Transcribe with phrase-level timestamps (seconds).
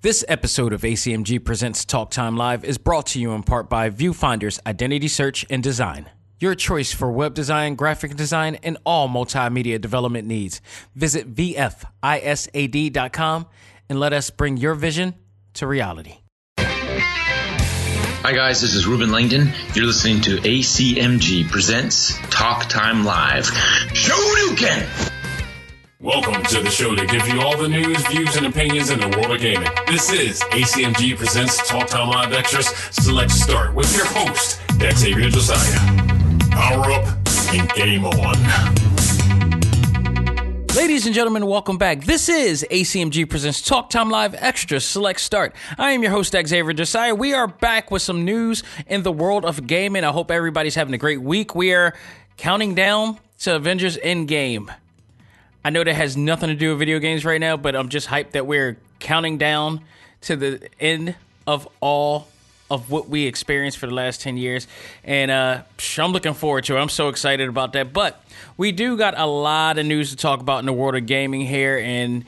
[0.00, 3.90] This episode of ACMG Presents Talk Time Live is brought to you in part by
[3.90, 6.08] Viewfinder's Identity Search and Design.
[6.38, 10.60] Your choice for web design, graphic design, and all multimedia development needs.
[10.94, 11.86] Visit VFISAD.com
[13.88, 15.14] and let us bring your vision
[15.54, 16.18] to reality.
[16.60, 19.48] Hi, guys, this is Ruben Langdon.
[19.74, 23.46] You're listening to ACMG Presents Talk Time Live.
[23.94, 25.17] Show Shoryuken!
[26.00, 29.08] Welcome to the show to give you all the news, views, and opinions in the
[29.08, 29.68] world of gaming.
[29.88, 35.78] This is ACMG Presents Talk Time Live Extras Select Start with your host, Xavier Josiah.
[36.52, 37.04] Power up
[37.52, 38.36] and game on.
[40.76, 42.04] Ladies and gentlemen, welcome back.
[42.04, 45.52] This is ACMG Presents Talk Time Live Extra Select Start.
[45.78, 47.16] I am your host, Xavier Josiah.
[47.16, 50.04] We are back with some news in the world of gaming.
[50.04, 51.56] I hope everybody's having a great week.
[51.56, 51.92] We are
[52.36, 54.72] counting down to Avengers Endgame.
[55.64, 58.08] I know that has nothing to do with video games right now, but I'm just
[58.08, 59.80] hyped that we're counting down
[60.22, 62.28] to the end of all
[62.70, 64.66] of what we experienced for the last 10 years.
[65.02, 65.62] And uh,
[65.96, 66.80] I'm looking forward to it.
[66.80, 67.92] I'm so excited about that.
[67.92, 68.22] But
[68.56, 71.42] we do got a lot of news to talk about in the world of gaming
[71.42, 71.78] here.
[71.78, 72.24] And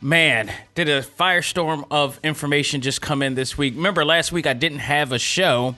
[0.00, 3.74] man, did a firestorm of information just come in this week.
[3.76, 5.76] Remember, last week I didn't have a show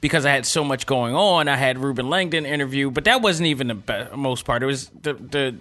[0.00, 1.46] because I had so much going on.
[1.46, 4.62] I had Ruben Langdon interview, but that wasn't even the be- most part.
[4.62, 5.56] It was the, the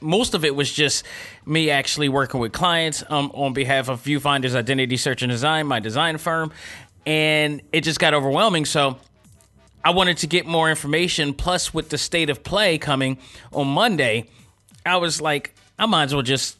[0.00, 1.04] most of it was just
[1.44, 5.80] me actually working with clients um, on behalf of Viewfinder's Identity Search and Design, my
[5.80, 6.52] design firm,
[7.06, 8.64] and it just got overwhelming.
[8.64, 8.98] So
[9.84, 11.34] I wanted to get more information.
[11.34, 13.18] Plus, with the state of play coming
[13.52, 14.28] on Monday,
[14.84, 16.58] I was like, I might as well just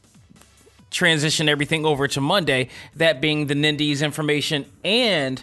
[0.90, 2.68] transition everything over to Monday.
[2.96, 5.42] That being the Nindies information and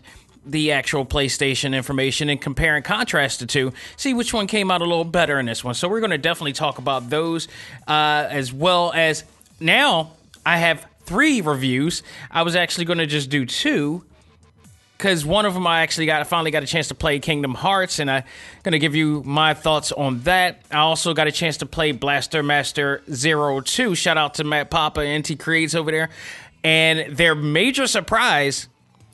[0.52, 4.82] the actual PlayStation information and compare and contrast the two, see which one came out
[4.82, 5.74] a little better in this one.
[5.74, 7.48] So we're going to definitely talk about those
[7.88, 9.24] uh, as well as
[9.60, 10.14] now
[10.46, 12.04] I have three reviews.
[12.32, 14.04] I was actually going to just do two
[14.98, 17.54] because one of them I actually got I finally got a chance to play Kingdom
[17.54, 18.24] Hearts, and I'm
[18.64, 20.62] gonna give you my thoughts on that.
[20.72, 23.96] I also got a chance to play Blaster Master Zero Two.
[23.96, 26.10] Shout out to Matt Papa and Inti Creates over there,
[26.64, 28.68] and their major surprise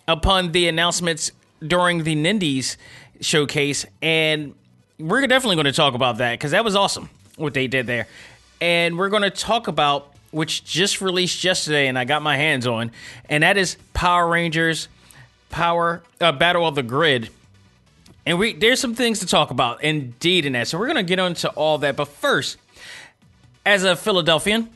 [0.07, 1.31] upon the announcements
[1.65, 2.77] during the Nindies
[3.21, 4.53] showcase, and
[4.99, 8.07] we're definitely going to talk about that because that was awesome what they did there.
[8.61, 12.65] And we're going to talk about which just released yesterday, and I got my hands
[12.65, 12.91] on,
[13.29, 14.87] and that is Power Rangers
[15.49, 17.29] Power uh, Battle of the Grid.
[18.25, 20.67] And we there's some things to talk about indeed in that.
[20.67, 21.95] So we're going to get into all that.
[21.95, 22.57] But first,
[23.65, 24.69] as a Philadelphian,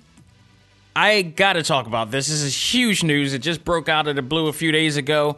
[0.99, 2.27] I got to talk about this.
[2.27, 3.35] This is huge news.
[3.35, 5.37] It just broke out of the blue a few days ago.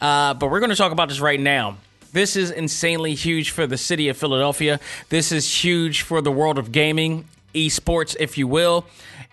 [0.00, 1.78] Uh, but we're going to talk about this right now.
[2.12, 4.78] This is insanely huge for the city of Philadelphia.
[5.08, 7.24] This is huge for the world of gaming,
[7.56, 8.86] esports, if you will.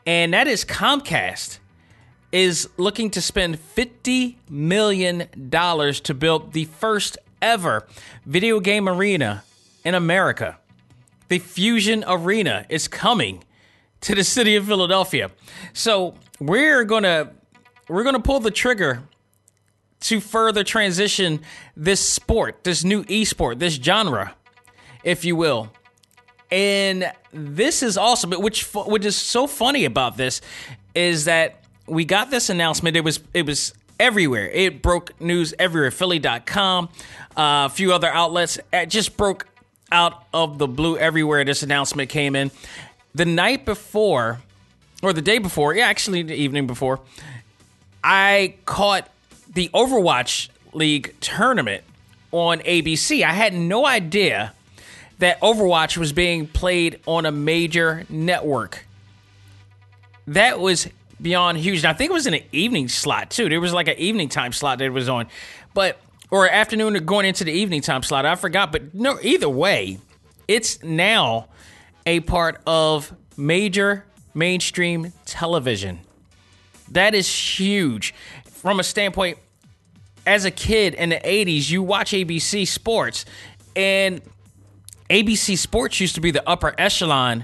[0.08, 1.60] And that is Comcast
[2.32, 7.86] is looking to spend $50 million to build the first ever
[8.26, 9.44] video game arena
[9.86, 10.58] in America.
[11.28, 13.44] The Fusion Arena is coming
[14.02, 15.32] to the city of Philadelphia.
[15.74, 17.32] So we're gonna
[17.88, 19.04] we're gonna pull the trigger
[20.00, 21.42] to further transition
[21.76, 24.36] this sport, this new esport, this genre,
[25.04, 25.72] if you will.
[26.52, 28.32] And this is awesome.
[28.32, 30.42] Which which is so funny about this
[30.96, 32.96] is that we got this announcement.
[32.96, 34.50] It was it was everywhere.
[34.50, 35.92] It broke news everywhere.
[35.92, 36.90] Philly.com,
[37.36, 38.60] uh, a few other outlets.
[38.72, 39.48] It just broke
[39.92, 41.44] out of the blue everywhere.
[41.44, 42.52] This announcement came in
[43.14, 44.40] the night before,
[45.02, 47.00] or the day before, yeah, actually the evening before,
[48.04, 49.10] I caught
[49.54, 51.84] the Overwatch League tournament
[52.32, 53.24] on ABC.
[53.24, 54.54] I had no idea
[55.20, 58.86] that Overwatch was being played on a major network.
[60.28, 60.88] That was
[61.22, 61.80] beyond huge.
[61.80, 63.50] And I think it was in an evening slot too.
[63.50, 65.28] There was like an evening time slot that it was on,
[65.74, 68.26] but or afternoon or going into the evening time slot.
[68.26, 69.18] I forgot, but no.
[69.22, 70.00] Either way,
[70.48, 71.48] it's now
[72.08, 76.00] a part of major mainstream television.
[76.92, 78.14] That is huge
[78.46, 79.38] from a standpoint.
[80.26, 83.26] As a kid in the 80s, you watch ABC Sports,
[83.76, 84.22] and
[85.10, 87.44] ABC Sports used to be the upper echelon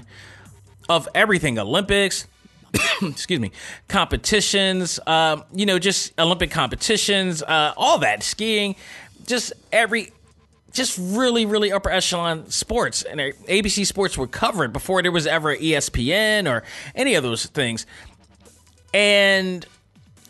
[0.88, 2.26] of everything Olympics,
[3.02, 3.52] excuse me,
[3.88, 8.76] competitions, uh, you know, just Olympic competitions, uh, all that, skiing,
[9.26, 10.10] just every
[10.74, 13.02] just really, really upper echelon sports.
[13.02, 17.46] And ABC Sports would cover it before there was ever ESPN or any of those
[17.46, 17.86] things.
[18.92, 19.64] And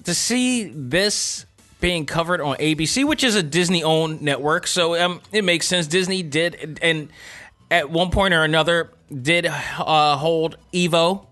[0.05, 1.47] to see this
[1.81, 5.87] being covered on ABC, which is a Disney owned network, so um, it makes sense.
[5.87, 7.09] Disney did, and
[7.71, 11.27] at one point or another, did uh, hold Evo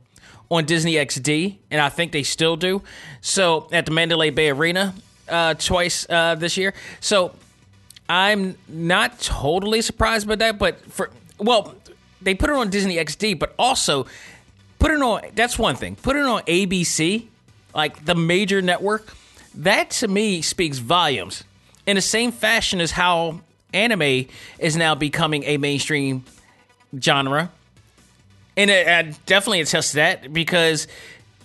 [0.50, 2.82] on Disney XD, and I think they still do.
[3.23, 4.94] So at the Mandalay Bay Arena
[5.29, 6.75] uh, twice uh, this year.
[7.00, 7.35] So
[8.08, 11.75] I'm not totally surprised by that, but for well,
[12.20, 14.06] they put it on Disney XD, but also
[14.78, 15.22] put it on.
[15.34, 15.96] That's one thing.
[15.96, 17.26] Put it on ABC,
[17.75, 19.12] like the major network.
[19.54, 21.44] That to me speaks volumes.
[21.87, 23.40] In the same fashion as how
[23.72, 24.26] anime
[24.58, 26.25] is now becoming a mainstream
[27.00, 27.50] genre
[28.56, 30.87] and it, I definitely attest to that because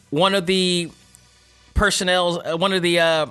[0.09, 0.91] one of the
[1.73, 3.25] personnel, uh, one of the uh,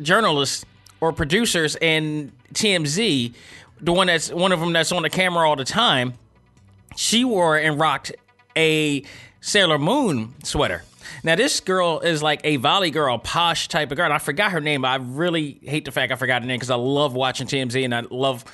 [0.00, 0.64] journalists
[1.00, 3.34] or producers in TMZ,
[3.80, 6.14] the one that's one of them that's on the camera all the time,
[6.96, 8.12] she wore and rocked
[8.56, 9.02] a
[9.40, 10.84] Sailor Moon sweater.
[11.22, 14.06] Now this girl is like a volley girl, posh type of girl.
[14.06, 14.84] And I forgot her name.
[14.84, 17.94] I really hate the fact I forgot her name because I love watching TMZ and
[17.94, 18.44] I love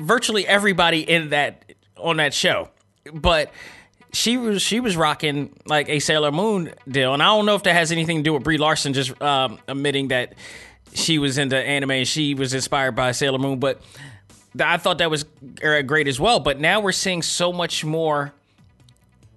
[0.00, 2.68] virtually everybody in that on that show
[3.12, 3.52] but
[4.12, 7.64] she was she was rocking like a Sailor Moon deal, and I don't know if
[7.64, 10.34] that has anything to do with Brie Larson just um, admitting that
[10.94, 13.82] she was into anime she was inspired by Sailor Moon, but
[14.58, 15.24] I thought that was
[15.62, 16.40] uh, great as well.
[16.40, 18.32] But now we're seeing so much more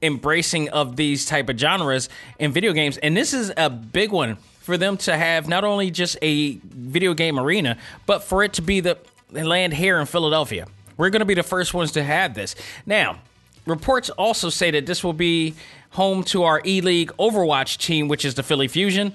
[0.02, 2.08] embracing of these type of genres
[2.40, 5.90] in video games, and this is a big one for them to have not only
[5.90, 8.98] just a video game arena, but for it to be the
[9.32, 10.68] land here in Philadelphia.
[10.98, 12.56] We're going to be the first ones to have this
[12.86, 13.20] now
[13.68, 15.54] Reports also say that this will be
[15.92, 19.14] home to our E League Overwatch team, which is the Philly Fusion,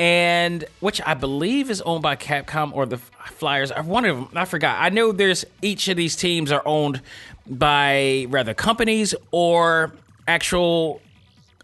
[0.00, 3.70] and which I believe is owned by Capcom or the Flyers.
[3.70, 4.78] I One of them, I forgot.
[4.80, 7.02] I know there's each of these teams are owned
[7.46, 9.92] by rather companies or
[10.26, 11.02] actual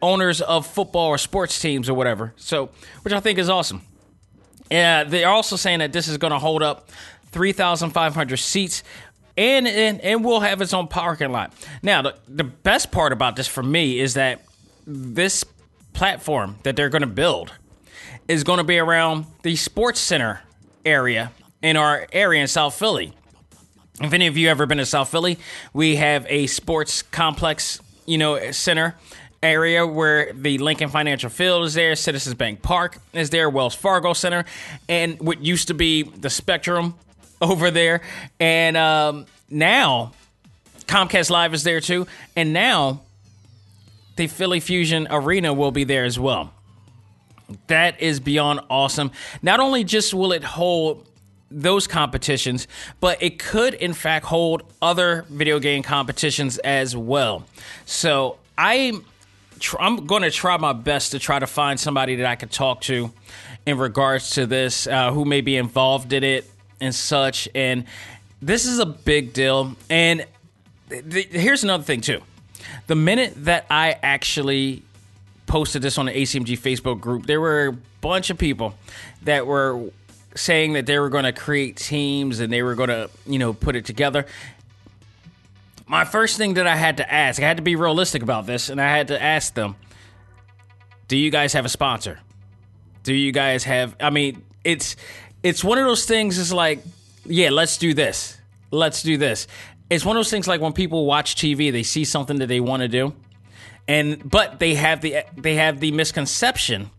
[0.02, 2.34] owners of football or sports teams or whatever.
[2.36, 2.68] So,
[3.00, 3.80] which I think is awesome.
[4.70, 6.90] Yeah, they're also saying that this is going to hold up
[7.30, 8.82] 3,500 seats,
[9.38, 11.54] and, and and we'll have its own parking lot.
[11.82, 14.44] Now, the, the best part about this for me is that
[14.86, 15.42] this
[15.94, 17.52] platform that they're going to build
[18.28, 20.42] is going to be around the sports center
[20.84, 21.32] area
[21.62, 23.12] in our area in South Philly.
[24.00, 25.38] If any of you ever been to South Philly,
[25.72, 28.94] we have a sports complex, you know, center
[29.42, 34.12] area where the Lincoln Financial Field is there, Citizens Bank Park is there, Wells Fargo
[34.12, 34.44] Center,
[34.88, 36.94] and what used to be the Spectrum
[37.40, 38.02] over there.
[38.38, 40.12] And um, now
[40.86, 42.06] Comcast Live is there too.
[42.34, 43.00] And now
[44.16, 46.52] the Philly Fusion Arena will be there as well.
[47.68, 49.10] That is beyond awesome.
[49.42, 51.06] Not only just will it hold
[51.50, 52.66] those competitions,
[53.00, 57.44] but it could in fact hold other video game competitions as well.
[57.84, 59.00] So I
[59.78, 62.82] I'm going to try my best to try to find somebody that I could talk
[62.82, 63.12] to
[63.64, 66.50] in regards to this, uh, who may be involved in it
[66.80, 67.48] and such.
[67.54, 67.84] And
[68.42, 69.74] this is a big deal.
[69.88, 70.26] And
[70.90, 72.20] th- th- here's another thing, too.
[72.86, 74.82] The minute that I actually
[75.46, 78.74] posted this on the ACMG Facebook group, there were a bunch of people
[79.22, 79.90] that were
[80.34, 83.52] saying that they were going to create teams and they were going to, you know,
[83.52, 84.26] put it together.
[85.86, 88.68] My first thing that I had to ask, I had to be realistic about this,
[88.68, 89.76] and I had to ask them,
[91.08, 92.18] do you guys have a sponsor?
[93.04, 94.96] Do you guys have, I mean, it's
[95.44, 96.80] it's one of those things is like,
[97.24, 98.36] yeah, let's do this.
[98.72, 99.46] Let's do this.
[99.88, 102.58] It's one of those things like when people watch TV, they see something that they
[102.58, 103.14] want to do.
[103.88, 106.90] And but they have the they have the misconception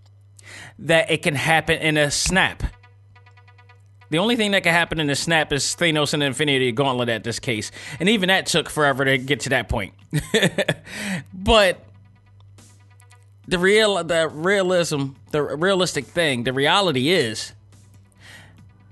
[0.80, 2.64] that it can happen in a snap.
[4.10, 7.26] The only thing that can happen in a snap is Thanos and Infinity Gauntlet at
[7.26, 7.72] this case.
[8.00, 9.94] And even that took forever to get to that point.
[11.34, 11.84] but
[13.48, 17.54] the real the realism, the realistic thing, the reality is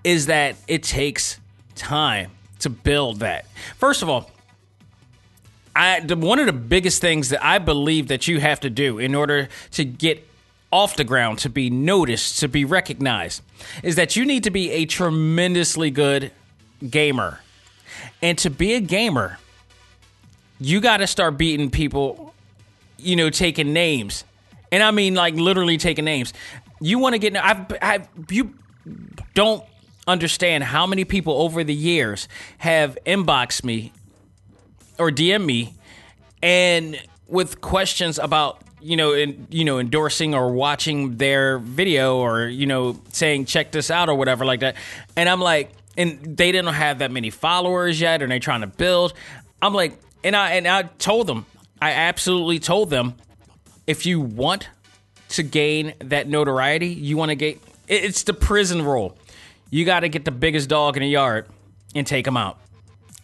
[0.03, 1.39] is that it takes
[1.75, 3.45] time to build that.
[3.77, 4.29] First of all,
[5.75, 9.13] I one of the biggest things that I believe that you have to do in
[9.13, 10.27] order to get
[10.71, 13.41] off the ground, to be noticed, to be recognized,
[13.83, 16.31] is that you need to be a tremendously good
[16.89, 17.39] gamer.
[18.21, 19.37] And to be a gamer,
[20.59, 22.33] you got to start beating people,
[22.97, 24.23] you know, taking names.
[24.71, 26.33] And I mean like literally taking names.
[26.81, 28.53] You want to get I've, I've you
[29.33, 29.63] don't
[30.07, 32.27] understand how many people over the years
[32.59, 33.91] have inboxed me
[34.97, 35.75] or DM me
[36.41, 42.45] and with questions about you know in, you know endorsing or watching their video or
[42.47, 44.75] you know saying check this out or whatever like that.
[45.15, 48.67] And I'm like and they didn't have that many followers yet and they're trying to
[48.67, 49.13] build.
[49.61, 51.45] I'm like and I and I told them
[51.81, 53.15] I absolutely told them
[53.87, 54.69] if you want
[55.29, 59.17] to gain that notoriety you want to get it's the prison rule.
[59.69, 61.47] You got to get the biggest dog in the yard
[61.93, 62.59] and take him out,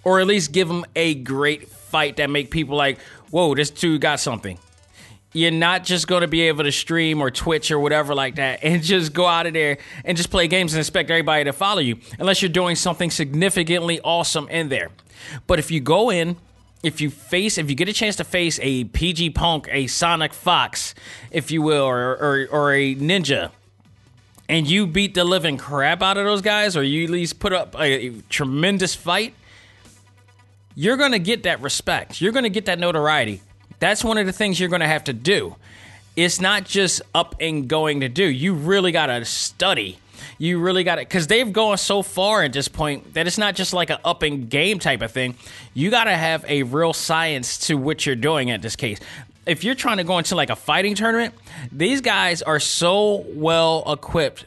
[0.03, 4.01] or at least give him a great fight that make people like, "Whoa, this dude
[4.01, 4.57] got something."
[5.33, 8.59] you're not just going to be able to stream or Twitch or whatever like that
[8.63, 11.79] and just go out of there and just play games and expect everybody to follow
[11.79, 14.89] you unless you're doing something significantly awesome in there.
[15.47, 16.37] But if you go in,
[16.83, 20.33] if you face, if you get a chance to face a PG Punk, a Sonic
[20.33, 20.95] Fox,
[21.29, 23.51] if you will, or, or, or a Ninja,
[24.49, 27.53] and you beat the living crap out of those guys, or you at least put
[27.53, 29.35] up a, a tremendous fight,
[30.75, 32.21] you're going to get that respect.
[32.21, 33.41] You're going to get that notoriety.
[33.79, 35.55] That's one of the things you're going to have to do.
[36.15, 38.25] It's not just up and going to do.
[38.25, 39.97] You really got to study.
[40.37, 43.55] You really got to, because they've gone so far at this point that it's not
[43.55, 45.35] just like an up and game type of thing.
[45.73, 48.99] You got to have a real science to what you're doing at this case.
[49.45, 51.33] If you're trying to go into like a fighting tournament,
[51.71, 54.45] these guys are so well equipped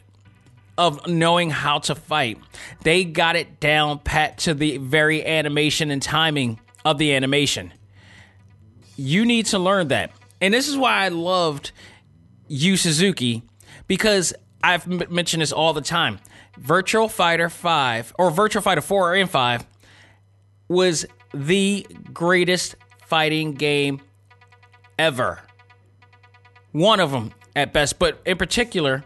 [0.77, 2.39] of knowing how to fight.
[2.83, 7.73] They got it down pat to the very animation and timing of the animation.
[8.97, 10.11] You need to learn that.
[10.41, 11.71] And this is why I loved
[12.47, 13.43] Yu Suzuki
[13.87, 16.19] because I've m- mentioned this all the time.
[16.57, 19.65] Virtual Fighter 5 or Virtual Fighter 4 and 5
[20.67, 22.75] was the greatest
[23.07, 24.01] fighting game
[24.97, 25.41] ever.
[26.71, 29.03] One of them at best, but in particular,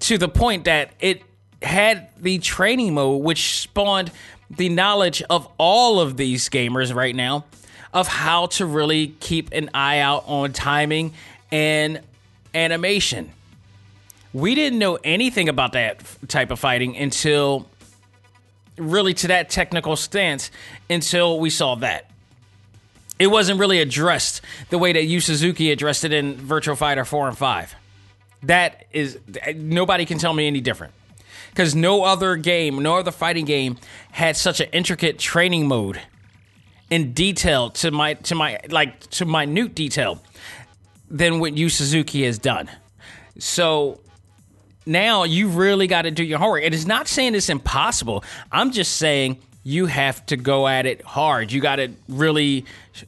[0.00, 1.22] to the point that it
[1.62, 4.10] had the training mode, which spawned
[4.50, 7.44] the knowledge of all of these gamers right now
[7.92, 11.12] of how to really keep an eye out on timing
[11.50, 12.00] and
[12.54, 13.30] animation.
[14.32, 17.68] We didn't know anything about that type of fighting until
[18.76, 20.50] really to that technical stance
[20.88, 22.08] until we saw that.
[23.18, 24.40] It wasn't really addressed
[24.70, 27.74] the way that Yu Suzuki addressed it in Virtual Fighter 4 and 5.
[28.42, 29.18] That is
[29.54, 30.94] nobody can tell me any different.
[31.50, 33.76] Because no other game, no other fighting game
[34.12, 36.00] had such an intricate training mode
[36.90, 40.22] in detail to my to my like to minute detail
[41.10, 42.70] than what Yu Suzuki has done.
[43.38, 44.00] So
[44.86, 46.62] now you really got to do your homework.
[46.62, 48.24] It is not saying it's impossible.
[48.50, 51.52] I'm just saying you have to go at it hard.
[51.52, 52.64] You got to really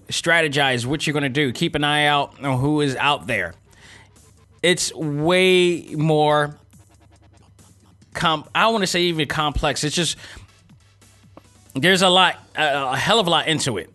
[0.08, 1.52] strategize what you're going to do.
[1.52, 3.54] Keep an eye out on who is out there.
[4.62, 6.56] It's way more
[8.14, 9.84] com I want to say even complex.
[9.84, 10.16] It's just
[11.74, 13.90] there's a lot a, hell of a lot into it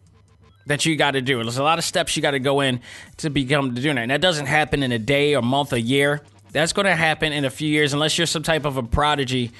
[0.66, 1.42] that you got to do.
[1.42, 2.82] There's a lot of steps you got to go in
[3.18, 4.02] to become to doing that.
[4.02, 6.22] And that doesn't happen in a day or month or year.
[6.52, 9.52] That's going to happen in a few years unless you're some type of a prodigy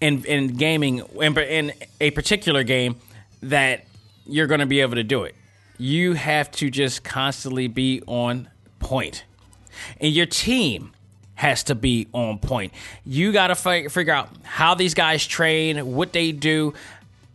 [0.00, 2.96] in in gaming in, in a particular game
[3.42, 3.84] that
[4.26, 5.34] you're going to be able to do it.
[5.78, 9.24] You have to just constantly be on point.
[10.00, 10.92] And your team
[11.34, 12.72] has to be on point.
[13.04, 16.74] You got to fi- figure out how these guys train, what they do,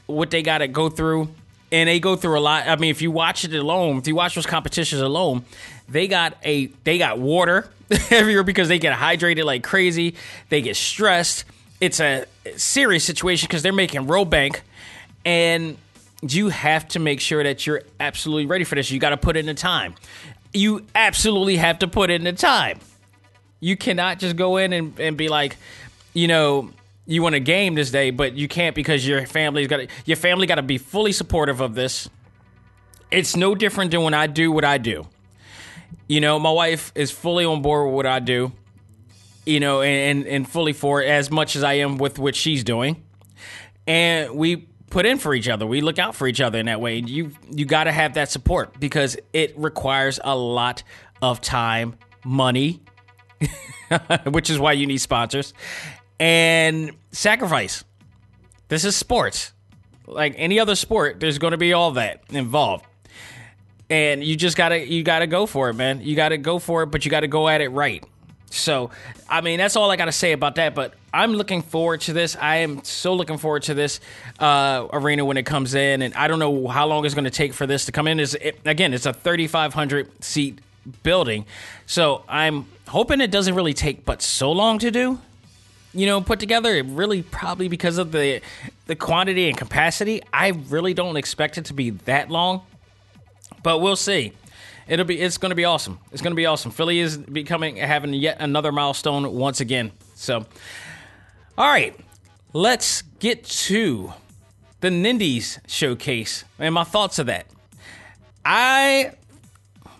[0.05, 1.29] what they got to go through.
[1.71, 2.67] And they go through a lot.
[2.67, 5.43] I mean, if you watch it alone, if you watch those competitions alone,
[5.89, 7.69] they got a they got water
[8.09, 10.15] everywhere because they get hydrated like crazy.
[10.47, 11.43] They get stressed.
[11.81, 12.25] It's a
[12.55, 14.61] serious situation because they're making row bank,
[15.25, 15.77] and
[16.21, 18.89] you have to make sure that you're absolutely ready for this.
[18.89, 19.95] You got to put in the time.
[20.53, 22.79] You absolutely have to put in the time.
[23.59, 25.57] You cannot just go in and, and be like,
[26.13, 26.71] you know,
[27.07, 30.45] you want a game this day, but you can't because your family's got your family
[30.45, 32.09] got to be fully supportive of this.
[33.09, 35.07] It's no different than when I do what I do.
[36.07, 38.51] You know, my wife is fully on board with what I do.
[39.45, 42.65] You know, and and, fully for it as much as I am with what she's
[42.65, 43.01] doing,
[43.87, 45.65] and we put in for each other.
[45.65, 46.97] We look out for each other in that way.
[46.97, 50.83] You you got to have that support because it requires a lot
[51.21, 52.81] of time, money,
[54.27, 55.53] which is why you need sponsors
[56.19, 57.83] and sacrifice.
[58.67, 59.53] This is sports.
[60.05, 62.85] Like any other sport, there's going to be all that involved.
[63.89, 66.01] And you just got to you got to go for it, man.
[66.01, 68.03] You got to go for it, but you got to go at it right.
[68.49, 68.91] So,
[69.29, 70.73] I mean, that's all I got to say about that.
[70.75, 72.35] But I'm looking forward to this.
[72.39, 73.99] I am so looking forward to this
[74.39, 77.31] uh, arena when it comes in, and I don't know how long it's going to
[77.31, 78.19] take for this to come in.
[78.19, 80.59] Is it, again, it's a 3,500 seat
[81.01, 81.47] building,
[81.87, 85.19] so I'm hoping it doesn't really take but so long to do.
[85.91, 86.75] You know, put together.
[86.75, 88.41] It really probably because of the
[88.85, 90.21] the quantity and capacity.
[90.31, 92.61] I really don't expect it to be that long,
[93.63, 94.33] but we'll see
[94.87, 95.97] it'll be it's going to be awesome.
[96.11, 96.69] It's going to be awesome.
[96.69, 99.91] Philly is becoming having yet another milestone once again.
[100.15, 100.45] So,
[101.57, 101.95] all right,
[102.53, 104.13] let's get to
[104.81, 107.47] the Nindies showcase and my thoughts of that.
[108.45, 109.11] I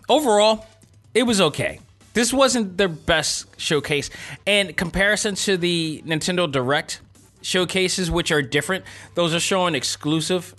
[0.07, 0.65] overall,
[1.13, 1.79] it was okay.
[2.13, 4.09] This wasn't their best showcase,
[4.45, 7.01] and comparison to the Nintendo Direct
[7.41, 10.55] showcases, which are different, those are showing exclusive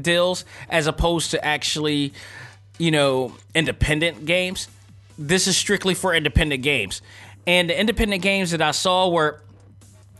[0.00, 2.14] deals as opposed to actually
[2.78, 4.68] you know, independent games.
[5.18, 7.02] This is strictly for independent games.
[7.46, 9.41] And the independent games that I saw were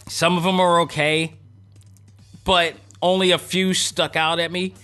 [0.09, 1.35] some of them are okay,
[2.45, 4.75] but only a few stuck out at me.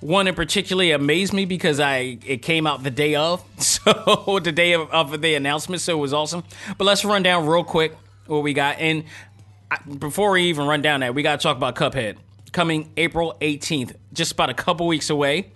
[0.00, 4.52] One in particular amazed me because I it came out the day of, so the
[4.52, 6.44] day of, of the announcement, so it was awesome.
[6.76, 7.96] But let's run down real quick
[8.26, 8.78] what we got.
[8.78, 9.04] And
[9.98, 12.16] before we even run down that, we got to talk about Cuphead
[12.52, 15.50] coming April 18th, just about a couple weeks away.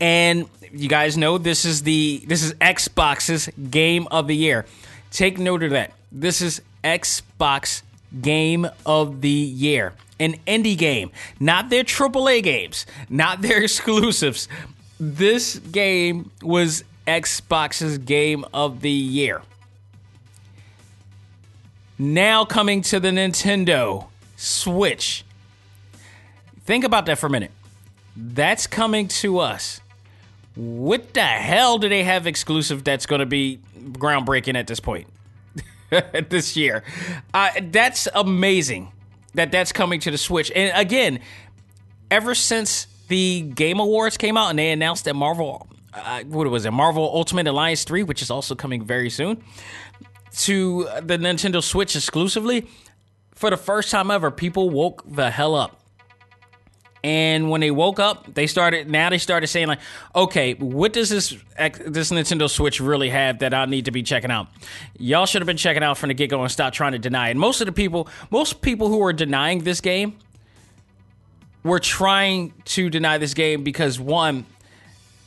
[0.00, 4.66] And you guys know this is the this is Xbox's game of the year.
[5.10, 5.92] Take note of that.
[6.10, 7.82] This is Xbox
[8.20, 9.92] game of the year.
[10.20, 14.48] An indie game, not their AAA games, not their exclusives.
[15.00, 19.42] This game was Xbox's game of the year.
[21.98, 24.06] Now coming to the Nintendo
[24.36, 25.24] Switch.
[26.64, 27.50] Think about that for a minute.
[28.16, 29.80] That's coming to us.
[30.54, 35.06] What the hell do they have exclusive that's going to be groundbreaking at this point?
[36.28, 36.82] this year.
[37.32, 38.90] Uh, that's amazing
[39.34, 40.50] that that's coming to the Switch.
[40.54, 41.20] And again,
[42.10, 46.64] ever since the Game Awards came out and they announced that Marvel, uh, what was
[46.64, 49.42] it, Marvel Ultimate Alliance 3, which is also coming very soon,
[50.38, 52.66] to the Nintendo Switch exclusively,
[53.34, 55.80] for the first time ever, people woke the hell up.
[57.04, 58.88] And when they woke up, they started.
[58.88, 59.80] Now they started saying like,
[60.16, 61.36] "Okay, what does this
[61.86, 64.46] this Nintendo Switch really have that I need to be checking out?"
[64.98, 67.28] Y'all should have been checking out from the get go and stop trying to deny
[67.28, 67.36] it.
[67.36, 70.16] Most of the people, most people who are denying this game,
[71.62, 74.46] were trying to deny this game because one,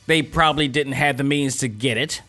[0.08, 2.22] they probably didn't have the means to get it,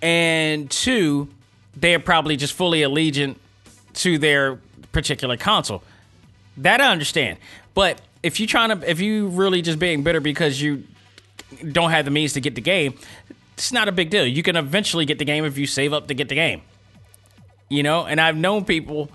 [0.00, 1.28] and two,
[1.74, 3.34] they are probably just fully allegiant
[3.94, 4.60] to their
[4.92, 5.82] particular console.
[6.58, 7.38] That I understand.
[7.74, 10.84] But if you're trying to, if you really just being bitter because you
[11.70, 12.94] don't have the means to get the game,
[13.54, 14.26] it's not a big deal.
[14.26, 16.62] You can eventually get the game if you save up to get the game.
[17.68, 19.10] You know, and I've known people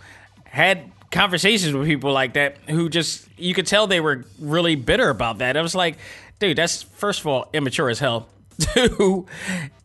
[0.45, 5.09] had conversations with people like that who just you could tell they were really bitter
[5.09, 5.57] about that.
[5.57, 5.97] I was like,
[6.39, 8.27] dude, that's first of all immature as hell.
[8.59, 9.25] Two,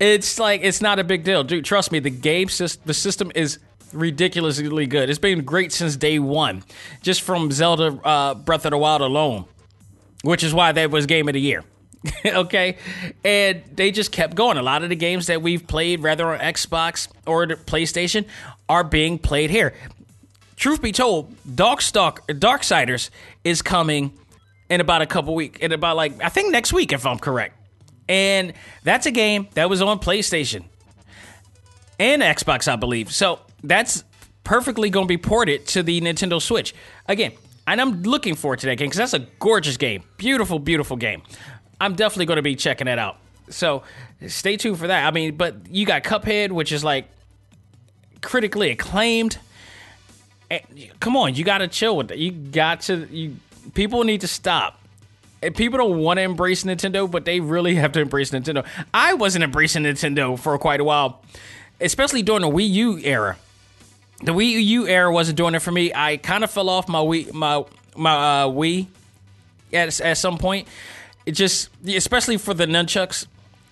[0.01, 1.65] it's like it's not a big deal, dude.
[1.65, 3.59] Trust me, the game system, the system is
[3.95, 5.09] ridiculously good.
[5.09, 6.65] It's been great since day one,
[7.03, 9.47] just from Zelda uh, Breath of the Wild alone,
[10.23, 11.65] which is why that was game of the year.
[12.27, 12.77] okay,
[13.25, 14.59] and they just kept going.
[14.59, 18.27] A lot of the games that we've played, rather on Xbox or PlayStation,
[18.69, 19.75] are being played here.
[20.57, 23.11] Truth be told, Darkstalk Darksiders
[23.43, 24.13] is coming
[24.69, 25.59] in about a couple weeks.
[25.61, 27.59] In about like I think next week, if I'm correct.
[28.09, 28.53] And
[28.83, 30.65] that's a game that was on PlayStation
[31.99, 33.13] and Xbox, I believe.
[33.13, 34.05] So that's
[34.45, 36.75] perfectly going to be ported to the Nintendo Switch.
[37.09, 37.33] Again,
[37.67, 40.05] and I'm looking forward to that game because that's a gorgeous game.
[40.19, 41.23] Beautiful, beautiful game.
[41.81, 43.19] I'm definitely going to be checking that out.
[43.49, 43.83] So
[44.27, 45.07] stay tuned for that.
[45.07, 47.09] I mean, but you got Cuphead, which is like
[48.21, 49.39] critically acclaimed.
[50.51, 50.61] Eh,
[51.01, 52.19] come on, you got to chill with it.
[52.19, 53.09] You got to.
[53.11, 53.37] You
[53.73, 54.81] people need to stop.
[55.43, 58.67] And people don't want to embrace Nintendo, but they really have to embrace Nintendo.
[58.95, 61.23] I wasn't embracing Nintendo for quite a while,
[61.83, 63.37] especially during the Wii U era
[64.23, 65.93] the Wii U era wasn't doing it for me.
[65.95, 67.65] I kind of fell off my Wii my
[67.97, 68.87] my uh, Wii
[69.73, 70.69] at at some point.
[71.27, 73.27] It just, especially for the nunchucks,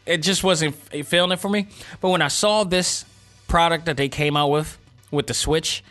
[0.07, 1.69] it just wasn't feeling it for me.
[2.01, 3.05] But when I saw this
[3.47, 4.79] product that they came out with
[5.11, 5.85] with the Switch,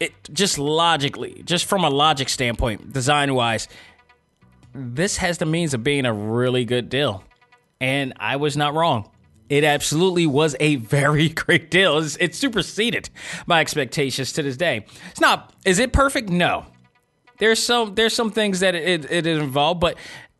[0.00, 3.68] it just logically, just from a logic standpoint, design wise,
[4.74, 7.22] this has the means of being a really good deal.
[7.80, 9.08] And I was not wrong.
[9.52, 11.98] It absolutely was a very great deal.
[11.98, 13.10] It's, it superseded
[13.44, 14.86] my expectations to this day.
[15.10, 15.52] It's not.
[15.66, 16.30] Is it perfect?
[16.30, 16.64] No.
[17.36, 17.94] There's some.
[17.94, 19.98] There's some things that it, it involved, but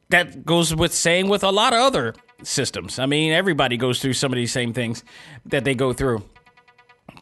[0.08, 2.98] that goes with saying with a lot of other systems.
[2.98, 5.04] I mean, everybody goes through some of these same things
[5.44, 6.24] that they go through.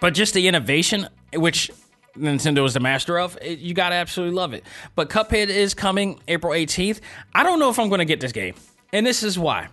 [0.00, 1.72] But just the innovation, which
[2.16, 4.62] Nintendo is the master of, it, you gotta absolutely love it.
[4.94, 7.00] But Cuphead is coming April 18th.
[7.34, 8.54] I don't know if I'm gonna get this game,
[8.92, 9.66] and this is why.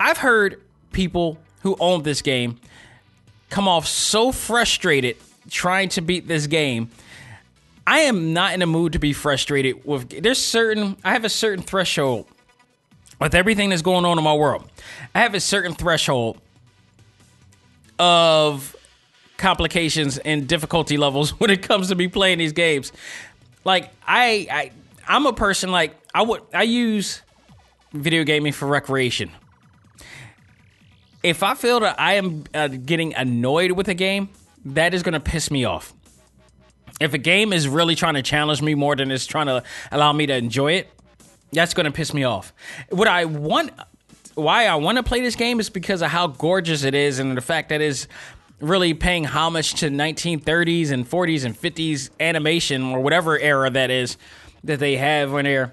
[0.00, 2.58] I've heard people who owned this game
[3.50, 5.16] come off so frustrated
[5.50, 6.90] trying to beat this game.
[7.86, 11.30] I am not in a mood to be frustrated with there's certain I have a
[11.30, 12.26] certain threshold
[13.18, 14.70] with everything that's going on in my world.
[15.14, 16.38] I have a certain threshold
[17.98, 18.76] of
[19.38, 22.92] complications and difficulty levels when it comes to me playing these games.
[23.64, 24.70] Like I I
[25.08, 27.22] I'm a person like I would I use
[27.94, 29.30] video gaming for recreation
[31.22, 34.28] if I feel that I am uh, getting annoyed with a game,
[34.64, 35.92] that is going to piss me off.
[37.00, 40.12] If a game is really trying to challenge me more than it's trying to allow
[40.12, 40.90] me to enjoy it,
[41.52, 42.52] that's going to piss me off.
[42.90, 43.70] What I want,
[44.34, 47.36] why I want to play this game is because of how gorgeous it is and
[47.36, 48.08] the fact that it's
[48.60, 54.16] really paying homage to 1930s and 40s and 50s animation or whatever era that is
[54.64, 55.72] that they have when they're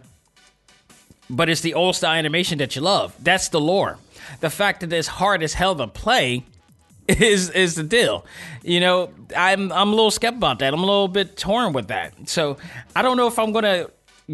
[1.27, 3.15] but it's the old style animation that you love.
[3.19, 3.97] That's the lore.
[4.39, 6.45] The fact that it's hard as hell to play
[7.07, 8.25] is is the deal.
[8.63, 10.73] You know, I'm I'm a little skeptical about that.
[10.73, 12.27] I'm a little bit torn with that.
[12.27, 12.57] So
[12.95, 13.87] I don't know if I'm gonna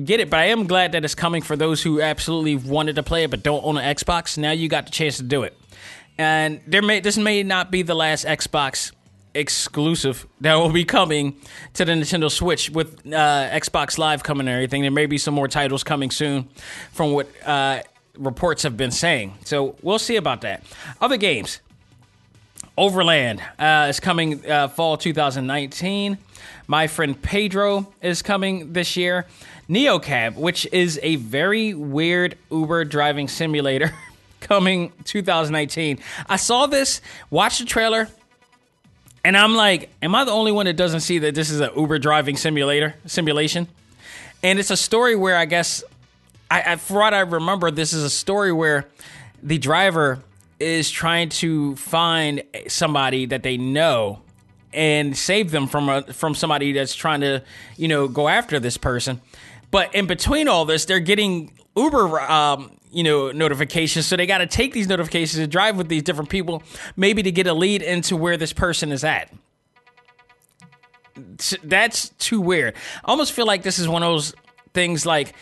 [0.05, 3.03] get it, but I am glad that it's coming for those who absolutely wanted to
[3.03, 4.37] play it but don't own an Xbox.
[4.37, 5.57] Now you got the chance to do it.
[6.17, 8.91] And there may this may not be the last Xbox
[9.33, 11.37] exclusive that will be coming
[11.73, 14.81] to the Nintendo Switch with uh, Xbox Live coming and everything.
[14.81, 16.49] There may be some more titles coming soon
[16.91, 17.81] from what uh,
[18.17, 19.33] reports have been saying.
[19.45, 20.63] So we'll see about that.
[20.99, 21.61] Other games.
[22.77, 26.17] Overland uh, is coming uh, fall 2019.
[26.67, 29.25] My friend Pedro is coming this year.
[29.69, 33.93] NeoCab, which is a very weird Uber driving simulator,
[34.41, 35.99] coming 2019.
[36.27, 38.09] I saw this, watched the trailer,
[39.23, 41.69] and I'm like, am I the only one that doesn't see that this is an
[41.75, 43.67] Uber driving simulator simulation?
[44.43, 45.83] And it's a story where I guess,
[46.51, 48.89] I, I for what I remember, this is a story where
[49.41, 50.19] the driver
[50.59, 54.21] is trying to find somebody that they know
[54.73, 57.41] and save them from a, from somebody that's trying to,
[57.77, 59.21] you know, go after this person.
[59.71, 64.05] But in between all this, they're getting Uber, um, you know, notifications.
[64.05, 66.61] So they got to take these notifications and drive with these different people,
[66.97, 69.31] maybe to get a lead into where this person is at.
[71.63, 72.75] That's too weird.
[73.05, 74.33] I almost feel like this is one of those
[74.73, 75.33] things like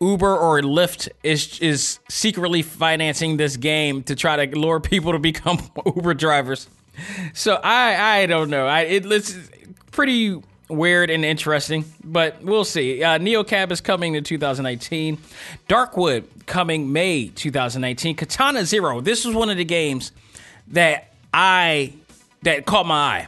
[0.00, 5.18] Uber or Lyft is is secretly financing this game to try to lure people to
[5.18, 6.68] become Uber drivers.
[7.34, 8.66] So I I don't know.
[8.66, 9.36] I it, it's
[9.90, 13.02] pretty weird and interesting, but we'll see.
[13.02, 15.18] Uh, NeoCab is coming in 2019.
[15.68, 18.16] Darkwood coming May 2019.
[18.16, 19.00] Katana Zero.
[19.00, 20.12] This was one of the games
[20.68, 21.94] that I
[22.42, 23.26] that caught my eye.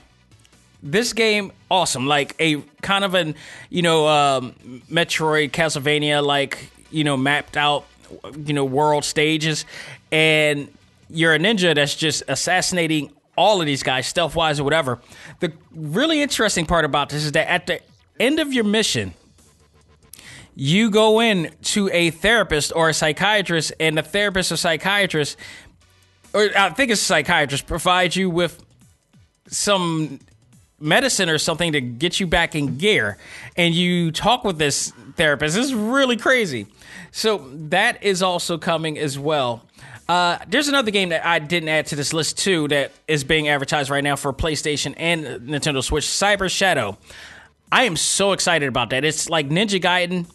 [0.83, 3.35] This game awesome, like a kind of an
[3.71, 4.53] you know um,
[4.91, 7.85] Metroid Castlevania like you know mapped out
[8.45, 9.65] you know world stages,
[10.13, 10.69] and
[11.11, 14.99] you're a ninja that's just assassinating all of these guys, stealth wise or whatever.
[15.41, 17.81] The really interesting part about this is that at the
[18.19, 19.15] end of your mission,
[20.55, 25.37] you go in to a therapist or a psychiatrist, and the therapist or psychiatrist,
[26.35, 28.61] or I think it's a psychiatrist, provides you with
[29.47, 30.19] some
[30.81, 33.19] medicine or something to get you back in gear.
[33.57, 35.57] And you talk with this therapist.
[35.57, 36.67] This is really crazy.
[37.11, 39.65] So that is also coming as well.
[40.09, 43.49] Uh, there's another game that I didn't add to this list too that is being
[43.49, 46.05] advertised right now for PlayStation and Nintendo Switch.
[46.05, 46.97] Cyber Shadow.
[47.71, 49.05] I am so excited about that.
[49.05, 50.27] It's like Ninja Gaiden.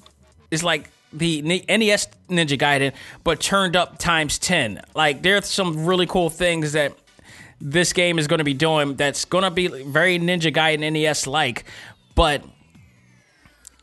[0.51, 4.81] It's like the NES Ninja Gaiden, but turned up times ten.
[4.93, 6.93] Like there's some really cool things that
[7.63, 8.95] this game is going to be doing.
[8.95, 11.63] That's going to be very Ninja Guy Gaiden NES like,
[12.13, 12.43] but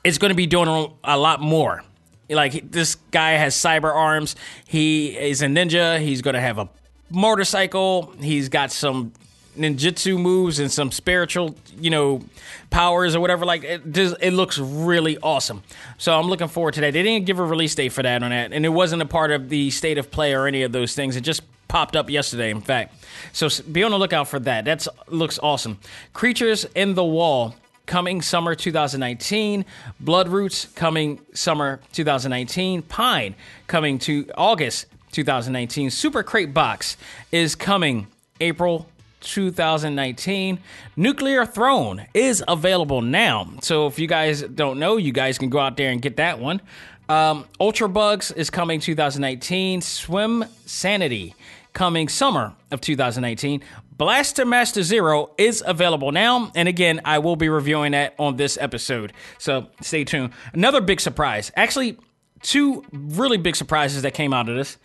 [0.04, 1.82] it's going to be doing a lot more.
[2.28, 4.36] Like this guy has cyber arms.
[4.68, 6.00] He is a ninja.
[6.00, 6.68] He's gonna have a
[7.10, 8.12] motorcycle.
[8.20, 9.12] He's got some
[9.58, 12.22] ninjutsu moves and some spiritual, you know,
[12.70, 13.44] powers or whatever.
[13.44, 15.64] Like it, just, it looks really awesome.
[15.98, 16.92] So I'm looking forward to that.
[16.92, 19.32] They didn't give a release date for that on that, and it wasn't a part
[19.32, 21.16] of the state of play or any of those things.
[21.16, 22.94] It just popped up yesterday, in fact.
[23.32, 24.64] So be on the lookout for that.
[24.64, 25.78] That looks awesome.
[26.12, 27.54] Creatures in the Wall
[27.86, 29.64] coming summer 2019.
[30.02, 32.82] Bloodroots coming summer 2019.
[32.82, 33.36] Pine
[33.68, 35.90] coming to August 2019.
[35.90, 36.96] Super Crate Box
[37.30, 38.08] is coming
[38.40, 38.88] April
[39.20, 40.58] 2019.
[40.96, 43.48] Nuclear Throne is available now.
[43.62, 46.40] So if you guys don't know, you guys can go out there and get that
[46.40, 46.60] one.
[47.08, 49.80] Um, Ultra Bugs is coming 2019.
[49.80, 51.34] Swim Sanity
[51.72, 53.62] coming summer of 2018.
[53.96, 56.50] Blaster Master Zero is available now.
[56.54, 59.12] And again, I will be reviewing that on this episode.
[59.38, 60.32] So stay tuned.
[60.52, 61.52] Another big surprise.
[61.56, 61.98] Actually,
[62.42, 64.78] two really big surprises that came out of this.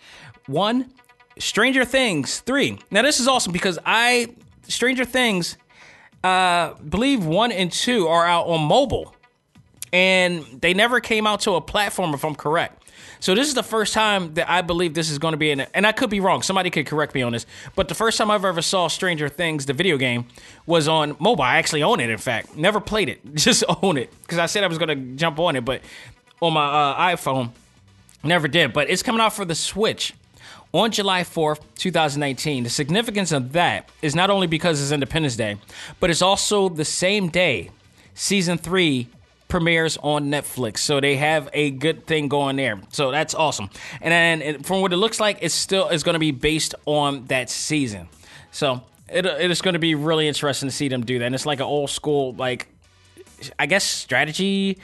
[0.47, 0.91] One,
[1.39, 2.79] Stranger Things 3.
[2.91, 4.35] Now, this is awesome because I,
[4.67, 5.57] Stranger Things,
[6.23, 9.14] uh, believe one and two are out on mobile.
[9.95, 12.83] And they never came out to a platform, if I'm correct.
[13.21, 15.61] So this is the first time that I believe this is going to be in,
[15.61, 16.41] and I could be wrong.
[16.41, 17.45] Somebody could correct me on this.
[17.77, 20.25] But the first time I've ever saw Stranger Things, the video game,
[20.65, 21.43] was on mobile.
[21.43, 22.09] I actually own it.
[22.09, 25.15] In fact, never played it, just own it because I said I was going to
[25.15, 25.79] jump on it, but
[26.41, 27.51] on my uh, iPhone,
[28.21, 28.73] never did.
[28.73, 30.13] But it's coming out for the Switch
[30.73, 32.65] on July 4th, 2019.
[32.65, 35.55] The significance of that is not only because it's Independence Day,
[36.01, 37.71] but it's also the same day
[38.13, 39.07] season three
[39.47, 40.79] premieres on Netflix.
[40.79, 42.81] So they have a good thing going there.
[42.89, 43.69] So that's awesome.
[44.01, 47.25] And then from what it looks like, it's still is going to be based on
[47.25, 48.07] that season.
[48.51, 51.25] So it, it is going to be really interesting to see them do that.
[51.25, 52.67] And it's like an old school, like
[53.59, 54.79] I guess strategy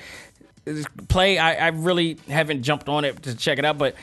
[1.08, 1.38] play.
[1.38, 3.96] I, I really haven't jumped on it to check it out, but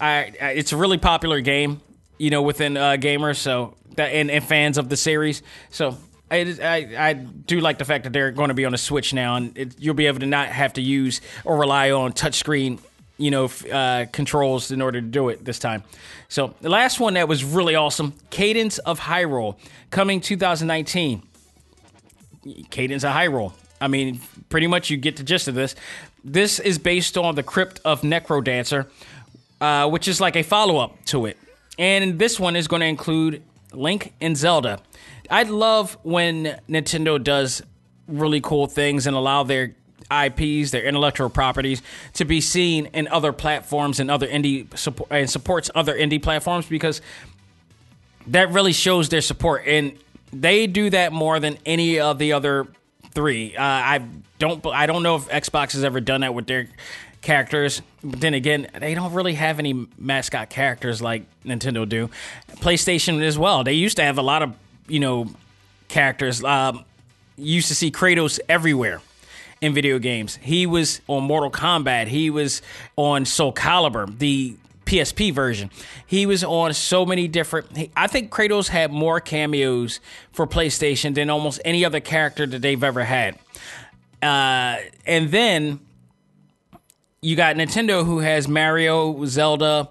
[0.00, 1.80] I, I it's a really popular game,
[2.18, 3.36] you know, within uh, gamers.
[3.36, 5.42] So that and, and fans of the series.
[5.70, 5.96] So
[6.30, 9.12] I, I, I, do like the fact that they're going to be on a Switch
[9.12, 12.78] now, and it, you'll be able to not have to use or rely on touchscreen,
[13.18, 15.82] you know, uh, controls in order to do it this time.
[16.28, 19.56] So the last one that was really awesome, Cadence of Hyrule,
[19.90, 21.22] coming 2019.
[22.70, 23.52] Cadence of Hyrule.
[23.80, 25.74] I mean, pretty much you get the gist of this.
[26.22, 28.86] This is based on the Crypt of Necrodancer,
[29.60, 31.36] uh, which is like a follow up to it.
[31.78, 34.80] And this one is going to include Link and Zelda.
[35.30, 37.62] I love when Nintendo does
[38.08, 39.74] really cool things and allow their
[40.10, 41.82] IPs, their intellectual properties,
[42.14, 46.66] to be seen in other platforms and other indie support and supports other indie platforms
[46.66, 47.00] because
[48.26, 49.96] that really shows their support and
[50.32, 52.66] they do that more than any of the other
[53.12, 53.56] three.
[53.56, 54.04] Uh, I
[54.38, 56.68] don't I don't know if Xbox has ever done that with their
[57.20, 57.82] characters.
[58.02, 62.10] But then again, they don't really have any mascot characters like Nintendo do.
[62.56, 63.64] PlayStation as well.
[63.64, 64.54] They used to have a lot of
[64.90, 65.28] you know
[65.88, 66.42] characters.
[66.44, 66.84] Um,
[67.36, 69.00] used to see Kratos everywhere
[69.60, 70.36] in video games.
[70.36, 72.06] He was on Mortal Kombat.
[72.06, 72.62] He was
[72.96, 75.70] on Soul Calibur, the PSP version.
[76.06, 77.90] He was on so many different.
[77.96, 80.00] I think Kratos had more cameos
[80.32, 83.38] for PlayStation than almost any other character that they've ever had.
[84.22, 85.80] Uh, and then
[87.22, 89.88] you got Nintendo who has Mario, Zelda,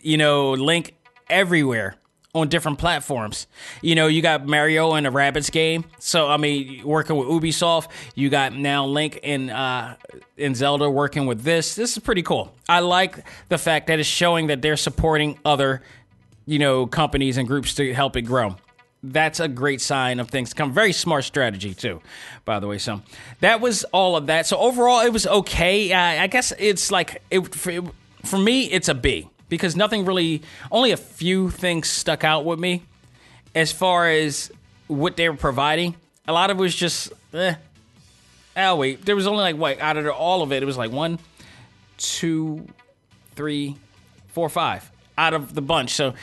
[0.00, 0.94] you know, Link
[1.28, 1.96] everywhere
[2.34, 3.46] on different platforms.
[3.82, 5.84] You know, you got Mario in a Rabbids game.
[5.98, 9.96] So I mean, working with Ubisoft, you got now Link and uh
[10.38, 11.74] and Zelda working with this.
[11.74, 12.52] This is pretty cool.
[12.68, 13.18] I like
[13.48, 15.82] the fact that it's showing that they're supporting other,
[16.46, 18.56] you know, companies and groups to help it grow
[19.04, 20.72] that's a great sign of things to come.
[20.72, 22.00] Very smart strategy too,
[22.44, 22.78] by the way.
[22.78, 23.02] So
[23.40, 24.46] that was all of that.
[24.46, 25.92] So overall, it was okay.
[25.92, 27.82] Uh, I guess it's like it for,
[28.24, 32.58] for, me, it's a B because nothing really, only a few things stuck out with
[32.58, 32.82] me
[33.54, 34.50] as far as
[34.86, 35.94] what they were providing.
[36.26, 37.56] A lot of it was just, eh.
[38.56, 40.90] Oh wait, there was only like what out of all of it, it was like
[40.90, 41.18] one,
[41.98, 42.66] two,
[43.34, 43.76] three,
[44.28, 45.90] four, five out of the bunch.
[45.90, 46.14] So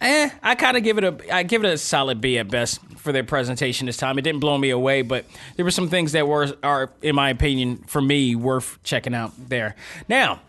[0.00, 2.80] eh, I kind of give it a I give it a solid B at best
[2.96, 4.18] for their presentation this time.
[4.18, 7.30] It didn't blow me away, but there were some things that were are in my
[7.30, 9.76] opinion for me worth checking out there.
[10.08, 10.40] Now,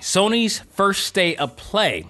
[0.00, 2.06] Sony's first state of play.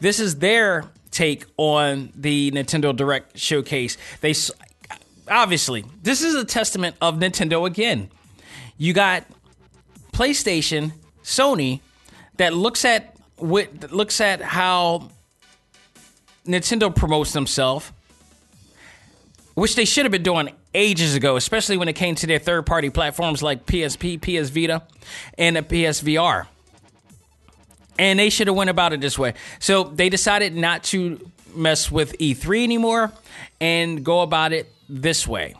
[0.00, 3.96] This is their take on the Nintendo Direct showcase.
[4.20, 4.34] They
[5.28, 8.10] obviously this is a testament of Nintendo again.
[8.76, 9.24] You got
[10.12, 11.80] PlayStation, Sony
[12.36, 15.10] that looks at what looks at how
[16.46, 17.92] Nintendo promotes themselves,
[19.54, 22.66] which they should have been doing ages ago, especially when it came to their third
[22.66, 24.82] party platforms like PSP, PS Vita,
[25.38, 26.46] and the PSVR.
[27.98, 29.34] And they should have went about it this way.
[29.58, 33.12] So they decided not to mess with E3 anymore
[33.60, 35.54] and go about it this way.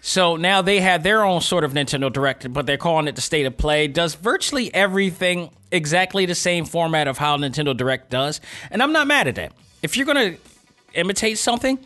[0.00, 3.20] So now they have their own sort of Nintendo Direct, but they're calling it the
[3.20, 3.88] State of Play.
[3.88, 8.40] Does virtually everything exactly the same format of how Nintendo Direct does,
[8.70, 10.36] and I'm not mad at that if you're gonna
[10.94, 11.78] imitate something,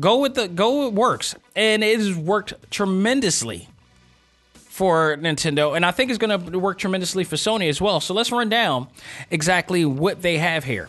[0.00, 0.86] go with the go.
[0.86, 3.68] It works, and it has worked tremendously
[4.72, 8.00] for Nintendo, and I think it's going to work tremendously for Sony as well.
[8.00, 8.86] So let's run down
[9.30, 10.88] exactly what they have here.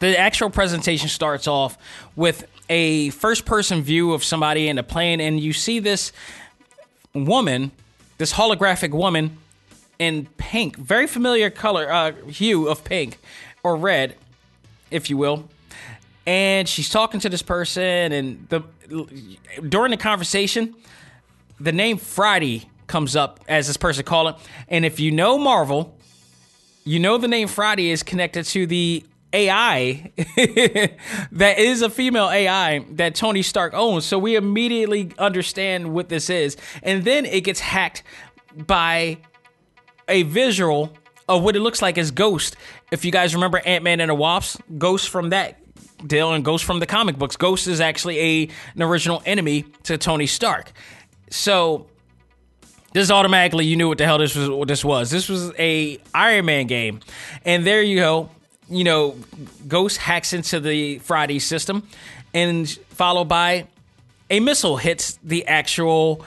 [0.00, 1.78] The actual presentation starts off
[2.16, 6.10] with a first person view of somebody in a plane, and you see this
[7.14, 7.70] woman,
[8.18, 9.38] this holographic woman
[10.00, 13.18] in pink, very familiar color, uh, hue of pink
[13.62, 14.16] or red,
[14.90, 15.48] if you will.
[16.26, 18.62] And she's talking to this person, and the
[19.68, 20.74] during the conversation,
[21.60, 24.36] the name Friday comes up as this person called it.
[24.68, 25.96] And if you know Marvel,
[26.84, 30.12] you know the name Friday is connected to the AI
[31.32, 34.04] that is a female AI that Tony Stark owns.
[34.04, 36.56] So we immediately understand what this is.
[36.82, 38.04] And then it gets hacked
[38.54, 39.18] by
[40.08, 40.96] a visual
[41.28, 42.56] of what it looks like as Ghost.
[42.92, 45.58] If you guys remember Ant Man and the Wasp, Ghost from that
[46.06, 47.36] deal and Ghost from the comic books.
[47.36, 50.72] Ghost is actually a, an original enemy to Tony Stark.
[51.34, 51.86] So
[52.92, 55.10] this automatically you knew what the hell this was what this was.
[55.10, 57.00] This was a Iron Man game.
[57.44, 58.30] And there you go.
[58.70, 59.16] You know,
[59.66, 61.88] Ghost hacks into the Friday system
[62.32, 63.66] and followed by
[64.30, 66.24] a missile hits the actual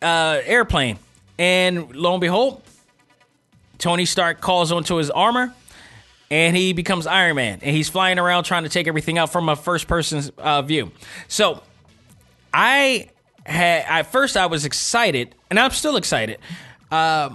[0.00, 0.98] uh, airplane,
[1.38, 2.62] and lo and behold,
[3.78, 5.54] Tony Stark calls onto his armor
[6.30, 9.50] and he becomes Iron Man, and he's flying around trying to take everything out from
[9.50, 10.90] a first person uh, view.
[11.28, 11.62] So,
[12.52, 13.10] I
[13.46, 16.38] had at first I was excited, and I'm still excited
[16.90, 17.30] uh,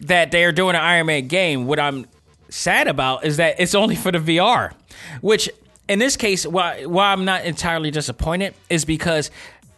[0.00, 1.66] that they are doing an Iron Man game.
[1.66, 2.06] What I'm
[2.48, 4.72] sad about is that it's only for the VR,
[5.20, 5.50] which
[5.88, 9.30] in this case, why why I'm not entirely disappointed is because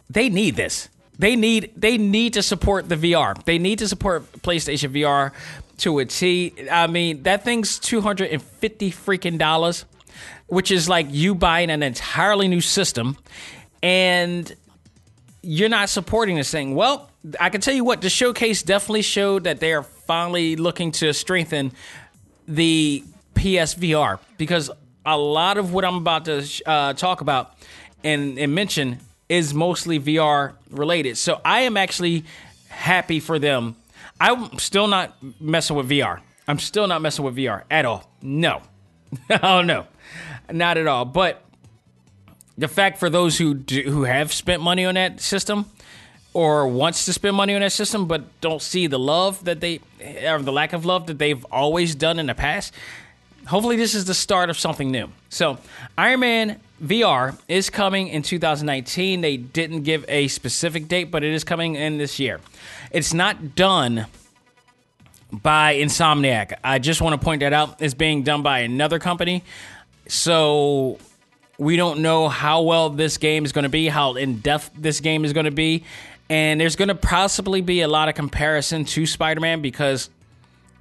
[0.09, 0.89] they need this.
[1.19, 3.43] They need they need to support the VR.
[3.43, 5.31] They need to support PlayStation VR
[5.79, 6.53] to a T.
[6.71, 9.85] I mean, that thing's two hundred and fifty freaking dollars,
[10.47, 13.17] which is like you buying an entirely new system,
[13.81, 14.55] and
[15.47, 16.75] you're not supporting this thing.
[16.75, 20.91] Well, I can tell you what, the showcase definitely showed that they are finally looking
[20.91, 21.71] to strengthen
[22.49, 23.01] the
[23.33, 24.69] PSVR because
[25.05, 27.53] a lot of what I'm about to uh, talk about
[28.03, 31.17] and, and mention is mostly VR related.
[31.17, 32.25] So I am actually
[32.67, 33.77] happy for them.
[34.19, 36.19] I'm still not messing with VR.
[36.45, 38.11] I'm still not messing with VR at all.
[38.21, 38.63] No.
[39.43, 39.87] oh no.
[40.51, 41.05] Not at all.
[41.05, 41.41] But
[42.57, 45.65] the fact for those who do, who have spent money on that system
[46.33, 49.79] or wants to spend money on that system but don't see the love that they
[50.25, 52.73] or the lack of love that they've always done in the past
[53.47, 55.09] hopefully this is the start of something new.
[55.29, 55.57] So
[55.97, 61.33] iron man vr is coming in 2019 they didn't give a specific date but it
[61.33, 62.39] is coming in this year.
[62.91, 64.07] It's not done
[65.31, 66.53] by insomniac.
[66.63, 67.81] I just want to point that out.
[67.81, 69.43] It's being done by another company.
[70.07, 70.99] So
[71.57, 74.99] we don't know how well this game is going to be, how in depth this
[74.99, 75.83] game is going to be.
[76.29, 80.09] And there's going to possibly be a lot of comparison to Spider Man because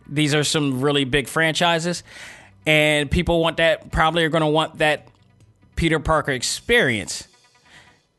[0.08, 2.02] these are some really big franchises.
[2.66, 5.08] And people want that, probably are going to want that
[5.76, 7.28] Peter Parker experience.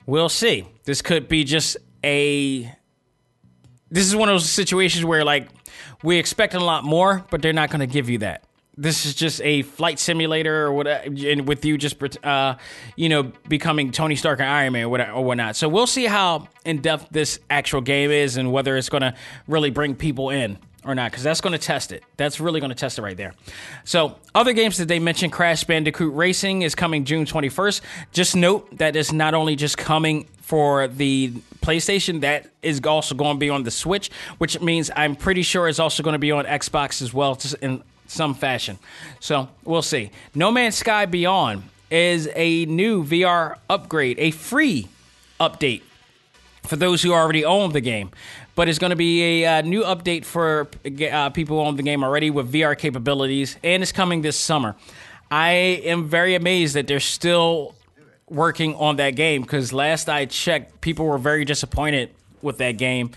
[0.06, 0.65] We'll see.
[0.86, 2.74] This could be just a.
[3.89, 5.50] This is one of those situations where, like,
[6.02, 8.47] we expect a lot more, but they're not going to give you that
[8.78, 12.56] this is just a flight simulator or whatever, and with you just uh,
[12.96, 15.56] you know becoming Tony Stark and Iron Man or, whatnot.
[15.56, 19.16] So we'll see how in depth this actual game is and whether it's going to
[19.48, 22.04] really bring people in or not, because that's going to test it.
[22.16, 23.34] That's really going to test it right there.
[23.84, 27.82] So other games that they mentioned, Crash Bandicoot Racing is coming June 21st.
[28.13, 33.36] Just note that it's not only just coming for the PlayStation, that is also going
[33.36, 36.32] to be on the Switch, which means I'm pretty sure it's also going to be
[36.32, 37.38] on Xbox as well.
[37.62, 38.78] In some fashion.
[39.20, 40.12] So we'll see.
[40.34, 44.88] No Man's Sky Beyond is a new VR upgrade, a free
[45.39, 45.82] update
[46.63, 48.12] for those who already own the game.
[48.56, 50.67] But it's going to be a uh, new update for
[51.12, 54.76] uh, people who own the game already with VR capabilities, and it's coming this summer.
[55.30, 57.76] I am very amazed that they're still
[58.30, 62.10] working on that game because last I checked, people were very disappointed
[62.41, 63.12] with that game.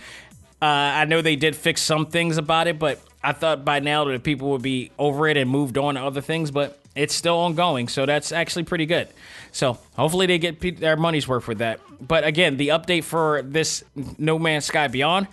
[0.61, 4.04] Uh, I know they did fix some things about it, but I thought by now
[4.04, 7.37] that people would be over it and moved on to other things, but it's still
[7.37, 7.88] ongoing.
[7.88, 9.09] So that's actually pretty good.
[9.52, 11.80] So hopefully they get their money's worth with that.
[12.00, 13.85] But again, the update for this
[14.18, 15.28] No Man's Sky Beyond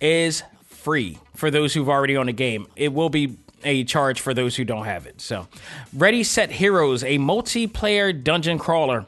[0.00, 2.66] is free for those who've already owned the game.
[2.76, 5.20] It will be a charge for those who don't have it.
[5.20, 5.46] So,
[5.96, 9.06] Ready Set Heroes, a multiplayer dungeon crawler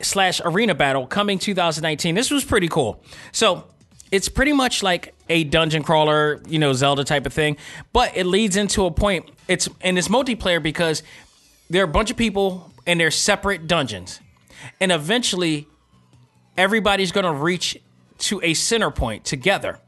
[0.00, 2.14] slash arena battle coming 2019.
[2.14, 3.02] This was pretty cool.
[3.32, 3.64] So
[4.10, 7.56] it's pretty much like a dungeon crawler, you know, Zelda type of thing,
[7.92, 9.28] but it leads into a point.
[9.48, 11.02] It's and it's multiplayer because
[11.70, 14.20] there are a bunch of people and they're separate dungeons,
[14.80, 15.66] and eventually
[16.56, 17.78] everybody's going to reach
[18.18, 19.78] to a center point together.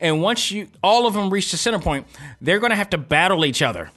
[0.00, 2.06] And once you all of them reach the center point,
[2.40, 3.90] they're going to have to battle each other.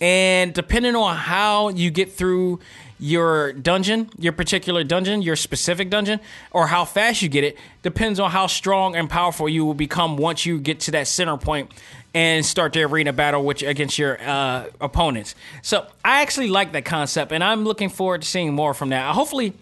[0.00, 2.60] And depending on how you get through
[3.04, 6.18] your dungeon, your particular dungeon, your specific dungeon,
[6.52, 10.16] or how fast you get it depends on how strong and powerful you will become
[10.16, 11.70] once you get to that center point
[12.14, 15.34] and start the arena battle which against your uh, opponents.
[15.60, 19.14] So I actually like that concept, and I'm looking forward to seeing more from that.
[19.14, 19.52] Hopefully,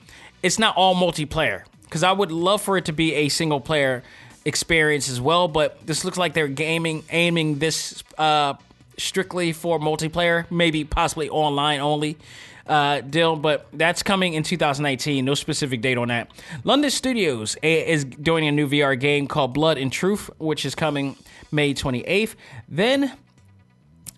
[0.45, 4.05] it's not all multiplayer because I would love for it to be a single player
[4.45, 5.49] experience as well.
[5.49, 8.55] But this looks like they're gaming aiming this uh,
[8.99, 12.19] strictly for multiplayer, maybe possibly online only
[12.67, 15.25] uh, deal, but that's coming in 2019.
[15.25, 16.31] No specific date on that.
[16.65, 21.17] London Studios is doing a new VR game called Blood and Truth, which is coming
[21.51, 22.35] May 28th.
[22.69, 23.13] Then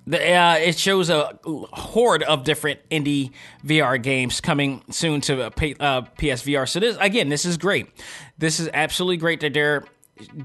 [0.06, 3.30] the, uh, it shows a horde of different indie
[3.64, 6.68] VR games coming soon to uh, PSVR.
[6.68, 7.88] So this again, this is great.
[8.36, 9.84] This is absolutely great that they're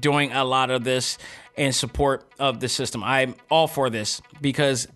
[0.00, 1.18] doing a lot of this
[1.56, 3.04] in support of the system.
[3.04, 4.88] I'm all for this because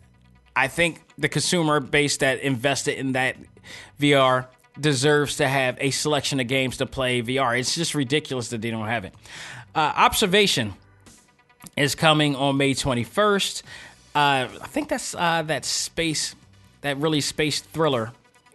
[0.57, 3.37] I think the consumer base that invested in that
[4.01, 4.47] VR
[4.79, 7.59] deserves to have a selection of games to play VR.
[7.59, 9.15] It's just ridiculous that they don't have it.
[9.75, 10.75] Uh, Observation
[11.77, 13.63] is coming on May 21st.
[14.15, 16.35] Uh, I think that's uh, that space,
[16.83, 18.13] that really space thriller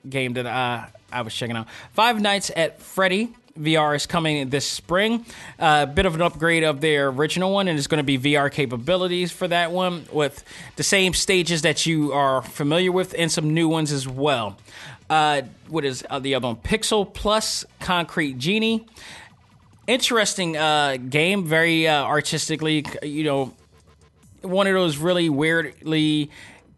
[0.07, 1.67] game that uh, I was checking out.
[1.93, 5.25] Five Nights at Freddy VR is coming this spring.
[5.59, 8.17] A uh, bit of an upgrade of their original one, and it's going to be
[8.17, 10.43] VR capabilities for that one with
[10.75, 14.57] the same stages that you are familiar with and some new ones as well.
[15.09, 16.55] Uh, what is uh, the other one?
[16.55, 18.85] Pixelopus Concrete Genie.
[19.87, 23.53] Interesting uh, game, very uh, artistically, you know,
[24.41, 26.29] one of those really weirdly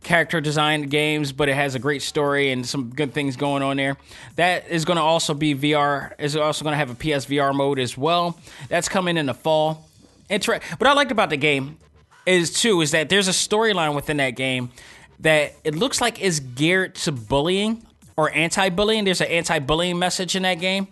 [0.04, 3.78] character design games, but it has a great story and some good things going on
[3.78, 3.98] there.
[4.36, 6.14] That is going to also be VR.
[6.20, 8.40] Is also going to have a PSVR mode as well.
[8.70, 9.88] That's coming in the fall.
[10.30, 11.78] Inter- what I liked about the game
[12.26, 14.72] is too is that there's a storyline within that game
[15.20, 17.86] that it looks like is geared to bullying
[18.18, 19.04] or anti-bullying.
[19.04, 20.88] There's an anti-bullying message in that game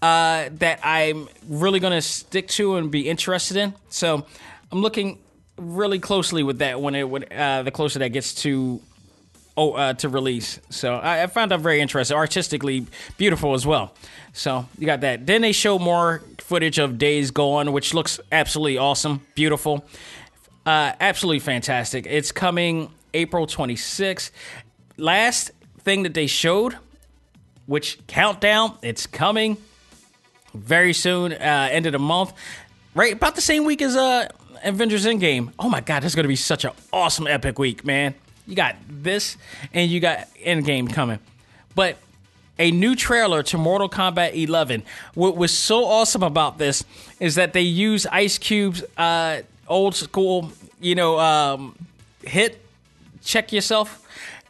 [0.00, 3.74] uh, that I'm really going to stick to and be interested in.
[3.88, 4.26] So
[4.72, 5.18] I'm looking
[5.58, 8.80] really closely with that when it would uh, the closer that gets to
[9.56, 10.60] oh uh, to release.
[10.70, 12.86] So I, I, found that very interesting, artistically
[13.16, 13.94] beautiful as well.
[14.32, 15.26] So you got that.
[15.26, 19.84] Then they show more footage of Days Gone, which looks absolutely awesome, beautiful,
[20.64, 22.06] uh, absolutely fantastic.
[22.06, 24.30] It's coming April 26th.
[24.96, 25.50] Last
[25.80, 26.76] thing that they showed,
[27.66, 29.56] which countdown, it's coming
[30.54, 32.32] very soon, uh, end of the month,
[32.94, 34.28] right about the same week as uh
[34.62, 35.52] Avengers Endgame.
[35.58, 38.14] Oh my god, this is gonna be such an awesome epic week, man.
[38.46, 39.36] You got this
[39.72, 41.18] and you got Endgame coming.
[41.74, 41.98] But
[42.58, 44.82] a new trailer to Mortal Kombat 11.
[45.14, 46.84] What was so awesome about this
[47.20, 50.50] is that they use Ice Cube's uh, old school,
[50.80, 51.76] you know, um,
[52.22, 52.60] hit
[53.24, 54.04] check yourself,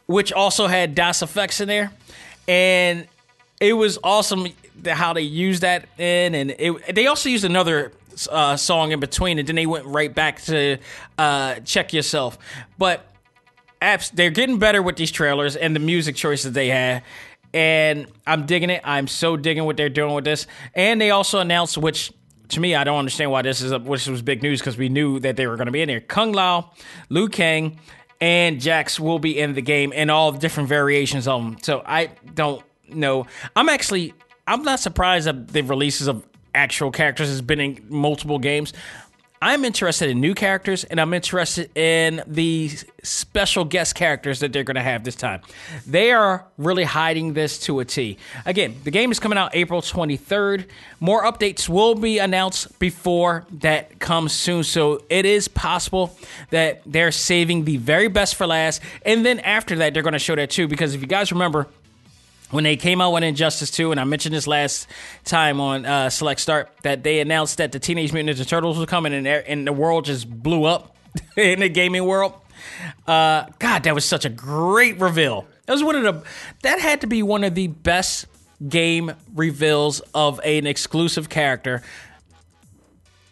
[0.07, 1.91] which also had Das EFX in there,
[2.47, 3.07] and
[3.59, 4.47] it was awesome
[4.87, 7.91] how they used that in, and it, they also used another
[8.27, 10.77] uh, song in between, and then they went right back to
[11.17, 12.37] uh, check yourself.
[12.77, 13.05] But
[13.81, 17.03] apps, they're getting better with these trailers and the music choices they have.
[17.53, 18.81] And I'm digging it.
[18.83, 20.45] I'm so digging what they're doing with this.
[20.75, 22.11] And they also announced, which
[22.49, 24.89] to me, I don't understand why this is a, which was big news because we
[24.89, 26.01] knew that they were going to be in there.
[26.01, 26.71] Kung Lao,
[27.09, 27.79] Liu Kang,
[28.21, 31.57] and Jax will be in the game and all different variations of them.
[31.61, 33.27] So I don't know.
[33.55, 34.13] I'm actually
[34.45, 38.73] I'm not surprised at the releases of actual characters has been in multiple games.
[39.41, 42.71] I'm interested in new characters and I'm interested in the
[43.03, 45.39] special guest characters that they're going to have this time.
[45.87, 48.17] They are really hiding this to a T.
[48.45, 50.65] Again, the game is coming out April 23rd.
[50.99, 54.63] More updates will be announced before that comes soon.
[54.65, 56.17] So it is possible
[56.49, 58.81] that they're saving the very best for last.
[59.05, 60.67] And then after that, they're going to show that too.
[60.67, 61.67] Because if you guys remember,
[62.51, 64.87] when they came out with Injustice 2, and I mentioned this last
[65.23, 68.85] time on uh, Select Start, that they announced that the Teenage Mutant Ninja Turtles were
[68.85, 70.95] coming, and, and the world just blew up
[71.37, 72.33] in the gaming world.
[73.07, 75.45] Uh, God, that was such a great reveal.
[75.65, 76.23] That was one of the
[76.63, 78.25] that had to be one of the best
[78.67, 81.83] game reveals of an exclusive character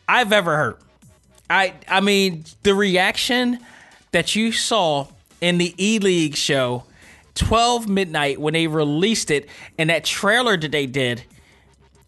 [0.08, 0.78] I've ever heard.
[1.50, 3.60] I I mean the reaction
[4.12, 5.08] that you saw
[5.42, 6.84] in the E League show
[7.38, 11.24] 12 midnight when they released it and that trailer that they did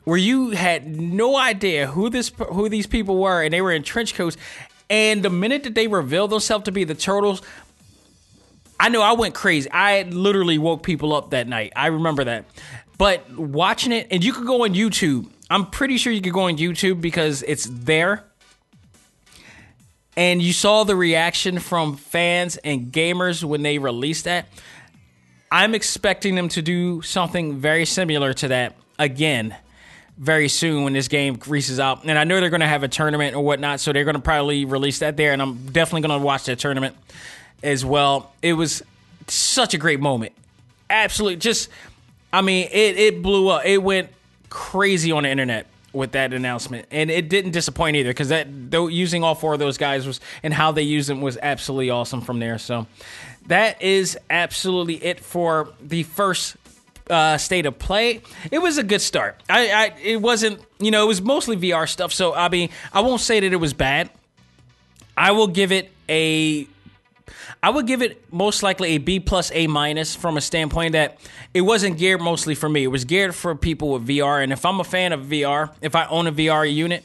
[0.04, 3.84] where you had no idea who this who these people were and they were in
[3.84, 4.38] trench coats
[4.90, 7.42] and the minute that they revealed themselves to be the turtles
[8.80, 9.70] I know I went crazy.
[9.70, 11.74] I literally woke people up that night.
[11.76, 12.46] I remember that.
[12.98, 15.30] But watching it and you could go on YouTube.
[15.50, 18.24] I'm pretty sure you could go on YouTube because it's there.
[20.16, 24.48] And you saw the reaction from fans and gamers when they released that.
[25.52, 29.56] I'm expecting them to do something very similar to that again
[30.18, 32.04] very soon when this game reaches out.
[32.04, 34.22] And I know they're going to have a tournament or whatnot, so they're going to
[34.22, 35.32] probably release that there.
[35.32, 36.95] And I'm definitely going to watch that tournament
[37.64, 38.34] as well.
[38.41, 38.84] It was
[39.28, 40.34] such a great moment.
[40.89, 41.38] Absolutely.
[41.38, 41.70] Just,
[42.34, 43.66] I mean, it, it blew up.
[43.66, 44.10] It went
[44.50, 48.88] crazy on the internet with that announcement, and it didn't disappoint either because that though
[48.88, 52.22] using all four of those guys was and how they used them was absolutely awesome
[52.22, 52.60] from there.
[52.60, 52.86] So
[53.50, 56.56] that is absolutely it for the first
[57.10, 58.22] uh, state of play.
[58.52, 59.41] It was a good start.
[59.50, 62.14] I, I it wasn't you know it was mostly VR stuff.
[62.14, 64.10] So I mean I won't say that it was bad.
[65.18, 66.68] I will give it a
[67.62, 71.18] I would give it most likely a B plus A minus from a standpoint that
[71.54, 72.84] it wasn't geared mostly for me.
[72.84, 74.41] It was geared for people with VR.
[74.43, 77.04] And if I'm a fan of VR, if I own a VR unit,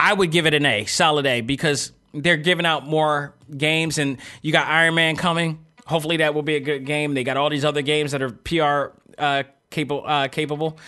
[0.00, 4.18] I would give it an A, solid A, because they're giving out more games and
[4.42, 5.64] you got Iron Man coming.
[5.86, 7.14] Hopefully that will be a good game.
[7.14, 10.04] They got all these other games that are PR uh, capable.
[10.06, 10.78] Uh, capable,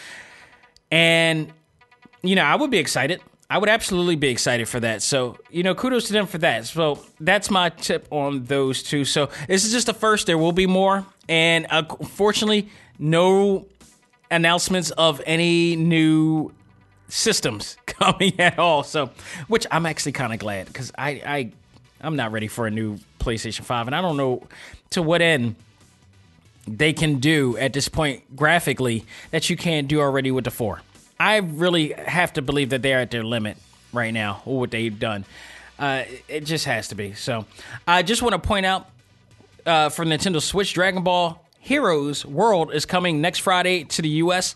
[0.91, 1.53] and
[2.23, 3.23] you know, I would be excited.
[3.49, 5.03] I would absolutely be excited for that.
[5.03, 6.67] So, you know, kudos to them for that.
[6.67, 9.05] So, that's my tip on those two.
[9.05, 10.29] So, this is just the first.
[10.29, 11.05] There will be more.
[11.29, 12.69] And unfortunately,
[12.99, 13.67] no
[14.31, 16.53] announcements of any new
[17.09, 18.83] systems coming at all.
[18.83, 19.11] So,
[19.49, 21.53] which I'm actually kind of glad because I, I,
[22.01, 23.89] I'm not ready for a new PlayStation 5.
[23.89, 24.47] And I don't know
[24.91, 25.57] to what end
[26.67, 30.81] they can do at this point graphically that you can't do already with the 4.
[31.19, 33.59] I really have to believe that they're at their limit
[33.93, 35.25] right now with what they've done.
[35.79, 37.15] Uh, it just has to be.
[37.15, 37.47] So
[37.87, 38.89] I just want to point out
[39.67, 44.55] uh, for Nintendo Switch, Dragon Ball Heroes World is coming next Friday to the US,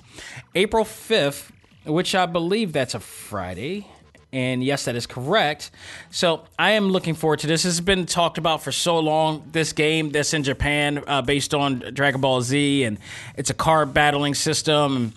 [0.55, 1.51] April 5th,
[1.85, 3.87] which I believe that's a Friday.
[4.33, 5.71] And yes, that is correct.
[6.11, 7.63] So I am looking forward to this.
[7.63, 9.49] This has been talked about for so long.
[9.53, 12.99] This game that's in Japan, uh, based on Dragon Ball Z, and
[13.37, 15.13] it's a card battling system.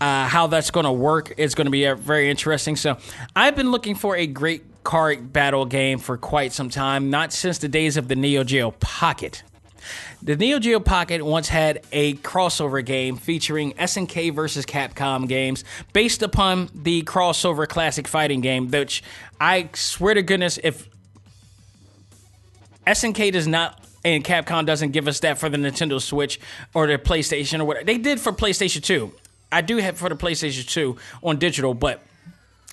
[0.00, 2.74] Uh, how that's going to work is going to be uh, very interesting.
[2.74, 2.96] So,
[3.36, 7.58] I've been looking for a great card battle game for quite some time, not since
[7.58, 9.42] the days of the Neo Geo Pocket.
[10.24, 16.22] The Neo Geo Pocket once had a crossover game featuring SNK versus Capcom games based
[16.22, 19.02] upon the crossover classic fighting game, which
[19.38, 20.88] I swear to goodness, if
[22.86, 26.40] SNK does not and Capcom doesn't give us that for the Nintendo Switch
[26.72, 29.12] or the PlayStation or whatever, they did for PlayStation 2.
[29.52, 32.00] I do have for the PlayStation 2 on digital, but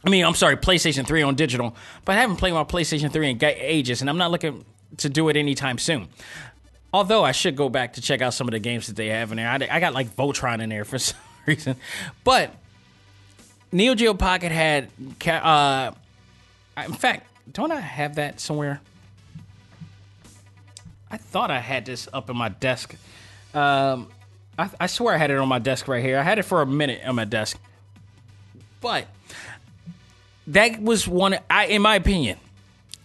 [0.05, 1.75] I mean, I'm sorry, PlayStation 3 on digital,
[2.05, 4.63] but I haven't played my PlayStation 3 in ages, and I'm not looking
[4.97, 6.07] to do it anytime soon.
[6.93, 9.31] Although I should go back to check out some of the games that they have
[9.31, 9.47] in there.
[9.47, 11.75] I, I got like Voltron in there for some reason,
[12.23, 12.53] but
[13.71, 14.89] Neo Geo Pocket had.
[15.27, 15.91] Uh,
[16.77, 18.81] in fact, don't I have that somewhere?
[21.09, 22.95] I thought I had this up in my desk.
[23.53, 24.07] Um,
[24.57, 26.17] I, I swear I had it on my desk right here.
[26.17, 27.59] I had it for a minute on my desk,
[28.79, 29.07] but
[30.47, 31.37] that was one.
[31.49, 32.37] I, in my opinion,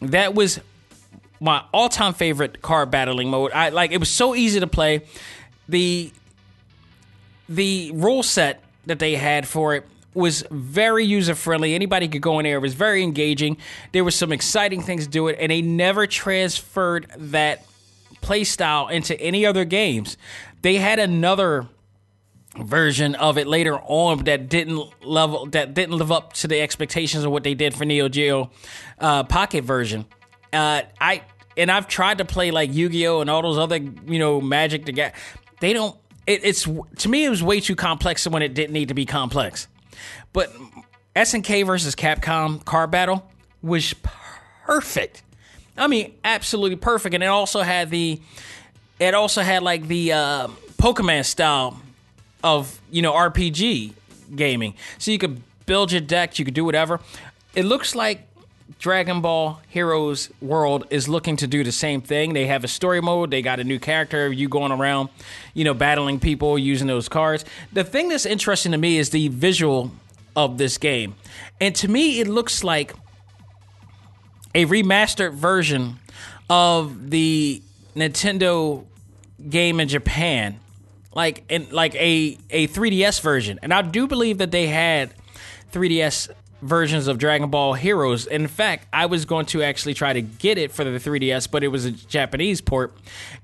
[0.01, 0.61] that was
[1.41, 3.53] my all-time favorite card battling mode.
[3.53, 5.03] I like it was so easy to play.
[5.68, 6.12] The
[7.49, 11.74] the rule set that they had for it was very user friendly.
[11.74, 12.57] Anybody could go in there.
[12.57, 13.59] It was very engaging.
[13.93, 17.66] There was some exciting things to do it, and they never transferred that
[18.22, 20.16] play style into any other games.
[20.62, 21.68] They had another
[22.57, 27.22] version of it later on that didn't level that didn't live up to the expectations
[27.22, 28.51] of what they did for Neo Geo
[28.99, 30.07] uh, Pocket version.
[30.53, 31.22] Uh, I
[31.57, 34.40] and I've tried to play like Yu Gi Oh and all those other you know
[34.40, 35.14] Magic to get.
[35.61, 35.97] They don't.
[36.26, 39.07] It, it's to me it was way too complex when it didn't need to be
[39.07, 39.68] complex.
[40.32, 40.53] But
[41.14, 43.28] SNK versus Capcom card battle
[43.62, 43.94] was
[44.64, 45.22] perfect.
[45.78, 48.20] I mean, absolutely perfect, and it also had the
[48.99, 51.80] it also had like the uh, Pokemon style
[52.42, 53.92] of you know RPG
[54.34, 57.01] gaming, so you could build your deck, you could do whatever.
[57.55, 58.26] It looks like
[58.79, 62.35] Dragon Ball Heroes World is looking to do the same thing.
[62.35, 63.31] They have a story mode.
[63.31, 64.31] They got a new character.
[64.31, 65.09] You going around,
[65.55, 67.45] you know, battling people using those cards.
[67.73, 69.93] The thing that's interesting to me is the visual
[70.35, 71.14] of this game,
[71.61, 72.95] and to me, it looks like
[74.55, 75.99] a remastered version
[76.51, 77.62] of the
[77.95, 78.85] Nintendo
[79.49, 80.61] game in Japan,
[81.14, 83.59] like in like a a 3DS version.
[83.62, 85.14] And I do believe that they had
[85.73, 86.31] 3DS
[86.63, 88.27] versions of Dragon Ball Heroes.
[88.27, 91.63] In fact, I was going to actually try to get it for the 3DS, but
[91.63, 92.97] it was a Japanese port,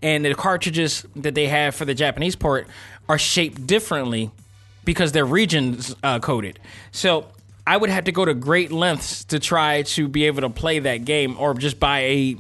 [0.03, 2.67] and the cartridges that they have for the Japanese port
[3.09, 4.31] are shaped differently
[4.85, 6.59] because they're regions uh, coded.
[6.91, 7.27] So
[7.67, 10.79] I would have to go to great lengths to try to be able to play
[10.81, 12.37] that game, or just buy a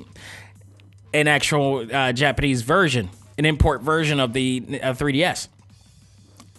[1.14, 5.49] an actual uh, Japanese version, an import version of the uh, 3DS.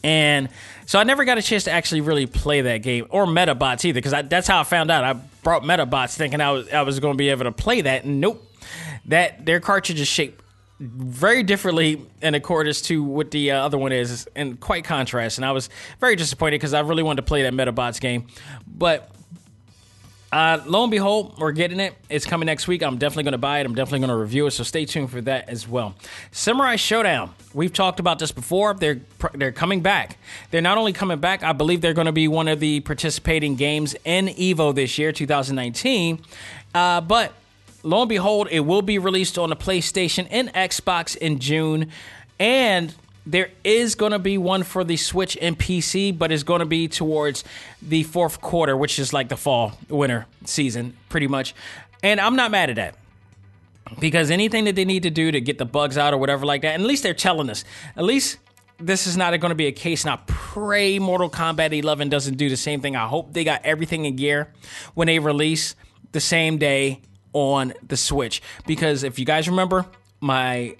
[0.03, 0.49] And
[0.85, 4.01] so I never got a chance to actually really play that game or Medabots either,
[4.01, 5.03] because that's how I found out.
[5.03, 8.03] I brought Medabots thinking I was I was going to be able to play that,
[8.03, 8.45] and nope,
[9.05, 10.41] that their cartridge is shaped
[10.79, 15.37] very differently in accordance to what the uh, other one is, and quite contrast.
[15.37, 15.69] And I was
[16.01, 18.27] very disappointed because I really wanted to play that Medabots game,
[18.67, 19.09] but
[20.33, 21.93] uh, lo and behold, we're getting it.
[22.09, 22.81] It's coming next week.
[22.81, 23.67] I'm definitely going to buy it.
[23.67, 24.51] I'm definitely going to review it.
[24.51, 25.93] So stay tuned for that as well.
[26.31, 27.29] Samurai Shodown.
[27.53, 28.73] We've talked about this before.
[28.73, 28.99] They're
[29.35, 30.17] they're coming back.
[30.49, 31.43] They're not only coming back.
[31.43, 35.11] I believe they're going to be one of the participating games in Evo this year,
[35.11, 36.19] 2019.
[36.73, 37.33] Uh, but
[37.83, 41.91] lo and behold, it will be released on the PlayStation and Xbox in June,
[42.39, 42.95] and
[43.25, 46.65] there is going to be one for the Switch and PC, but it's going to
[46.65, 47.43] be towards
[47.81, 51.53] the fourth quarter, which is like the fall, winter season, pretty much.
[52.01, 52.95] And I'm not mad at that
[53.99, 56.61] because anything that they need to do to get the bugs out or whatever like
[56.63, 57.63] that, at least they're telling us.
[57.95, 58.39] At least
[58.77, 62.49] this is not going to be a case, I pray Mortal Kombat 11 doesn't do
[62.49, 62.95] the same thing.
[62.95, 64.51] I hope they got everything in gear
[64.93, 65.75] when they release
[66.11, 67.01] the same day
[67.31, 68.41] on the Switch.
[68.65, 69.85] Because if you guys remember,
[70.19, 70.75] my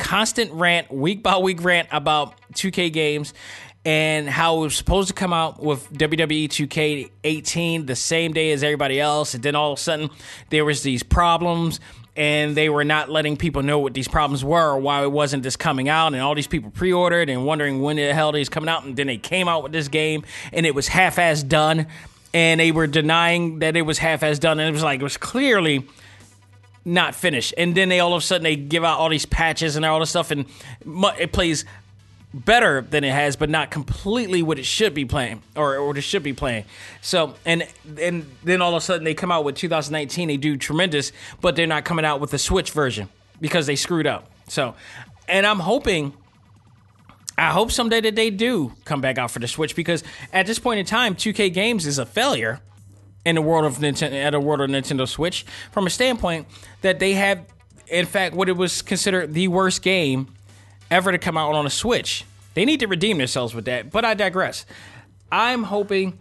[0.00, 3.32] constant rant, week by week rant about 2K games
[3.84, 8.62] and how it was supposed to come out with WWE 2K18 the same day as
[8.62, 9.34] everybody else.
[9.34, 10.10] And then all of a sudden,
[10.50, 11.80] there was these problems
[12.16, 15.42] and they were not letting people know what these problems were or why it wasn't
[15.42, 16.08] just coming out.
[16.08, 18.84] And all these people pre-ordered and wondering when the hell these coming out.
[18.84, 21.86] And then they came out with this game and it was half-ass done.
[22.34, 24.60] And they were denying that it was half-ass done.
[24.60, 25.86] And it was like it was clearly
[26.84, 29.76] not finished and then they all of a sudden they give out all these patches
[29.76, 30.46] and all this stuff and
[31.18, 31.64] it plays
[32.32, 36.02] better than it has, but not completely what it should be playing or what it
[36.02, 36.64] should be playing.
[37.00, 37.66] So and
[38.00, 41.56] and then all of a sudden they come out with 2019, they do tremendous, but
[41.56, 43.08] they're not coming out with the Switch version
[43.40, 44.30] because they screwed up.
[44.48, 44.74] So,
[45.28, 46.14] and I'm hoping.
[47.38, 50.58] I hope someday that they do come back out for the Switch because at this
[50.58, 52.60] point in time, 2K Games is a failure
[53.24, 56.46] in the world of Nintendo at a world of Nintendo Switch from a standpoint
[56.80, 57.44] that they have,
[57.88, 60.28] in fact, what it was considered the worst game
[60.90, 62.24] ever to come out on a Switch.
[62.54, 64.66] They need to redeem themselves with that, but I digress.
[65.30, 66.18] I'm hoping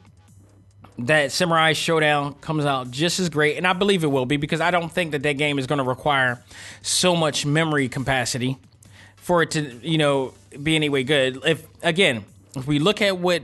[1.00, 4.62] that Samurai Shodown comes out just as great, and I believe it will be because
[4.62, 6.44] I don't think that that game is going to require
[6.82, 8.58] so much memory capacity
[9.16, 11.40] for it to, you know, be anyway good.
[11.46, 12.26] If again,
[12.56, 13.44] if we look at what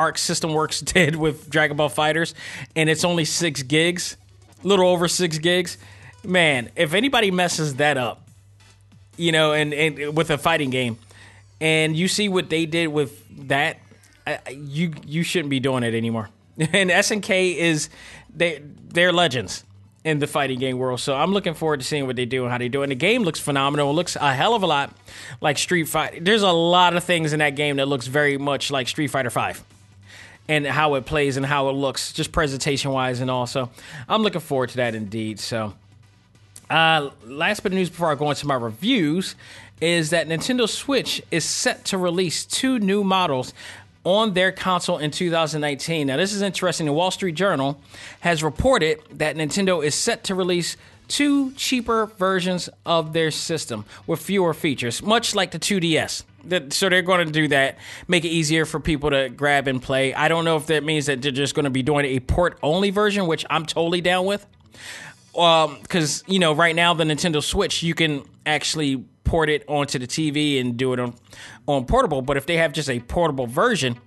[0.00, 2.34] Arc System Works did with Dragon Ball FighterZ,
[2.74, 4.16] and it's only six gigs,
[4.64, 5.76] a little over six gigs,
[6.24, 8.26] man, if anybody messes that up,
[9.16, 10.98] you know, and, and with a fighting game,
[11.60, 13.78] and you see what they did with that,
[14.50, 16.30] you you shouldn't be doing it anymore.
[16.72, 17.88] And SNK is
[18.34, 19.64] they they're legends
[20.04, 21.00] in the fighting game world.
[21.00, 22.84] So I'm looking forward to seeing what they do and how they do it.
[22.84, 23.90] And the game looks phenomenal.
[23.90, 24.94] It looks a hell of a lot
[25.40, 26.20] like Street Fighter.
[26.20, 29.30] There's a lot of things in that game that looks very much like Street Fighter
[29.30, 29.62] Five.
[30.50, 33.46] And how it plays and how it looks, just presentation wise and all.
[33.46, 33.70] So
[34.08, 35.38] I'm looking forward to that indeed.
[35.38, 35.74] So
[36.68, 39.36] uh, last bit of news before I go into my reviews
[39.80, 43.54] is that Nintendo Switch is set to release two new models
[44.04, 46.06] on their console in 2019.
[46.06, 46.86] Now, this is interesting.
[46.86, 47.80] The Wall Street Journal
[48.20, 50.76] has reported that Nintendo is set to release
[51.10, 56.22] two cheaper versions of their system with fewer features, much like the 2DS.
[56.72, 57.76] So they're going to do that,
[58.08, 60.14] make it easier for people to grab and play.
[60.14, 62.58] I don't know if that means that they're just going to be doing a port
[62.62, 64.46] only version, which I'm totally down with
[65.32, 69.98] because um, you know right now the Nintendo Switch you can actually port it onto
[69.98, 71.14] the TV and do it on
[71.66, 72.22] on portable.
[72.22, 73.98] But if they have just a portable version,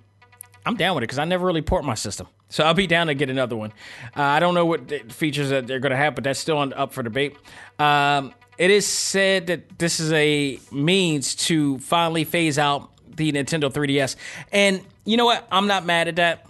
[0.66, 2.26] I'm down with it because I never really port my system.
[2.48, 3.72] So I'll be down to get another one.
[4.16, 6.72] Uh, I don't know what features that they're going to have, but that's still on,
[6.72, 7.36] up for debate.
[7.78, 13.72] Um, it is said that this is a means to finally phase out the Nintendo
[13.72, 14.16] 3DS.
[14.52, 15.46] And you know what?
[15.50, 16.46] I'm not mad at that.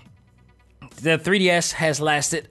[0.96, 2.48] The 3DS has lasted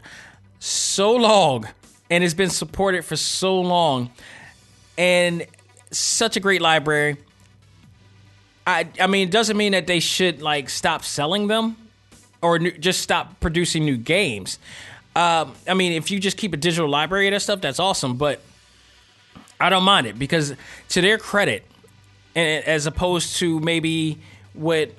[0.60, 1.68] so long
[2.10, 4.12] and it's been supported for so long
[4.98, 5.46] and
[5.92, 7.18] such a great library.
[8.66, 11.78] I I mean, it doesn't mean that they should like stop selling them
[12.44, 14.60] or new, just stop producing new games.
[15.16, 18.18] Um, I mean, if you just keep a digital library of that stuff, that's awesome.
[18.18, 18.42] But
[19.60, 20.54] I don't mind it because,
[20.90, 21.64] to their credit,
[22.36, 24.20] and as opposed to maybe
[24.54, 24.92] what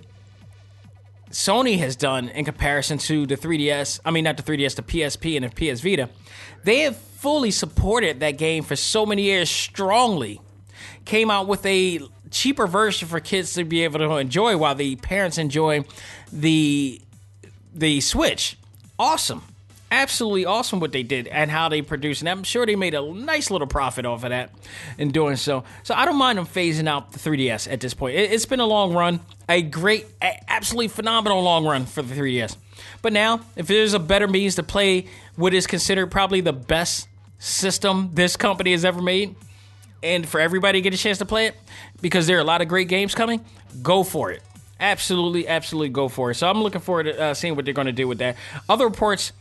[1.31, 5.37] Sony has done in comparison to the 3DS, I mean, not the 3DS, the PSP
[5.37, 6.09] and the PS Vita,
[6.63, 10.41] they have fully supported that game for so many years strongly.
[11.05, 14.97] Came out with a cheaper version for kids to be able to enjoy while the
[14.97, 15.85] parents enjoy
[16.33, 17.01] the
[17.75, 18.57] the Switch.
[18.99, 19.43] Awesome.
[19.91, 22.23] Absolutely awesome what they did and how they produced.
[22.23, 24.51] And I'm sure they made a nice little profit off of that
[24.99, 25.65] in doing so.
[25.83, 28.17] So I don't mind them phasing out the 3DS at this point.
[28.17, 30.07] It's been a long run, a great,
[30.49, 32.57] absolutely phenomenal long run for the 3DS.
[33.03, 35.07] But now, if there's a better means to play
[35.37, 37.07] what is considered probably the best
[37.39, 39.37] system this company has ever made,
[40.03, 41.55] and for everybody to get a chance to play it,
[42.01, 43.45] because there are a lot of great games coming,
[43.83, 44.43] go for it.
[44.81, 46.35] Absolutely, absolutely go for it.
[46.35, 48.37] So I'm looking forward to uh, seeing what they're going to do with that.
[48.69, 49.33] Other reports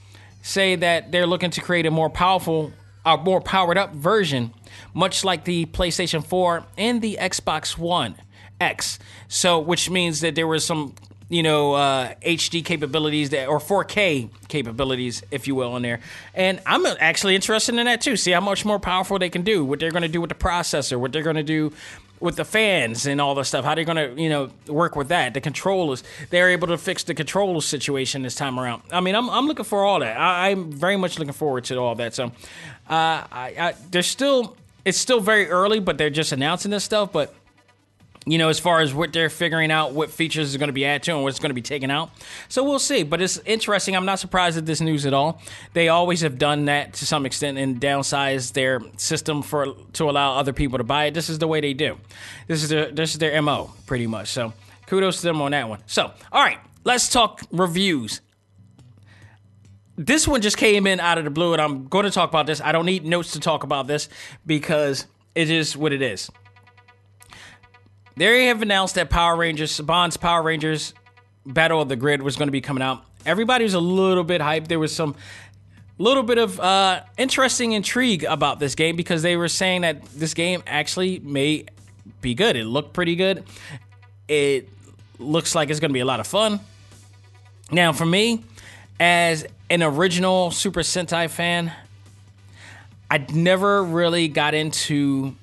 [0.42, 2.72] say that they're looking to create a more powerful,
[3.06, 4.54] a more powered up version,
[4.94, 8.16] much like the PlayStation 4 and the Xbox One
[8.62, 9.00] X.
[9.28, 10.94] So, which means that there was some
[11.30, 16.00] you know uh, HD capabilities that or 4K capabilities, if you will, in there.
[16.36, 18.16] And I'm actually interested in that too.
[18.18, 20.36] See how much more powerful they can do, what they're going to do with the
[20.36, 21.74] processor, what they're going to do
[22.24, 23.66] with the fans and all the stuff.
[23.66, 25.34] How they're going to you know work with that.
[25.34, 28.82] The controllers, they're able to fix the controller situation this time around.
[28.92, 30.18] I mean, I'm I'm looking for all that.
[30.18, 32.16] I, am very much looking forward to all that.
[32.16, 32.32] So, uh,
[32.90, 34.56] I, I, there's still
[34.86, 37.36] it's still very early, but they're just announcing this stuff, but
[38.26, 40.86] you know, as far as what they're figuring out, what features is going to be
[40.86, 42.10] added to and what's going to be taken out.
[42.48, 43.04] So we'll see.
[43.04, 43.96] But it's interesting.
[43.96, 45.42] I'm not surprised at this news at all.
[45.74, 50.38] They always have done that to some extent and downsized their system for to allow
[50.38, 51.14] other people to buy it.
[51.14, 51.98] This is the way they do.
[52.48, 54.30] This is their this is their mo pretty much.
[54.30, 54.54] So
[54.86, 55.82] kudos to them on that one.
[55.86, 58.22] So all right, let's talk reviews.
[59.96, 62.48] This one just came in out of the blue, and I'm going to talk about
[62.48, 62.60] this.
[62.62, 64.10] I don't need notes to talk about this
[64.44, 65.06] because
[65.36, 66.32] it is what it is.
[68.16, 70.94] They have announced that Power Rangers, Bond's Power Rangers
[71.46, 73.04] Battle of the Grid was going to be coming out.
[73.26, 74.68] Everybody was a little bit hyped.
[74.68, 75.16] There was some
[75.98, 80.34] little bit of uh, interesting intrigue about this game because they were saying that this
[80.34, 81.66] game actually may
[82.22, 82.56] be good.
[82.56, 83.44] It looked pretty good.
[84.28, 84.70] It
[85.20, 86.60] looks like it's going to be a lot of fun.
[87.72, 88.44] Now, for me,
[89.00, 91.72] as an original Super Sentai fan,
[93.10, 95.36] I never really got into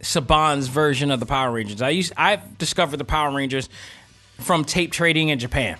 [0.00, 1.82] Saban's version of the Power Rangers.
[1.82, 3.68] I used I've discovered the Power Rangers
[4.38, 5.78] from tape trading in Japan.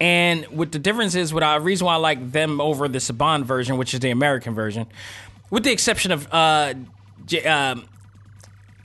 [0.00, 3.44] And what the difference is, what I reason why I like them over the Saban
[3.44, 4.86] version, which is the American version,
[5.50, 6.74] with the exception of uh,
[7.26, 7.84] J- um,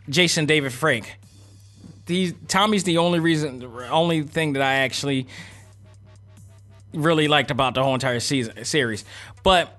[0.10, 1.18] Jason David Frank.
[2.06, 5.28] The Tommy's the only reason, only thing that I actually
[6.94, 9.04] really liked about the whole entire season series.
[9.44, 9.77] But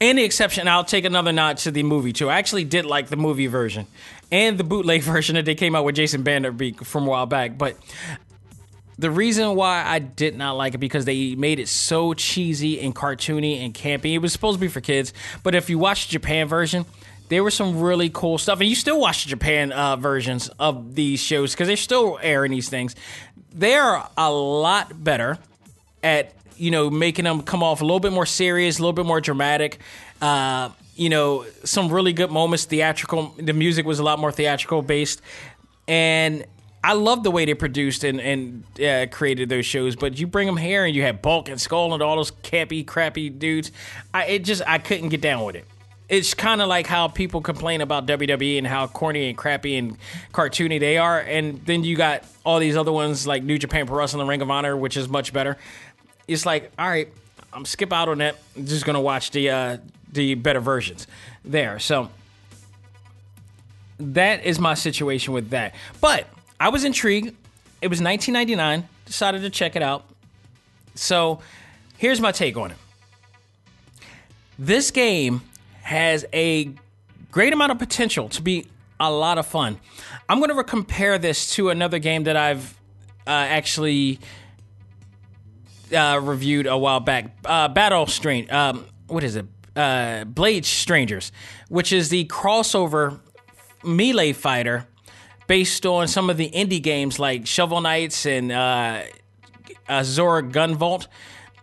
[0.00, 2.30] the exception, I'll take another nod to the movie too.
[2.30, 3.86] I actually did like the movie version
[4.32, 7.58] and the bootleg version that they came out with Jason Vanderbeek from a while back.
[7.58, 7.76] But
[8.98, 12.94] the reason why I did not like it because they made it so cheesy and
[12.94, 14.12] cartoony and campy.
[14.14, 16.84] It was supposed to be for kids, but if you watch the Japan version,
[17.28, 20.94] there was some really cool stuff, and you still watch the Japan uh, versions of
[20.96, 22.96] these shows because they're still airing these things.
[23.54, 25.38] They are a lot better
[26.02, 29.06] at you know, making them come off a little bit more serious, a little bit
[29.06, 29.78] more dramatic.
[30.20, 33.34] Uh, you know, some really good moments, theatrical.
[33.38, 35.22] The music was a lot more theatrical based.
[35.88, 36.44] And
[36.84, 39.96] I love the way they produced and, and uh, created those shows.
[39.96, 42.84] But you bring them here and you have Bulk and Skull and all those cappy,
[42.84, 43.72] crappy dudes.
[44.12, 45.64] I, it just, I couldn't get down with it
[46.10, 49.96] it's kind of like how people complain about WWE and how corny and crappy and
[50.34, 53.96] cartoony they are, and then you got all these other ones like New Japan Pro
[53.98, 55.56] Wrestling, The Ring of Honor, which is much better
[56.28, 57.08] it's like, all right,
[57.52, 58.36] I'm skip out on that.
[58.56, 59.76] I'm just gonna watch the uh,
[60.12, 61.06] the better versions
[61.44, 61.78] there.
[61.78, 62.10] So
[63.98, 65.74] that is my situation with that.
[66.00, 66.26] But
[66.58, 67.28] I was intrigued.
[67.82, 68.88] It was 1999.
[69.04, 70.04] Decided to check it out.
[70.94, 71.40] So
[71.96, 72.76] here's my take on it.
[74.58, 75.42] This game
[75.82, 76.70] has a
[77.30, 78.66] great amount of potential to be
[78.98, 79.78] a lot of fun.
[80.28, 82.78] I'm going to compare this to another game that I've
[83.26, 84.20] uh, actually
[85.92, 87.36] uh, reviewed a while back.
[87.44, 88.50] Uh, Battle Strain.
[88.50, 89.46] Um, what is it?
[89.76, 91.32] Uh, Blade Strangers,
[91.68, 93.20] which is the crossover
[93.82, 94.86] melee fighter
[95.46, 99.02] based on some of the indie games like Shovel Knights and uh,
[99.88, 101.06] Azure Gunvolt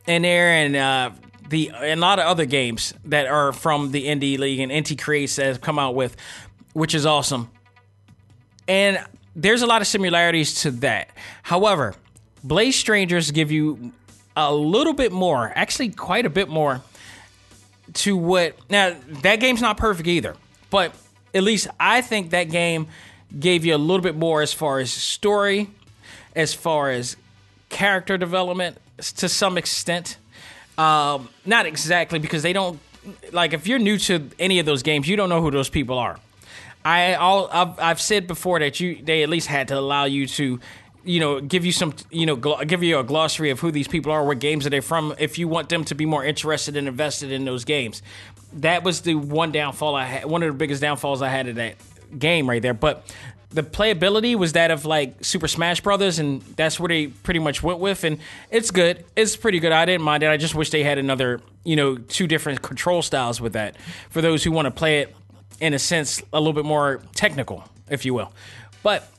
[0.08, 1.12] in there, and uh,
[1.50, 5.00] the and a lot of other games that are from the indie league and Inti
[5.00, 6.16] Creates has come out with,
[6.74, 7.50] which is awesome.
[8.68, 9.04] And
[9.36, 11.10] there's a lot of similarities to that.
[11.44, 11.96] However,
[12.44, 13.94] Blade Strangers give you
[14.38, 16.82] a little bit more, actually quite a bit more
[17.94, 20.36] to what now that game's not perfect either,
[20.70, 20.94] but
[21.34, 22.88] at least I think that game
[23.38, 25.70] gave you a little bit more as far as story,
[26.36, 27.18] as far as
[27.70, 28.78] character development
[29.18, 30.18] to some extent.
[30.78, 32.80] Um, not exactly because they don't
[33.32, 35.98] like if you're new to any of those games, you don't know who those people
[35.98, 36.20] are.
[36.86, 40.28] I all I've, I've said before that you they at least had to allow you
[40.28, 40.60] to
[41.08, 43.88] you know, give you some, you know, gl- give you a glossary of who these
[43.88, 46.76] people are, what games are they from, if you want them to be more interested
[46.76, 48.02] and invested in those games.
[48.54, 51.56] That was the one downfall I had, one of the biggest downfalls I had of
[51.56, 51.76] that
[52.20, 52.74] game right there.
[52.74, 53.06] But
[53.52, 57.64] the playability was that of like Super Smash Brothers, and that's where they pretty much
[57.64, 58.04] went with.
[58.04, 58.20] And
[58.52, 59.06] it's good.
[59.16, 59.72] It's pretty good.
[59.72, 60.28] I didn't mind it.
[60.28, 63.78] I just wish they had another, you know, two different control styles with that
[64.10, 65.16] for those who want to play it
[65.62, 68.34] in a sense a little bit more technical, if you will.
[68.84, 69.10] But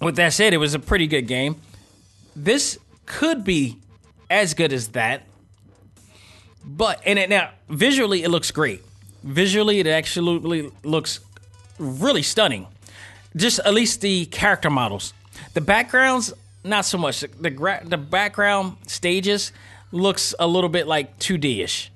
[0.00, 1.60] with that said, it was a pretty good game.
[2.36, 3.78] This could be
[4.30, 5.22] as good as that.
[6.64, 8.82] But and it, now visually it looks great.
[9.22, 11.20] Visually it absolutely looks
[11.78, 12.66] really stunning.
[13.36, 15.12] Just at least the character models.
[15.54, 16.32] The backgrounds
[16.64, 17.20] not so much.
[17.20, 19.52] The gra- the background stages
[19.92, 21.92] looks a little bit like 2D-ish.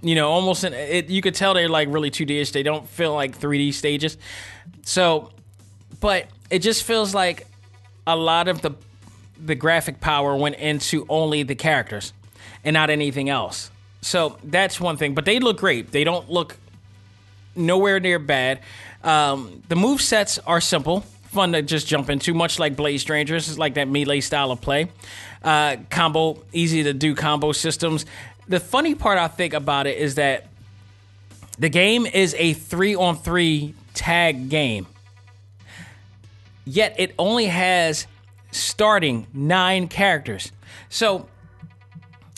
[0.00, 2.52] You know, almost in, it you could tell they're like really 2D-ish.
[2.52, 4.16] They don't feel like 3D stages.
[4.82, 5.32] So,
[6.00, 7.46] but it just feels like
[8.06, 8.72] a lot of the
[9.44, 12.12] the graphic power went into only the characters
[12.64, 13.70] and not anything else.
[14.00, 15.14] So that's one thing.
[15.14, 15.92] But they look great.
[15.92, 16.56] They don't look
[17.54, 18.60] nowhere near bad.
[19.04, 23.48] Um, the move sets are simple, fun to just jump into, much like Blade Strangers.
[23.48, 24.88] It's like that melee style of play.
[25.42, 28.06] Uh, combo, easy to do combo systems.
[28.48, 30.46] The funny part I think about it is that
[31.58, 34.86] the game is a three on three tag game,
[36.68, 38.06] yet it only has
[38.50, 40.52] starting nine characters.
[40.88, 41.28] So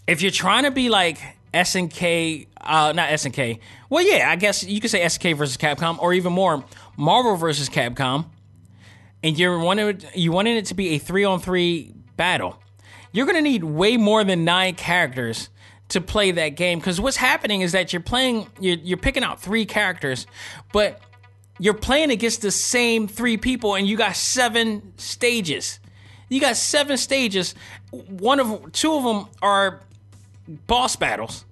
[0.06, 1.18] if you're trying to be like
[1.52, 3.58] SNK, uh, not SNK,
[3.88, 6.64] well, yeah, I guess you could say SNK versus Capcom, or even more,
[6.96, 8.26] Marvel versus Capcom,
[9.22, 12.58] and you're wanting you wanting it to be a three on three battle,
[13.12, 15.50] you're gonna need way more than nine characters
[15.88, 16.78] to play that game.
[16.78, 20.26] Because what's happening is that you're playing, you're, you're picking out three characters,
[20.72, 21.00] but
[21.60, 25.78] you're playing against the same three people, and you got seven stages.
[26.30, 27.54] You got seven stages.
[27.90, 29.80] One of two of them are
[30.66, 31.44] boss battles,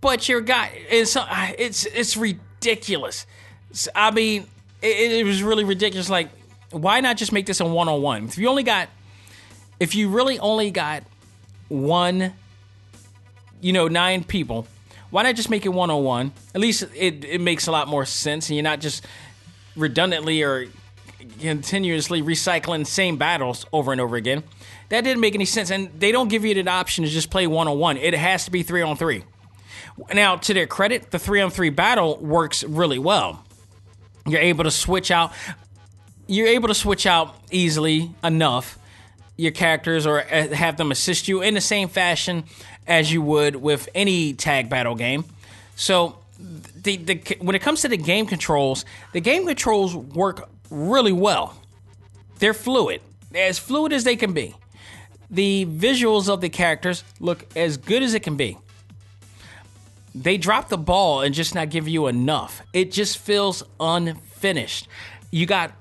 [0.00, 1.16] but your guy it's
[1.58, 3.24] it's it's ridiculous.
[3.94, 4.46] I mean,
[4.82, 6.10] it, it was really ridiculous.
[6.10, 6.30] Like,
[6.72, 8.24] why not just make this a one on one?
[8.24, 8.88] If you only got,
[9.78, 11.04] if you really only got
[11.68, 12.32] one,
[13.60, 14.66] you know, nine people,
[15.10, 16.32] why not just make it one on one?
[16.54, 19.04] At least it it makes a lot more sense, and you're not just
[19.76, 20.66] redundantly or
[21.40, 24.44] continuously recycling same battles over and over again.
[24.90, 27.46] That didn't make any sense, and they don't give you the option to just play
[27.46, 27.96] one on one.
[27.96, 29.24] It has to be three on three.
[30.12, 33.44] Now, to their credit, the three on three battle works really well.
[34.26, 35.32] You're able to switch out.
[36.26, 38.78] You're able to switch out easily enough
[39.38, 42.44] your characters or uh, have them assist you in the same fashion
[42.88, 45.24] as you would with any tag battle game.
[45.76, 51.12] So, the, the when it comes to the game controls, the game controls work really
[51.12, 51.56] well.
[52.38, 53.00] They're fluid,
[53.34, 54.54] as fluid as they can be.
[55.30, 58.56] The visuals of the characters look as good as it can be.
[60.14, 62.62] They drop the ball and just not give you enough.
[62.72, 64.88] It just feels unfinished.
[65.30, 65.72] You got,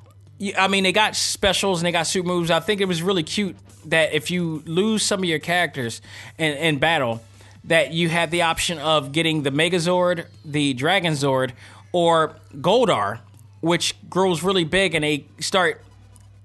[0.57, 2.51] I mean, they got specials and they got super moves.
[2.51, 3.55] I think it was really cute
[3.87, 6.01] that if you lose some of your characters
[6.37, 7.21] in, in battle,
[7.63, 11.51] that you have the option of getting the Megazord, the Dragon Zord,
[11.91, 13.19] or Goldar,
[13.61, 15.81] which grows really big and they start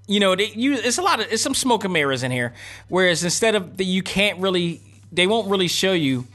[0.09, 2.53] you know they, you, it's a lot of it's some smoke and mirrors in here.
[2.89, 4.81] Whereas instead of the you can't really
[5.13, 6.27] they won't really show you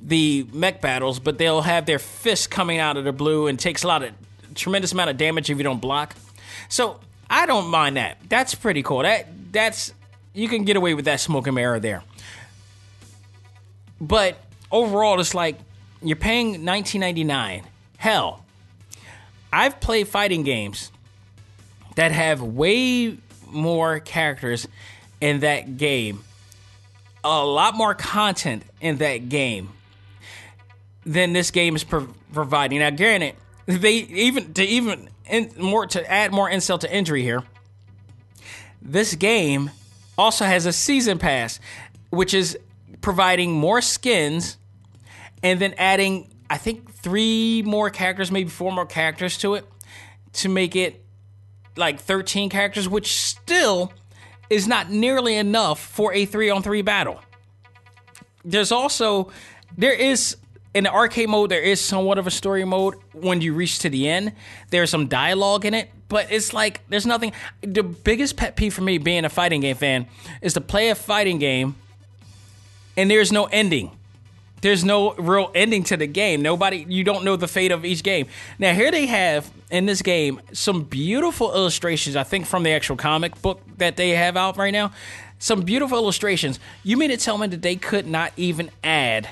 [0.00, 3.84] the mech battles but they'll have their fists coming out of the blue and takes
[3.84, 4.12] a lot of
[4.54, 6.14] tremendous amount of damage if you don't block.
[6.68, 6.98] So
[7.30, 8.18] i don't mind that.
[8.28, 9.02] That's pretty cool.
[9.02, 9.92] That that's
[10.34, 12.02] you can get away with that smoke and mirror there
[14.00, 14.38] but
[14.70, 15.56] overall it's like
[16.02, 17.64] you're paying 19.99
[17.96, 18.42] hell
[19.52, 20.90] I've played fighting games
[21.96, 23.18] that have way
[23.50, 24.66] more characters
[25.20, 26.24] in that game,
[27.22, 29.70] a lot more content in that game
[31.04, 32.78] than this game is pro- providing.
[32.78, 37.42] Now, granted, they even to even in, more to add more insult to injury here.
[38.80, 39.70] This game
[40.16, 41.60] also has a season pass,
[42.10, 42.58] which is
[43.00, 44.56] providing more skins
[45.42, 49.64] and then adding I think three more characters, maybe four more characters to it
[50.34, 51.02] to make it
[51.76, 53.92] like 13 characters, which still
[54.50, 57.20] is not nearly enough for a three on three battle.
[58.44, 59.30] There's also,
[59.78, 60.36] there is,
[60.74, 63.90] in the arcade mode, there is somewhat of a story mode when you reach to
[63.90, 64.32] the end.
[64.70, 67.32] There's some dialogue in it, but it's like, there's nothing.
[67.60, 70.06] The biggest pet peeve for me being a fighting game fan
[70.40, 71.76] is to play a fighting game
[72.96, 73.90] and there's no ending
[74.62, 76.40] there's no real ending to the game.
[76.40, 78.28] Nobody, you don't know the fate of each game.
[78.58, 82.96] Now, here they have in this game some beautiful illustrations, I think from the actual
[82.96, 84.92] comic book that they have out right now.
[85.40, 86.60] Some beautiful illustrations.
[86.84, 89.30] You mean to tell me that they could not even add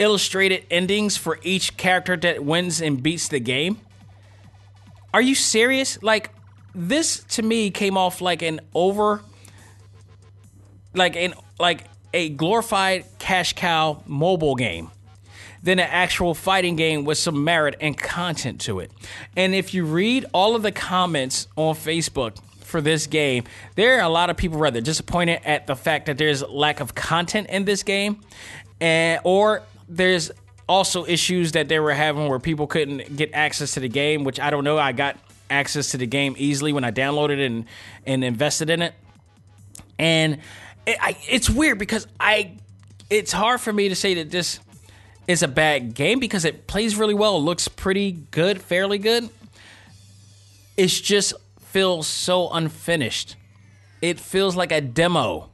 [0.00, 3.78] illustrated endings for each character that wins and beats the game?
[5.14, 6.02] Are you serious?
[6.02, 6.30] Like,
[6.74, 9.22] this to me came off like an over,
[10.94, 14.90] like an, like, a glorified cash cow mobile game
[15.62, 18.90] than an actual fighting game with some merit and content to it.
[19.36, 23.44] And if you read all of the comments on Facebook for this game,
[23.74, 26.94] there are a lot of people rather disappointed at the fact that there's lack of
[26.94, 28.20] content in this game,
[28.80, 30.30] and or there's
[30.68, 34.38] also issues that they were having where people couldn't get access to the game, which
[34.38, 34.78] I don't know.
[34.78, 35.18] I got
[35.50, 37.64] access to the game easily when I downloaded it and
[38.06, 38.94] and invested in it,
[39.98, 40.38] and
[40.86, 42.56] it, I, it's weird because I
[43.10, 44.60] it's hard for me to say that this
[45.26, 49.28] is a bad game because it plays really well, looks pretty good, fairly good.
[50.76, 53.36] It just feels so unfinished.
[54.00, 55.49] It feels like a demo.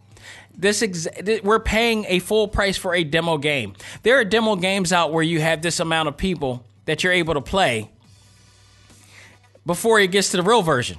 [0.58, 1.06] This ex-
[1.42, 3.74] we're paying a full price for a demo game.
[4.02, 7.34] There are demo games out where you have this amount of people that you're able
[7.34, 7.90] to play
[9.66, 10.98] before it gets to the real version.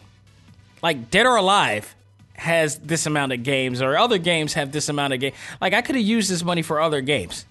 [0.84, 1.96] Like Dead or Alive
[2.34, 5.36] has this amount of games, or other games have this amount of games.
[5.60, 7.46] Like I could have used this money for other games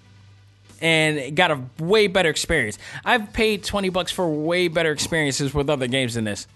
[0.79, 2.77] and got a way better experience.
[3.03, 6.47] I've paid 20 bucks for way better experiences with other games than this.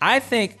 [0.00, 0.58] I think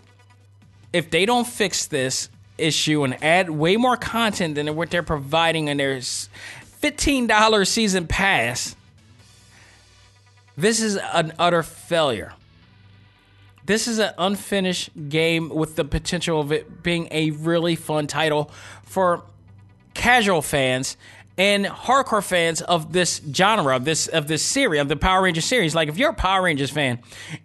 [0.92, 2.28] if they don't fix this
[2.58, 8.76] issue and add way more content than what they're providing in their $15 season pass,
[10.56, 12.32] this is an utter failure.
[13.64, 18.50] This is an unfinished game with the potential of it being a really fun title
[18.82, 19.22] for
[19.94, 20.96] casual fans
[21.38, 25.44] and hardcore fans of this genre, of this of this series, of the Power Rangers
[25.44, 25.74] series.
[25.74, 26.98] Like if you're a Power Rangers fan,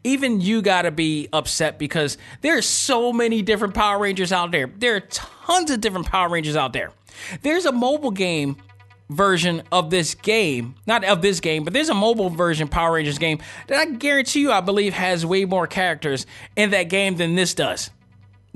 [0.03, 4.67] even you gotta be upset because there's so many different Power Rangers out there.
[4.67, 6.91] There are tons of different Power Rangers out there.
[7.43, 8.57] There's a mobile game
[9.09, 13.19] version of this game, not of this game, but there's a mobile version Power Rangers
[13.19, 16.25] game that I guarantee you I believe has way more characters
[16.55, 17.91] in that game than this does.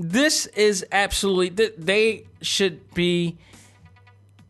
[0.00, 3.36] This is absolutely they should be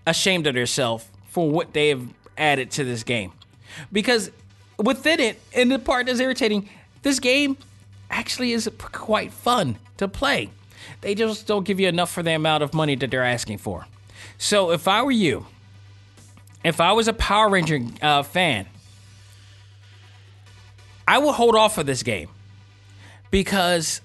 [0.09, 2.03] ashamed of themselves for what they have
[2.37, 3.33] added to this game.
[3.93, 4.31] Because
[4.79, 6.69] within it, and the part that's irritating,
[7.03, 7.57] this game
[8.11, 10.51] actually is quite fun to play.
[11.01, 13.87] They just don't give you enough for the amount of money that they're asking for.
[14.39, 15.47] So if I were you,
[16.65, 18.67] if I was a Power Ranger uh, fan,
[21.07, 22.29] I would hold off for this game
[23.31, 24.01] because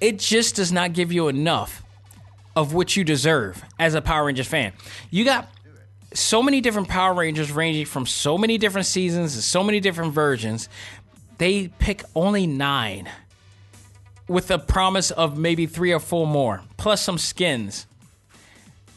[0.00, 1.83] it just does not give you enough
[2.56, 4.72] of what you deserve as a Power Rangers fan.
[5.10, 5.48] You got
[6.12, 10.12] so many different Power Rangers ranging from so many different seasons and so many different
[10.12, 10.68] versions.
[11.38, 13.08] They pick only nine
[14.28, 17.86] with a promise of maybe three or four more, plus some skins.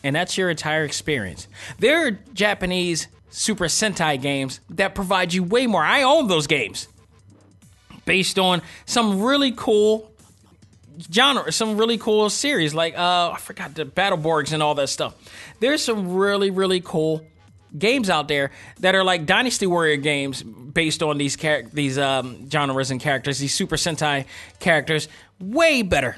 [0.03, 1.47] And that's your entire experience.
[1.79, 5.83] There are Japanese Super Sentai games that provide you way more.
[5.83, 6.87] I own those games
[8.05, 10.11] based on some really cool
[11.11, 15.15] genre, some really cool series like uh, I forgot the Battleborgs and all that stuff.
[15.59, 17.25] There's some really really cool
[17.77, 22.49] games out there that are like Dynasty Warrior games based on these char- these um,
[22.49, 24.25] genres and characters, these Super Sentai
[24.59, 25.07] characters.
[25.39, 26.17] Way better,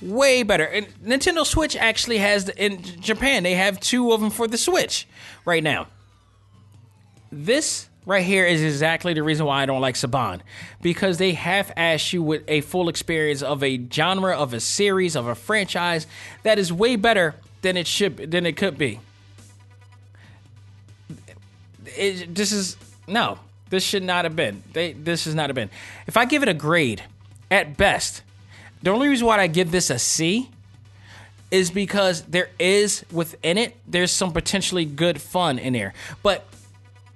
[0.00, 0.64] way better.
[0.64, 4.58] And Nintendo Switch actually has the, in Japan they have two of them for the
[4.58, 5.06] Switch
[5.44, 5.88] right now.
[7.30, 10.40] This right here is exactly the reason why I don't like Saban.
[10.80, 15.14] Because they half ass you with a full experience of a genre, of a series,
[15.16, 16.06] of a franchise
[16.44, 19.00] that is way better than it should than it could be.
[21.84, 22.76] It, this is
[23.06, 23.38] no.
[23.68, 24.62] This should not have been.
[24.72, 25.70] They, this has not have been.
[26.06, 27.02] If I give it a grade,
[27.50, 28.22] at best,
[28.82, 30.50] the only reason why I give this a C
[31.50, 35.94] is because there is within it, there's some potentially good fun in there.
[36.22, 36.46] But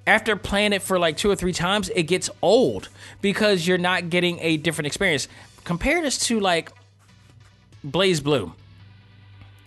[0.07, 2.89] after playing it for like two or three times, it gets old
[3.21, 5.29] because you're not getting a different experience.
[5.65, 6.73] Compare this to like
[7.87, 8.53] BlazBlue.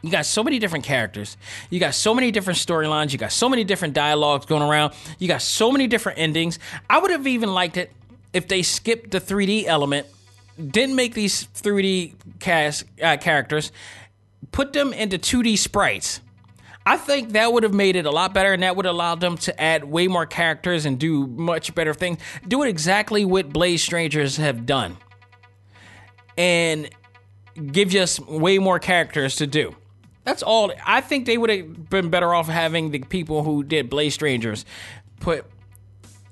[0.02, 1.38] You got so many different characters.
[1.70, 3.14] You got so many different storylines.
[3.14, 4.94] You got so many different dialogues going around.
[5.18, 6.60] You got so many different endings.
[6.90, 7.92] I would have even liked it
[8.34, 10.08] if they skipped the 3D element,
[10.58, 13.72] didn't make these 3D cast uh, characters,
[14.52, 16.20] put them into 2D sprites
[16.86, 19.38] I think that would have made it a lot better, and that would allow them
[19.38, 22.20] to add way more characters and do much better things.
[22.48, 24.98] Do it exactly what Blade Strangers have done,
[26.38, 26.90] and
[27.72, 29.76] give us way more characters to do.
[30.26, 30.72] That's all.
[30.86, 34.66] I think they would have been better off having the people who did Blade Strangers
[35.20, 35.46] put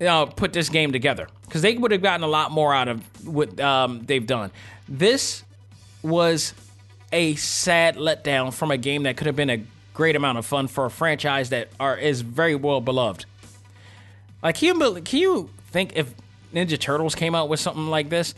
[0.02, 2.88] you know, put this game together because they would have gotten a lot more out
[2.88, 4.50] of what um, they've done.
[4.90, 5.44] This
[6.02, 6.56] was
[7.12, 10.68] a sad letdown from a game that could have been a great amount of fun
[10.68, 13.26] for a franchise that are is very well beloved.
[14.42, 16.14] Like, can you, can you think if
[16.54, 18.34] Ninja Turtles came out with something like this,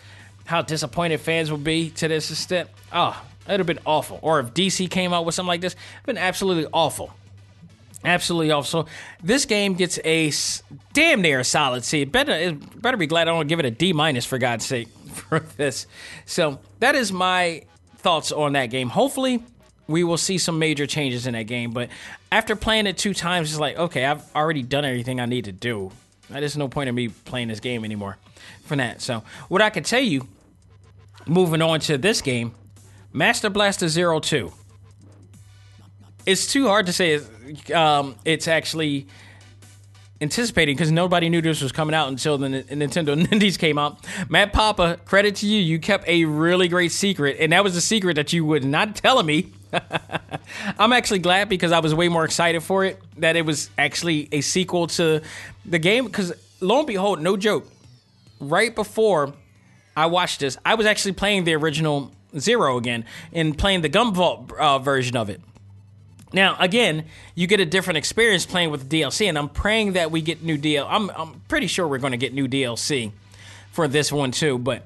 [0.46, 2.70] how disappointed fans would be to this extent?
[2.92, 4.20] Ah, oh, it'd have been awful.
[4.22, 7.14] Or if DC came out with something like this, it'd been absolutely awful.
[8.06, 8.86] Absolutely awful.
[8.86, 8.92] So
[9.24, 10.32] this game gets a
[10.92, 12.04] damn near solid C.
[12.04, 15.40] better, better be glad I don't give it a D minus for God's sake for
[15.40, 15.88] this.
[16.26, 17.64] So that is my
[17.98, 18.90] thoughts on that game.
[18.90, 19.42] Hopefully,
[19.88, 21.72] we will see some major changes in that game.
[21.72, 21.90] But
[22.32, 25.52] after playing it two times, it's like, okay, I've already done everything I need to
[25.52, 25.92] do.
[26.30, 28.18] There's no point in me playing this game anymore
[28.64, 29.02] from that.
[29.02, 30.28] So, what I can tell you,
[31.28, 32.54] moving on to this game,
[33.12, 34.52] Master Blaster Zero Two.
[36.26, 37.20] It's too hard to say.
[37.74, 39.08] Um, it's actually
[40.22, 44.04] anticipating because nobody knew this was coming out until the Nintendo Nindies came out.
[44.30, 47.82] Matt Papa, credit to you, you kept a really great secret, and that was a
[47.82, 49.52] secret that you would not tell me.
[50.80, 54.30] I'm actually glad because I was way more excited for it that it was actually
[54.32, 55.22] a sequel to
[55.66, 56.06] the game.
[56.06, 57.68] Because lo and behold, no joke,
[58.40, 59.34] right before
[59.96, 64.52] I watched this, I was actually playing the original Zero again and playing the Gunvolt
[64.54, 65.40] uh, version of it.
[66.34, 67.06] Now, again,
[67.36, 70.58] you get a different experience playing with DLC, and I'm praying that we get new
[70.58, 70.88] DLC.
[70.90, 73.12] I'm, I'm pretty sure we're going to get new DLC
[73.72, 74.84] for this one too, but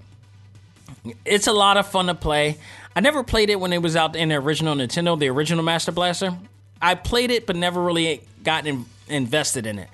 [1.23, 2.57] it's a lot of fun to play.
[2.97, 5.91] I never played it when it was out in the original Nintendo, the original Master
[5.91, 6.35] Blaster.
[6.81, 9.87] I played it, but never really got in, invested in it.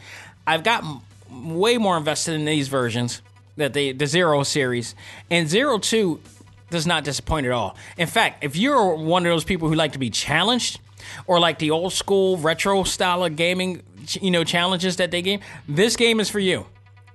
[0.47, 3.21] I've gotten way more invested in these versions
[3.57, 4.95] that the the Zero series
[5.29, 6.21] and Zero Two
[6.69, 7.75] does not disappoint at all.
[7.97, 10.79] In fact, if you're one of those people who like to be challenged
[11.27, 13.83] or like the old school retro style of gaming,
[14.21, 16.65] you know, challenges that they game, this game is for you.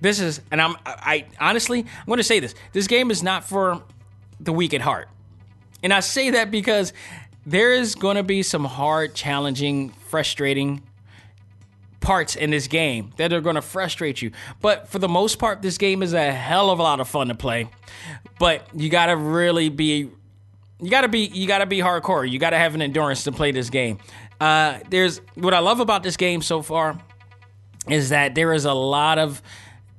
[0.01, 3.43] This is, and I'm, I honestly, I'm going to say this: this game is not
[3.43, 3.81] for
[4.39, 5.09] the weak at heart,
[5.83, 6.93] and I say that because
[7.45, 10.83] there is going to be some hard, challenging, frustrating
[11.99, 14.31] parts in this game that are going to frustrate you.
[14.61, 17.27] But for the most part, this game is a hell of a lot of fun
[17.27, 17.69] to play.
[18.39, 20.09] But you got to really be
[20.81, 22.29] you got to be you got to be hardcore.
[22.29, 23.99] You got to have an endurance to play this game.
[24.39, 26.97] Uh, there's what I love about this game so far
[27.89, 29.41] is that there is a lot of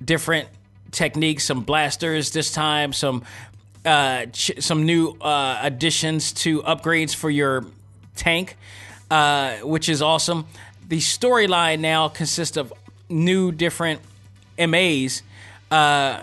[0.03, 0.49] different
[0.91, 3.25] techniques, some blasters this time, some
[3.85, 7.65] uh, ch- some new uh, additions to upgrades for your
[8.17, 8.57] tank,
[9.11, 10.47] uh, which is awesome.
[10.89, 12.73] The storyline now consists of
[13.09, 14.01] new different
[14.59, 15.23] MAs,
[15.71, 16.23] uh,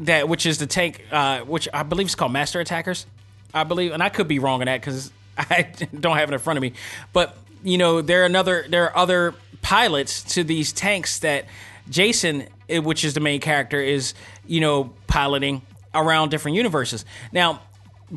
[0.00, 3.06] that which is the tank, uh, which I believe is called Master Attackers.
[3.54, 6.38] I believe, and I could be wrong on that because I don't have it in
[6.38, 6.72] front of me.
[7.12, 11.46] But you know, there are another there are other pilots to these tanks that
[11.88, 14.14] Jason, eh, which is the main character, is
[14.46, 15.62] you know piloting
[15.94, 17.04] around different universes.
[17.32, 17.62] Now,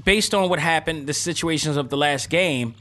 [0.04, 2.76] based on what happened, the situations of the last game,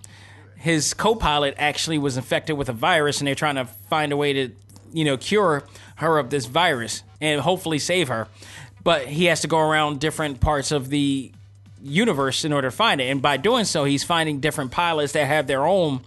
[0.56, 4.32] his co-pilot actually was infected with a virus, and they're trying to find a way
[4.32, 4.50] to
[4.92, 5.64] you know cure
[5.96, 8.28] her of this virus and hopefully save her.
[8.82, 11.32] But he has to go around different parts of the
[11.82, 13.04] universe in order to find it.
[13.04, 16.00] And by doing so, he's finding different pilots that have their own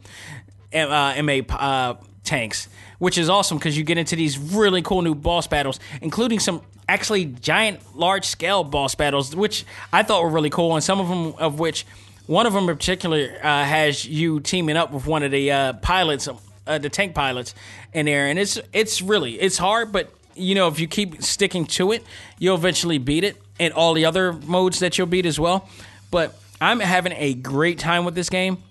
[0.74, 2.68] uh, MA uh, tanks,
[3.00, 6.62] which is awesome because you get into these really cool new boss battles, including some
[6.90, 11.08] actually giant, large scale boss battles, which I thought were really cool, and some of
[11.08, 11.86] them of which.
[12.26, 15.74] One of them in particular uh, has you teaming up with one of the uh,
[15.74, 17.56] pilots, uh, the tank pilots,
[17.94, 21.66] in there, and it's it's really it's hard, but you know if you keep sticking
[21.68, 22.04] to it,
[22.38, 25.70] you'll eventually beat it and all the other modes that you'll beat as well.
[26.12, 28.62] But I'm having a great time with this game.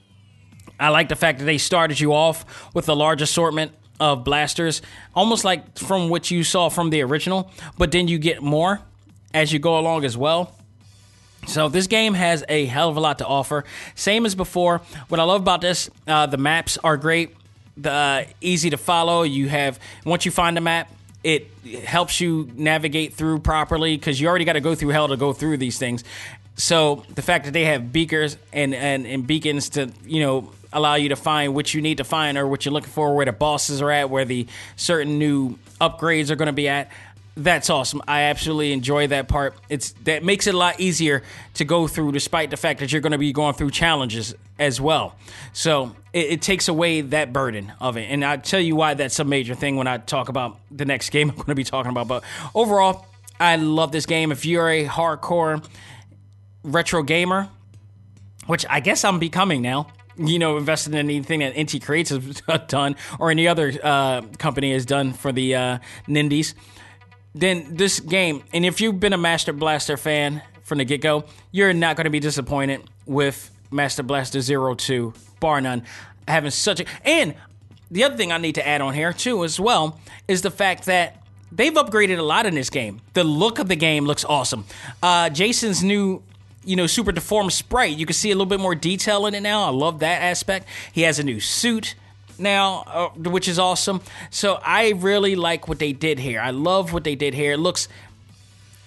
[0.78, 4.82] I like the fact that they started you off with a large assortment of blasters,
[5.14, 8.80] almost like from what you saw from the original, but then you get more
[9.32, 10.52] as you go along as well.
[11.46, 13.64] So this game has a hell of a lot to offer.
[13.94, 14.82] Same as before.
[15.08, 17.36] What I love about this, uh, the maps are great.
[17.76, 19.22] The uh, easy to follow.
[19.22, 20.90] You have once you find a map,
[21.22, 21.48] it
[21.84, 25.32] helps you navigate through properly because you already got to go through hell to go
[25.32, 26.02] through these things.
[26.56, 30.94] So the fact that they have beakers and, and, and beacons to you know allow
[30.94, 33.32] you to find what you need to find or what you're looking for, where the
[33.32, 34.46] bosses are at, where the
[34.76, 36.90] certain new upgrades are going to be at.
[37.38, 38.00] That's awesome.
[38.08, 39.56] I absolutely enjoy that part.
[39.68, 41.22] It's that makes it a lot easier
[41.54, 44.80] to go through, despite the fact that you're going to be going through challenges as
[44.80, 45.16] well.
[45.52, 49.18] So it, it, takes away that burden of it, and I'll tell you why that's
[49.18, 51.90] a major thing when I talk about the next game I'm going to be talking
[51.90, 52.08] about.
[52.08, 52.24] But
[52.54, 53.06] overall,
[53.38, 54.32] I love this game.
[54.32, 55.62] If you're a hardcore
[56.62, 57.50] retro gamer,
[58.46, 62.42] which I guess I'm becoming now, you know, invested in anything that Inti Creates has
[62.68, 65.78] done or any other uh, company has done for the uh,
[66.08, 66.54] Nindies
[67.36, 71.24] then this game, and if you've been a Master Blaster fan from the get go,
[71.52, 75.84] you're not going to be disappointed with Master Blaster Zero Two, bar none.
[76.26, 77.34] Having such a and
[77.90, 80.86] the other thing I need to add on here too as well is the fact
[80.86, 81.22] that
[81.52, 83.02] they've upgraded a lot in this game.
[83.12, 84.64] The look of the game looks awesome.
[85.02, 86.22] Uh, Jason's new
[86.66, 87.96] you know, super deformed sprite.
[87.96, 89.62] You can see a little bit more detail in it now.
[89.64, 90.66] I love that aspect.
[90.92, 91.94] He has a new suit
[92.38, 94.00] now, uh, which is awesome.
[94.30, 96.40] So I really like what they did here.
[96.40, 97.52] I love what they did here.
[97.52, 97.88] It looks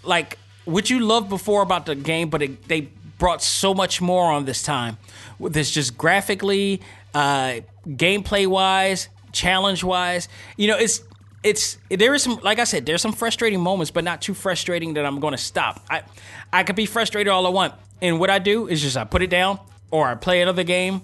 [0.04, 4.32] like what you loved before about the game, but it, they brought so much more
[4.32, 4.98] on this time.
[5.40, 6.82] This, just graphically,
[7.14, 10.28] uh, gameplay wise, challenge wise.
[10.58, 11.02] You know, it's
[11.44, 14.96] it's there is some like I said, there's some frustrating moments, but not too frustrating
[14.96, 15.86] that I'm going to stop.
[15.90, 16.04] I
[16.52, 19.22] I could be frustrated all I want, and what I do is just I put
[19.22, 19.60] it down
[19.92, 21.02] or I play another game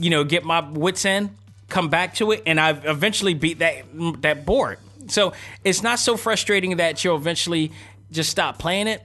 [0.00, 1.36] you know, get my wits in,
[1.68, 3.84] come back to it, and I eventually beat that
[4.22, 4.78] that board.
[5.08, 5.32] So
[5.64, 7.72] it's not so frustrating that you'll eventually
[8.10, 9.04] just stop playing it,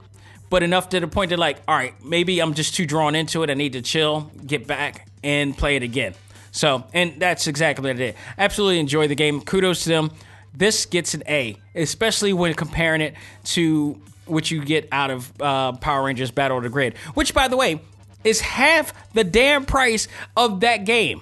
[0.50, 3.44] but enough to the point that like, all right, maybe I'm just too drawn into
[3.44, 3.50] it.
[3.50, 6.16] I need to chill, get back, and play it again.
[6.56, 8.16] So, and that's exactly what I did.
[8.38, 9.42] Absolutely enjoy the game.
[9.42, 10.12] Kudos to them.
[10.54, 13.14] this gets an A, especially when comparing it
[13.44, 17.50] to what you get out of uh, Power Rangers Battle of the Grid, which, by
[17.50, 17.82] the way,
[18.24, 20.08] is half the damn price
[20.38, 21.22] of that game.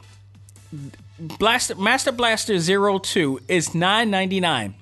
[1.19, 4.75] Blaster, Master Blaster Zero Two is nine ninety nine.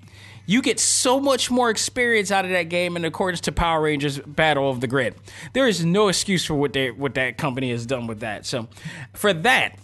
[0.46, 4.20] You get so much more experience out of that game in accordance to Power Rangers
[4.20, 5.16] Battle of the Grid.
[5.54, 8.46] There is no excuse for what they what that company has done with that.
[8.46, 8.68] So,
[9.14, 9.78] for that,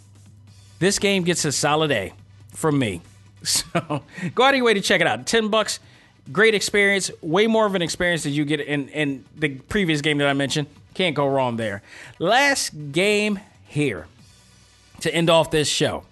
[0.79, 2.13] this game gets a solid A
[2.53, 3.01] from me.
[3.43, 5.25] So, go out of your way to check it out.
[5.25, 5.79] Ten bucks,
[6.33, 7.11] great experience.
[7.21, 10.33] Way more of an experience than you get in in the previous game that I
[10.33, 10.67] mentioned.
[10.95, 11.81] Can't go wrong there.
[12.19, 14.07] Last game here
[15.01, 16.03] to end off this show.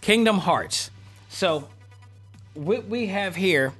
[0.00, 0.90] Kingdom Hearts.
[1.28, 1.68] So,
[2.54, 3.72] what we have here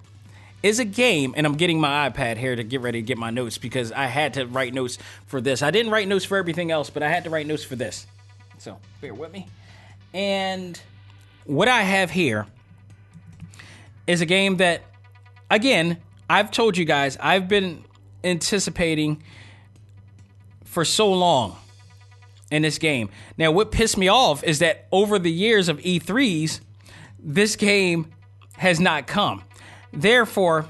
[0.62, 3.30] is a game, and I'm getting my iPad here to get ready to get my
[3.30, 5.62] notes because I had to write notes for this.
[5.62, 8.06] I didn't write notes for everything else, but I had to write notes for this.
[8.58, 9.46] So, bear with me.
[10.12, 10.80] And
[11.44, 12.47] what I have here
[14.06, 14.82] is a game that,
[15.51, 15.98] again,
[16.28, 17.85] I've told you guys, I've been
[18.24, 19.22] anticipating
[20.64, 21.56] for so long
[22.51, 23.10] in this game.
[23.36, 26.60] Now, what pissed me off is that over the years of E3s,
[27.18, 28.10] this game
[28.56, 29.43] has not come.
[29.93, 30.66] Therefore,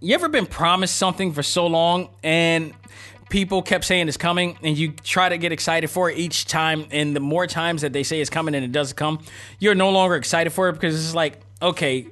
[0.00, 2.72] you ever been promised something for so long and
[3.28, 6.86] people kept saying it's coming and you try to get excited for it each time
[6.90, 9.22] and the more times that they say it's coming and it doesn't come,
[9.58, 12.06] you're no longer excited for it because it's like, okay,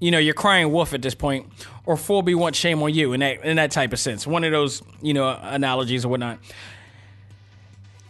[0.00, 1.46] you know, you're crying wolf at this point,
[1.84, 4.26] or full be one shame on you in that in that type of sense.
[4.26, 6.38] One of those, you know, analogies or whatnot.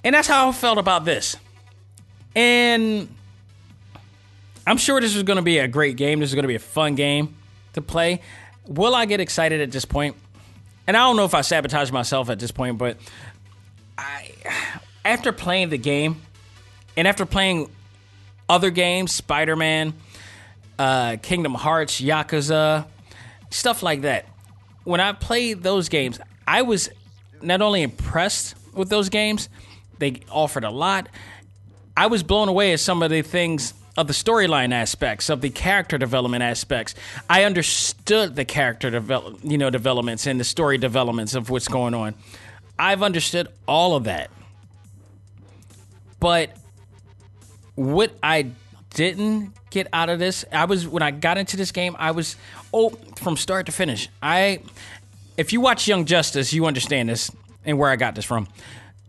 [0.05, 1.37] And that's how I felt about this.
[2.35, 3.09] And
[4.67, 6.21] I'm sure this is going to be a great game.
[6.21, 7.37] This is going to be a fun game
[7.75, 8.23] to play.
[8.67, 10.17] Will I get excited at this point?
[10.91, 12.97] And I don't know if I sabotage myself at this point, but
[13.97, 14.33] I,
[15.05, 16.21] after playing the game
[16.97, 17.71] and after playing
[18.49, 19.95] other games, Spider Man,
[20.81, 22.87] uh, Kingdom Hearts, Yakuza,
[23.51, 24.27] stuff like that,
[24.83, 26.91] when I played those games, I was
[27.41, 29.49] not only impressed with those games,
[30.01, 31.09] they offered a lot.
[31.97, 35.51] I was blown away at some of the things of the storyline aspects of the
[35.51, 36.95] character development aspects.
[37.29, 41.95] I understood the character develop, you know, developments and the story developments of what's going
[41.95, 42.15] on.
[42.79, 44.31] I've understood all of that.
[46.19, 46.57] But
[47.75, 48.51] what I
[48.95, 52.37] didn't get out of this, I was when I got into this game, I was
[52.73, 54.09] oh from start to finish.
[54.23, 54.61] I
[55.37, 57.31] if you watch Young Justice, you understand this
[57.65, 58.49] and where I got this from.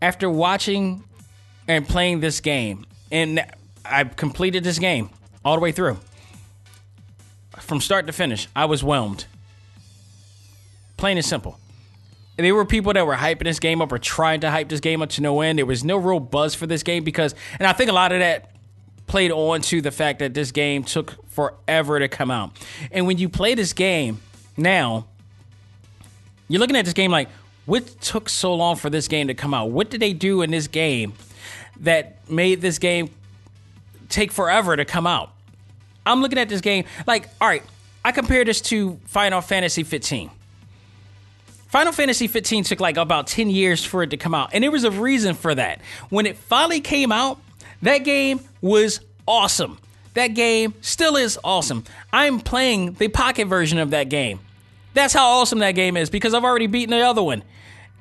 [0.00, 1.04] After watching
[1.68, 3.44] and playing this game, and
[3.84, 5.10] I completed this game
[5.44, 5.98] all the way through.
[7.58, 9.26] From start to finish, I was whelmed.
[10.96, 11.58] Plain and simple.
[12.36, 15.02] There were people that were hyping this game up or trying to hype this game
[15.02, 15.58] up to no end.
[15.58, 18.20] There was no real buzz for this game because, and I think a lot of
[18.20, 18.50] that
[19.06, 22.56] played on to the fact that this game took forever to come out.
[22.90, 24.20] And when you play this game
[24.56, 25.06] now,
[26.48, 27.28] you're looking at this game like,
[27.66, 29.70] what took so long for this game to come out?
[29.70, 31.12] What did they do in this game
[31.80, 33.10] that made this game
[34.12, 35.32] take forever to come out?
[36.06, 37.62] I'm looking at this game like, all right,
[38.04, 40.30] I compare this to Final Fantasy 15.
[41.68, 44.70] Final Fantasy 15 took like about 10 years for it to come out, and there
[44.70, 45.80] was a reason for that.
[46.10, 47.40] When it finally came out,
[47.80, 49.78] that game was awesome.
[50.14, 51.84] That game still is awesome.
[52.12, 54.40] I'm playing the pocket version of that game.
[54.92, 57.42] That's how awesome that game is because I've already beaten the other one.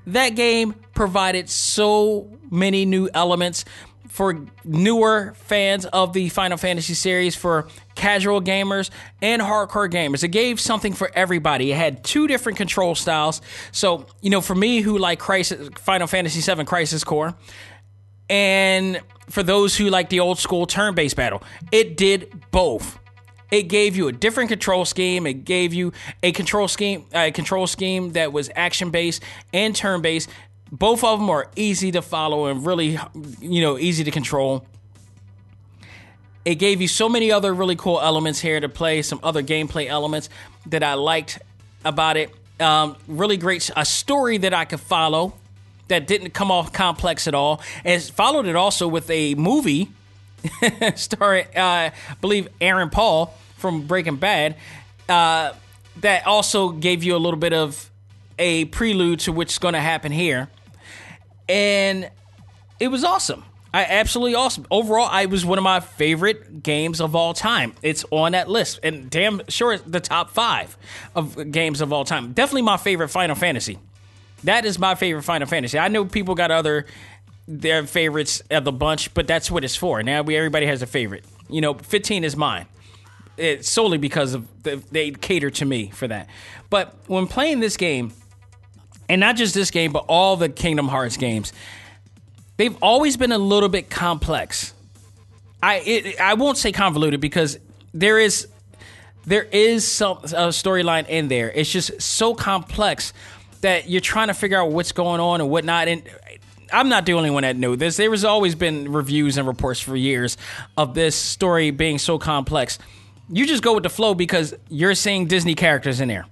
[0.07, 3.63] That game provided so many new elements
[4.11, 8.89] for newer fans of the Final Fantasy series, for casual gamers
[9.21, 10.21] and hardcore gamers.
[10.21, 11.71] It gave something for everybody.
[11.71, 13.41] It had two different control styles.
[13.71, 17.35] So, you know, for me who like Crisis, Final Fantasy VII Crisis Core,
[18.29, 22.99] and for those who like the old school turn based battle, it did both.
[23.49, 25.25] It gave you a different control scheme.
[25.25, 29.23] It gave you a control scheme, a control scheme that was action based
[29.53, 30.29] and turn based.
[30.71, 32.97] Both of them are easy to follow and really,
[33.41, 34.65] you know, easy to control.
[36.45, 39.87] It gave you so many other really cool elements here to play, some other gameplay
[39.87, 40.29] elements
[40.67, 41.39] that I liked
[41.83, 42.31] about it.
[42.59, 45.33] Um, really great, a story that I could follow
[45.87, 47.61] that didn't come off complex at all.
[47.83, 49.89] And followed it also with a movie
[50.95, 51.91] starring, uh, I
[52.21, 54.55] believe, Aaron Paul from Breaking Bad.
[55.09, 55.53] Uh,
[55.97, 57.89] that also gave you a little bit of
[58.39, 60.49] a prelude to what's going to happen here.
[61.51, 62.09] And
[62.79, 63.43] it was awesome.
[63.73, 64.65] I absolutely awesome.
[64.71, 67.73] Overall, I was one of my favorite games of all time.
[67.81, 70.77] It's on that list, and damn sure the top five
[71.13, 72.31] of games of all time.
[72.33, 73.79] Definitely my favorite Final Fantasy.
[74.43, 75.77] That is my favorite Final Fantasy.
[75.77, 76.85] I know people got other
[77.47, 80.01] their favorites of the bunch, but that's what it's for.
[80.03, 81.25] Now we everybody has a favorite.
[81.49, 82.65] You know, 15 is mine.
[83.37, 86.27] it's solely because of the, they cater to me for that.
[86.69, 88.13] But when playing this game,
[89.11, 91.51] and not just this game, but all the Kingdom Hearts games,
[92.55, 94.73] they've always been a little bit complex.
[95.61, 97.59] I it, I won't say convoluted because
[97.93, 98.47] there is
[99.25, 101.51] there is some storyline in there.
[101.51, 103.11] It's just so complex
[103.59, 105.89] that you're trying to figure out what's going on and whatnot.
[105.89, 106.03] And
[106.71, 107.97] I'm not the only one that knew this.
[107.97, 110.37] There has always been reviews and reports for years
[110.77, 112.79] of this story being so complex.
[113.29, 116.27] You just go with the flow because you're seeing Disney characters in there,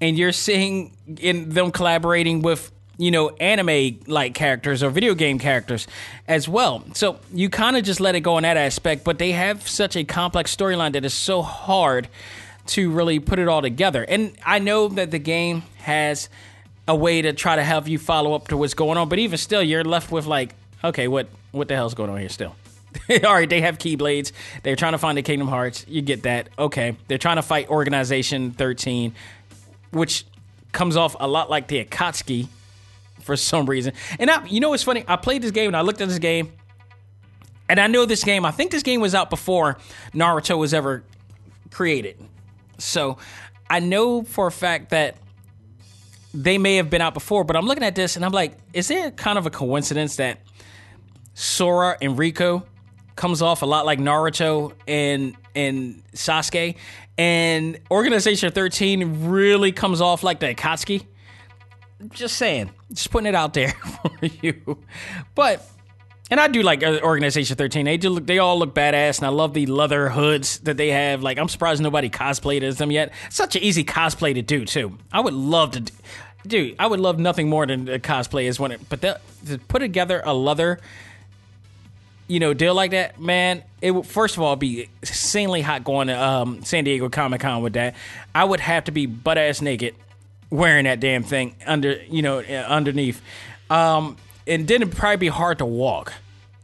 [0.00, 5.38] and you're seeing in them collaborating with you know anime like characters or video game
[5.38, 5.86] characters
[6.28, 6.84] as well.
[6.94, 9.04] So you kind of just let it go in that aspect.
[9.04, 12.08] But they have such a complex storyline that is so hard
[12.66, 14.02] to really put it all together.
[14.04, 16.28] And I know that the game has
[16.88, 19.08] a way to try to help you follow up to what's going on.
[19.08, 22.28] But even still, you're left with like, okay, what what the hell's going on here
[22.28, 22.54] still?
[23.24, 24.32] All right, they have keyblades.
[24.62, 25.84] They're trying to find the Kingdom Hearts.
[25.88, 26.48] You get that.
[26.58, 26.96] Okay.
[27.08, 29.14] They're trying to fight Organization 13,
[29.94, 30.26] which
[30.72, 32.48] comes off a lot like the Akatsuki
[33.20, 33.94] for some reason.
[34.18, 35.04] And I, you know what's funny?
[35.08, 36.52] I played this game and I looked at this game,
[37.68, 38.44] and I know this game.
[38.44, 39.78] I think this game was out before
[40.12, 41.02] Naruto was ever
[41.70, 42.18] created.
[42.78, 43.18] So
[43.70, 45.16] I know for a fact that
[46.34, 48.88] they may have been out before, but I'm looking at this and I'm like, is
[48.88, 50.40] there kind of a coincidence that
[51.34, 52.64] Sora and Riku
[53.16, 56.76] comes off a lot like Naruto and and Sasuke,
[57.16, 61.06] and Organization 13 really comes off like the Akatsuki?
[62.10, 63.70] Just saying, just putting it out there
[64.20, 64.78] for you.
[65.34, 65.66] But
[66.30, 67.84] and I do like uh, Organization 13.
[67.84, 70.90] They do look, they all look badass, and I love the leather hoods that they
[70.90, 71.22] have.
[71.22, 73.12] Like I'm surprised nobody cosplayed as them yet.
[73.30, 74.98] Such an easy cosplay to do too.
[75.12, 75.80] I would love to.
[75.80, 75.92] Do,
[76.46, 78.76] dude, I would love nothing more than a cosplay as one.
[78.88, 79.20] but to
[79.68, 80.80] put together a leather,
[82.26, 86.08] you know, deal like that, man, it would first of all be insanely hot going
[86.08, 87.94] to um, San Diego Comic Con with that.
[88.34, 89.94] I would have to be butt ass naked
[90.50, 93.20] wearing that damn thing under, you know, uh, underneath,
[93.70, 96.12] um, and then it'd probably be hard to walk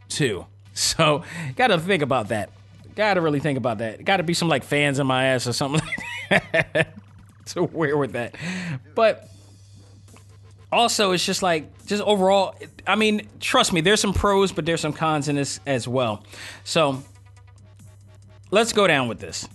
[0.09, 0.45] too.
[0.73, 1.25] So,
[1.57, 2.49] got to think about that.
[2.95, 4.05] Got to really think about that.
[4.05, 5.81] Got to be some like fans in my ass or something
[6.31, 6.95] like that
[7.47, 8.35] to wear with that,
[8.95, 9.29] but
[10.71, 12.55] also it's just like just overall
[12.87, 16.23] i mean trust me there's some pros but there's some cons in this as well.
[16.63, 17.03] So
[18.49, 19.47] let's go down with this.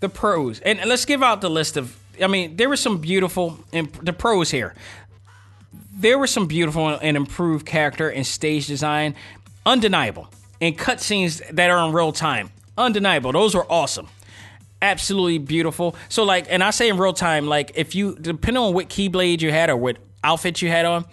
[0.00, 3.58] The pros and let's give out the list of i mean there were some beautiful
[3.72, 4.74] and the pros here.
[5.92, 9.16] There were some beautiful and improved character and stage design.
[9.66, 10.28] Undeniable.
[10.60, 12.50] And cutscenes that are in real time.
[12.76, 13.32] Undeniable.
[13.32, 14.06] Those were awesome.
[14.80, 15.96] Absolutely beautiful.
[16.08, 19.40] So like and i say in real time like if you depending on what keyblade
[19.40, 21.04] you had or what outfit you had on,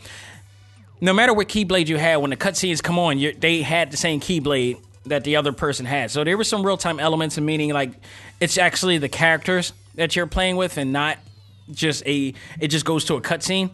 [1.02, 4.20] no matter what keyblade you had, when the cutscenes come on, they had the same
[4.20, 6.12] keyblade that the other person had.
[6.12, 7.92] So there were some real time elements, and meaning like
[8.40, 11.18] it's actually the characters that you're playing with, and not
[11.72, 12.34] just a.
[12.60, 13.72] It just goes to a cutscene,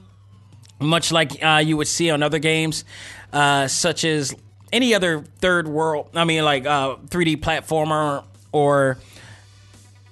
[0.79, 2.83] much like uh, you would see on other games,
[3.31, 4.35] uh, such as
[4.71, 6.09] any other third world.
[6.13, 8.97] I mean, like uh, 3D platformer or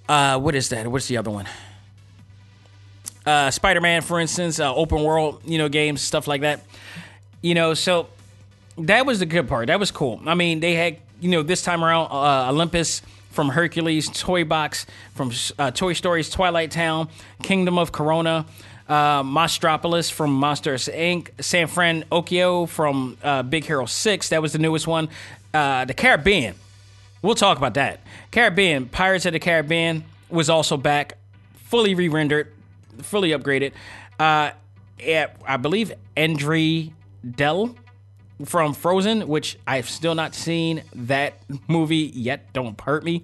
[0.08, 0.88] uh, what is that?
[0.88, 1.48] What's the other one?
[3.30, 6.62] Uh, Spider Man, for instance, uh, open world, you know, games, stuff like that.
[7.44, 8.08] You know, so
[8.80, 9.68] that was the good part.
[9.68, 10.20] That was cool.
[10.26, 14.88] I mean, they had, you know, this time around, uh, Olympus from Hercules, Toy Box
[15.14, 17.08] from uh, Toy Stories, Twilight Town,
[17.44, 18.48] Kingdom of Corona,
[18.88, 24.60] uh, Monstropolis from Monsters Inc., San Fransokyo from uh, Big Hero 6, that was the
[24.60, 25.08] newest one.
[25.54, 26.56] Uh, the Caribbean,
[27.22, 28.00] we'll talk about that.
[28.32, 31.14] Caribbean, Pirates of the Caribbean was also back,
[31.68, 32.52] fully re rendered,
[33.02, 33.74] fully upgraded.
[34.20, 34.52] Uh,
[35.02, 36.94] I believe Andre
[37.30, 37.76] Dell
[38.46, 42.52] from Frozen, which I've still not seen that movie yet.
[42.54, 43.24] Don't hurt me.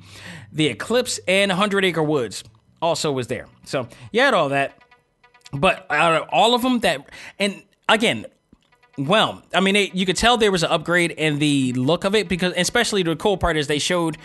[0.52, 2.43] The Eclipse and Hundred Acre Woods
[2.81, 3.47] also was there.
[3.64, 4.77] So you had all that,
[5.52, 8.26] but out of all of them, that and again,
[8.97, 12.15] well, I mean, it, you could tell there was an upgrade in the look of
[12.15, 14.18] it because, especially the cool part is they showed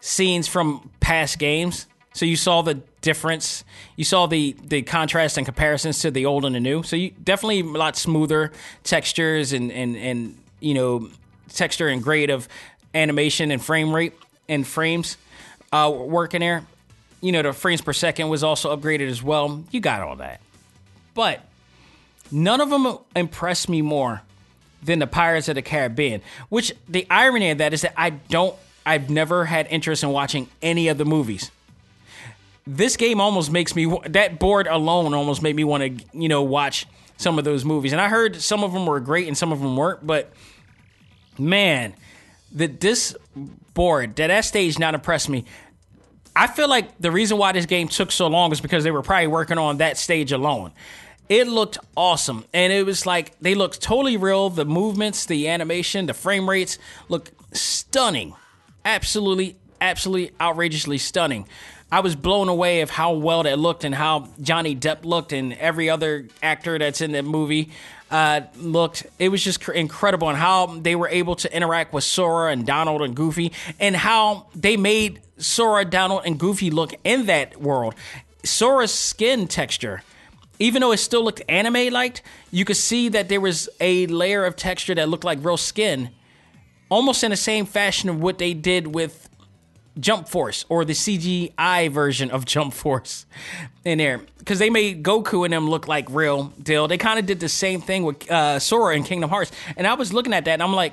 [0.00, 3.64] scenes from past games so you saw the difference.
[3.96, 6.82] You saw the the contrast and comparisons to the old and the new.
[6.82, 8.52] So you definitely a lot smoother
[8.84, 11.08] textures and and and you know
[11.52, 12.48] texture and grade of
[12.94, 14.14] animation and frame rate
[14.48, 15.16] and frames
[15.72, 16.64] uh, working there.
[17.20, 19.64] You know the frames per second was also upgraded as well.
[19.70, 20.40] You got all that,
[21.14, 21.40] but
[22.30, 24.22] none of them impressed me more
[24.82, 26.22] than the Pirates of the Caribbean.
[26.48, 28.56] Which the irony of that is that I don't.
[28.86, 31.50] I've never had interest in watching any of the movies
[32.76, 36.42] this game almost makes me that board alone almost made me want to you know
[36.42, 36.86] watch
[37.16, 37.92] some of those movies.
[37.92, 40.32] And I heard some of them were great and some of them weren't, but
[41.38, 41.94] man,
[42.52, 43.14] that this
[43.74, 45.44] board that that stage not impressed me.
[46.34, 49.02] I feel like the reason why this game took so long is because they were
[49.02, 50.70] probably working on that stage alone.
[51.28, 54.48] It looked awesome, and it was like they looked totally real.
[54.48, 56.78] The movements, the animation, the frame rates
[57.08, 58.34] look stunning,
[58.84, 61.46] absolutely, absolutely outrageously stunning.
[61.92, 65.52] I was blown away of how well that looked and how Johnny Depp looked and
[65.54, 67.70] every other actor that's in the movie
[68.10, 69.06] uh, looked.
[69.18, 72.66] It was just cr- incredible and how they were able to interact with Sora and
[72.66, 77.94] Donald and Goofy and how they made Sora, Donald, and Goofy look in that world.
[78.44, 80.02] Sora's skin texture
[80.60, 84.44] even though it still looked anime like, you could see that there was a layer
[84.44, 86.10] of texture that looked like real skin,
[86.90, 89.29] almost in the same fashion of what they did with
[89.98, 93.26] Jump Force or the CGI version of Jump Force
[93.84, 94.20] in there.
[94.38, 96.88] Because they made Goku and them look like real deal.
[96.88, 99.52] They kind of did the same thing with uh, Sora in Kingdom Hearts.
[99.76, 100.92] And I was looking at that and I'm like,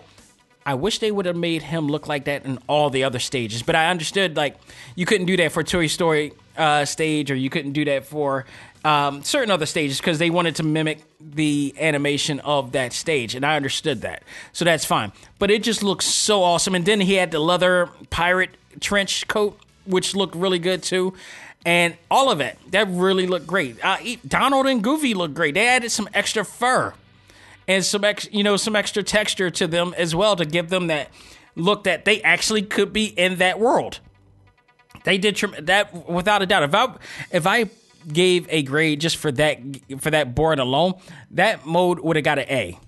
[0.65, 3.63] I wish they would have made him look like that in all the other stages.
[3.63, 4.57] But I understood like
[4.95, 8.45] you couldn't do that for Toy Story uh, stage or you couldn't do that for
[8.83, 13.45] um, certain other stages because they wanted to mimic the animation of that stage, and
[13.45, 15.11] I understood that, so that's fine.
[15.39, 19.59] But it just looks so awesome, and then he had the leather pirate trench coat,
[19.85, 21.13] which looked really good too,
[21.65, 23.83] and all of it that really looked great.
[23.83, 23.97] Uh,
[24.27, 25.53] Donald and Goofy looked great.
[25.53, 26.93] They added some extra fur
[27.67, 30.87] and some ex, you know, some extra texture to them as well to give them
[30.87, 31.09] that
[31.55, 33.99] look that they actually could be in that world.
[35.03, 36.63] They did that without a doubt.
[36.63, 36.95] If I
[37.31, 37.69] if I
[38.11, 39.59] gave a grade just for that
[39.99, 40.95] for that board alone,
[41.31, 42.79] that mode would have got an A.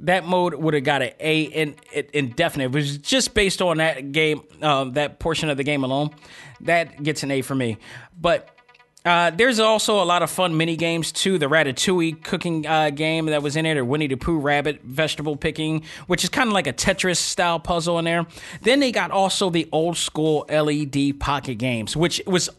[0.00, 2.66] That mode would have got an A in, in indefinite.
[2.66, 6.10] It was just based on that game, uh, that portion of the game alone.
[6.62, 7.78] That gets an A for me.
[8.20, 8.50] But
[9.06, 11.38] uh, there's also a lot of fun mini games too.
[11.38, 15.36] The Ratatouille cooking uh, game that was in it, or Winnie the Pooh rabbit vegetable
[15.36, 18.26] picking, which is kind of like a Tetris style puzzle in there.
[18.62, 22.50] Then they got also the old school LED pocket games, which was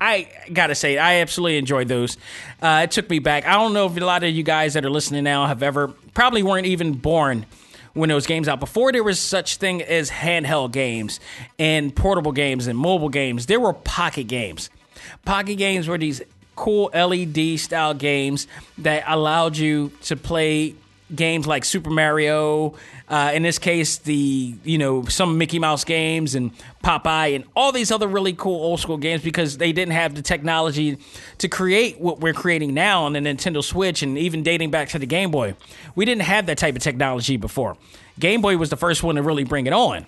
[0.00, 2.16] I gotta say, I absolutely enjoyed those.
[2.60, 3.46] Uh, it took me back.
[3.46, 5.88] I don't know if a lot of you guys that are listening now have ever,
[6.14, 7.46] probably weren't even born
[7.94, 8.60] when those games out.
[8.60, 11.20] Before there was such thing as handheld games
[11.58, 14.68] and portable games and mobile games, there were pocket games.
[15.24, 16.20] Pocket games were these
[16.56, 18.46] cool LED style games
[18.78, 20.74] that allowed you to play
[21.14, 22.74] games like Super Mario,
[23.08, 26.52] uh, in this case, the you know some Mickey Mouse games and
[26.82, 30.22] Popeye and all these other really cool old school games because they didn't have the
[30.22, 30.98] technology
[31.38, 34.98] to create what we're creating now on the Nintendo Switch and even dating back to
[34.98, 35.54] the Game Boy.
[35.94, 37.76] We didn't have that type of technology before.
[38.18, 40.06] Game Boy was the first one to really bring it on.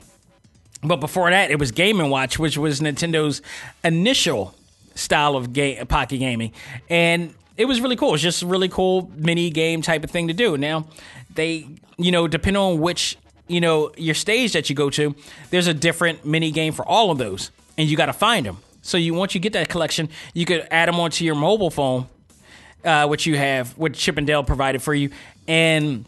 [0.83, 3.43] But before that, it was Game Watch, which was Nintendo's
[3.85, 4.55] initial
[4.95, 6.53] style of game, pocket gaming,
[6.89, 8.15] and it was really cool.
[8.15, 10.57] It's just a really cool mini game type of thing to do.
[10.57, 10.87] Now,
[11.35, 11.67] they,
[11.97, 13.17] you know, depending on which,
[13.49, 15.15] you know, your stage that you go to,
[15.51, 18.59] there's a different mini game for all of those, and you got to find them.
[18.83, 22.07] So you once you get that collection, you could add them onto your mobile phone,
[22.85, 25.11] uh, which you have, which Chip and Dale provided for you,
[25.49, 26.05] and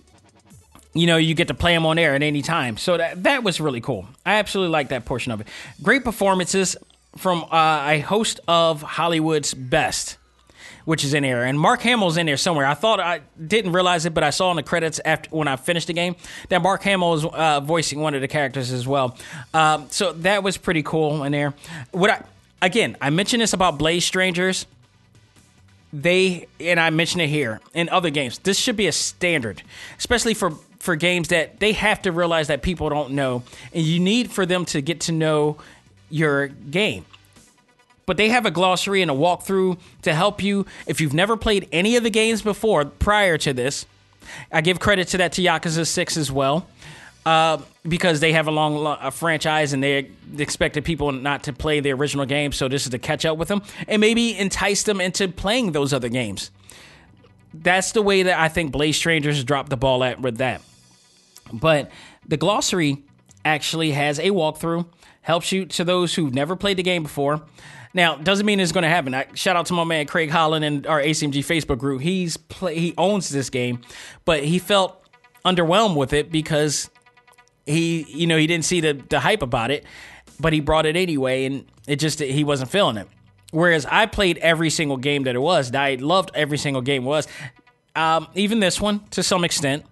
[0.94, 2.76] you know you get to play them on air at any time.
[2.76, 4.06] So that that was really cool.
[4.24, 5.48] I absolutely like that portion of it.
[5.82, 6.76] Great performances
[7.16, 10.16] from uh, a host of Hollywood's best
[10.88, 11.44] which is in there.
[11.44, 12.64] And Mark Hamill's in there somewhere.
[12.64, 15.56] I thought I didn't realize it, but I saw in the credits after when I
[15.56, 16.16] finished the game
[16.48, 19.14] that Mark Hamill is uh, voicing one of the characters as well.
[19.52, 21.52] Um, so that was pretty cool in there.
[21.90, 22.24] What I
[22.62, 24.64] again, I mentioned this about Blade Strangers.
[25.92, 28.38] They and I mentioned it here in other games.
[28.38, 29.62] This should be a standard,
[29.98, 33.42] especially for for games that they have to realize that people don't know,
[33.74, 35.58] and you need for them to get to know
[36.08, 37.04] your game
[38.08, 41.68] but they have a glossary and a walkthrough to help you if you've never played
[41.70, 43.84] any of the games before prior to this.
[44.50, 46.66] I give credit to that to Yakuza 6 as well.
[47.26, 51.80] Uh, because they have a long a franchise and they expected people not to play
[51.80, 55.02] the original game, so this is to catch up with them and maybe entice them
[55.02, 56.50] into playing those other games.
[57.52, 60.62] That's the way that I think Blade Strangers dropped the ball at with that.
[61.52, 61.90] But
[62.26, 63.02] the glossary
[63.44, 64.86] actually has a walkthrough,
[65.20, 67.42] helps you to those who've never played the game before.
[67.98, 69.12] Now, doesn't mean it's going to happen.
[69.12, 72.00] I, shout out to my man Craig Holland and our ACMG Facebook group.
[72.00, 73.80] He's play, he owns this game,
[74.24, 75.02] but he felt
[75.44, 76.90] underwhelmed with it because
[77.66, 79.84] he, you know, he didn't see the, the hype about it,
[80.38, 83.08] but he brought it anyway, and it just he wasn't feeling it.
[83.50, 85.74] Whereas I played every single game that it was.
[85.74, 87.26] I loved every single game was,
[87.96, 89.84] um, even this one to some extent.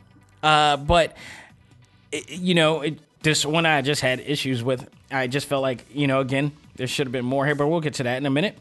[0.44, 1.16] Uh, but
[2.12, 4.88] it, you know, it, this one I just had issues with.
[5.10, 7.80] I just felt like you know, again, there should have been more here, but we'll
[7.80, 8.58] get to that in a minute.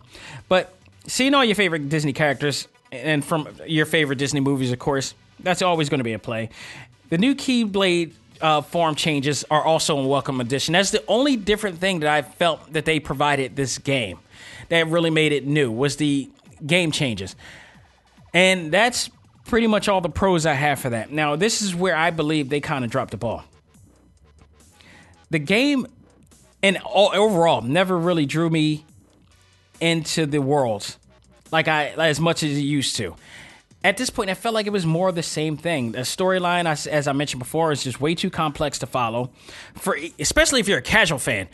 [0.48, 0.74] But
[1.08, 5.62] seeing all your favorite Disney characters and from your favorite Disney movies, of course, that's
[5.62, 6.50] always going to be a play.
[7.10, 10.74] The new Keyblade uh, form changes are also a Welcome addition.
[10.74, 14.20] That's the only different thing that I felt that they provided this game
[14.70, 16.30] that really made it new was the
[16.66, 17.36] game changes,
[18.34, 19.10] and that's
[19.46, 21.12] pretty much all the pros I have for that.
[21.12, 23.44] Now, this is where I believe they kind of dropped the ball.
[25.30, 25.88] The game,
[26.66, 28.86] and all, overall, never really drew me
[29.80, 30.96] into the world
[31.52, 33.16] like I as much as it used to.
[33.84, 35.92] At this point, I felt like it was more of the same thing.
[35.92, 39.30] The storyline, as I mentioned before, is just way too complex to follow,
[39.76, 41.48] for especially if you're a casual fan.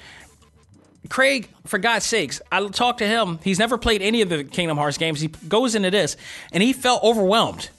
[1.09, 3.39] Craig, for God's sakes, I talked to him.
[3.43, 5.19] He's never played any of the Kingdom Hearts games.
[5.19, 6.15] He goes into this,
[6.53, 7.69] and he felt overwhelmed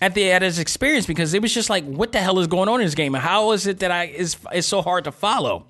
[0.00, 2.68] at the at his experience because it was just like, what the hell is going
[2.68, 3.14] on in this game?
[3.14, 5.66] How is it that I is is so hard to follow?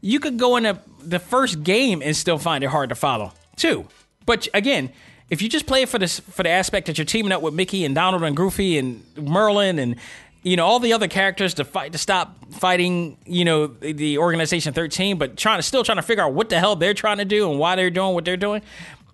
[0.00, 3.86] You could go into the first game and still find it hard to follow too.
[4.26, 4.92] But again,
[5.30, 7.54] if you just play it for this for the aspect that you're teaming up with
[7.54, 9.96] Mickey and Donald and Goofy and Merlin and
[10.42, 14.72] you know all the other characters to fight to stop fighting you know the organization
[14.72, 17.24] 13 but trying to still trying to figure out what the hell they're trying to
[17.24, 18.62] do and why they're doing what they're doing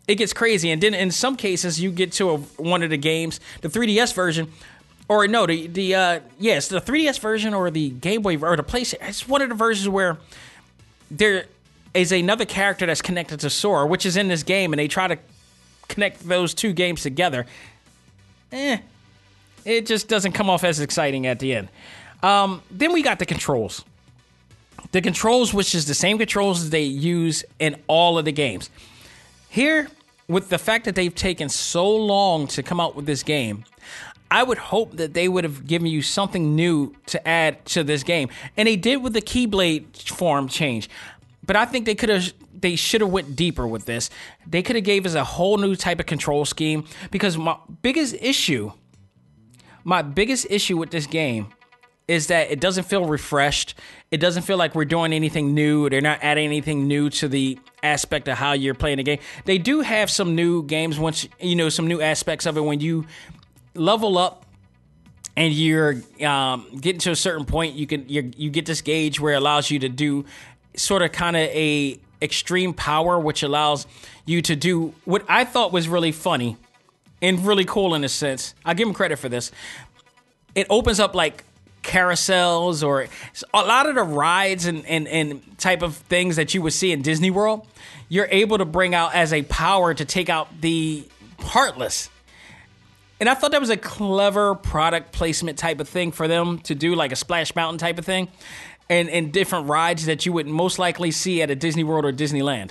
[0.07, 2.97] it gets crazy and then in some cases you get to a, one of the
[2.97, 4.51] games the 3ds version
[5.09, 8.63] or no the the uh yes the 3ds version or the game boy or the
[8.63, 10.19] playstation it's one of the versions where
[11.11, 11.47] there
[11.95, 15.09] is another character that's connected to sora which is in this game and they try
[15.09, 15.19] to
[15.89, 17.47] connect those two games together
[18.53, 18.79] eh
[19.65, 21.69] it just doesn't come off as exciting at the end.
[22.23, 23.85] Um, then we got the controls.
[24.93, 28.71] The controls, which is the same controls as they use in all of the games.
[29.55, 29.87] Here,
[30.27, 33.65] with the fact that they've taken so long to come out with this game,
[34.29, 38.03] I would hope that they would have given you something new to add to this
[38.03, 38.31] game.
[38.57, 40.91] And they did with the Keyblade form change.
[41.47, 44.11] But I think they could have they should have went deeper with this.
[44.45, 48.17] They could have gave us a whole new type of control scheme because my biggest
[48.21, 48.73] issue
[49.85, 51.47] my biggest issue with this game
[52.07, 53.75] is that it doesn't feel refreshed.
[54.11, 55.89] It doesn't feel like we're doing anything new.
[55.89, 59.19] They're not adding anything new to the aspect of how you're playing the game.
[59.45, 62.81] They do have some new games once you know some new aspects of it when
[62.81, 63.07] you
[63.75, 64.45] level up
[65.37, 67.75] and you're um, getting to a certain point.
[67.75, 70.25] You can you get this gauge where it allows you to do
[70.77, 73.87] sort of kind of a extreme power, which allows
[74.27, 76.57] you to do what I thought was really funny
[77.23, 78.55] and really cool in a sense.
[78.65, 79.51] I give him credit for this.
[80.55, 81.45] It opens up like
[81.85, 83.07] carousels or
[83.53, 86.91] a lot of the rides and, and, and type of things that you would see
[86.91, 87.67] in Disney World,
[88.09, 91.07] you're able to bring out as a power to take out the
[91.39, 92.11] heartless.
[93.21, 96.75] And I thought that was a clever product placement type of thing for them to
[96.75, 98.29] do, like a Splash Mountain type of thing,
[98.91, 102.13] and, and different rides that you would most likely see at a Disney World or
[102.13, 102.71] Disneyland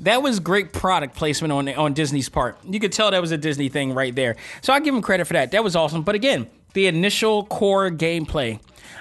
[0.00, 2.58] that was great product placement on on Disney's part.
[2.64, 4.36] You could tell that was a Disney thing right there.
[4.60, 5.50] So I give them credit for that.
[5.50, 6.02] That was awesome.
[6.02, 6.48] But again,
[6.78, 8.60] the initial core gameplay,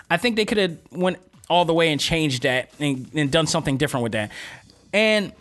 [0.10, 3.46] I think they could have went all the way and changed that and, and done
[3.46, 4.32] something different with that.
[4.94, 5.32] And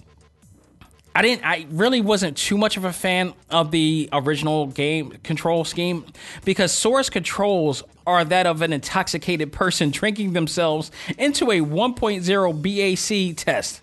[1.15, 1.47] I didn't.
[1.47, 6.05] I really wasn't too much of a fan of the original game control scheme
[6.45, 13.37] because Sora's controls are that of an intoxicated person drinking themselves into a 1.0 BAC
[13.43, 13.81] test.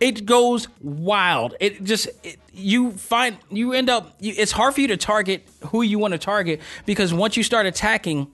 [0.00, 1.54] It goes wild.
[1.60, 4.14] It just it, you find you end up.
[4.20, 7.42] You, it's hard for you to target who you want to target because once you
[7.42, 8.30] start attacking,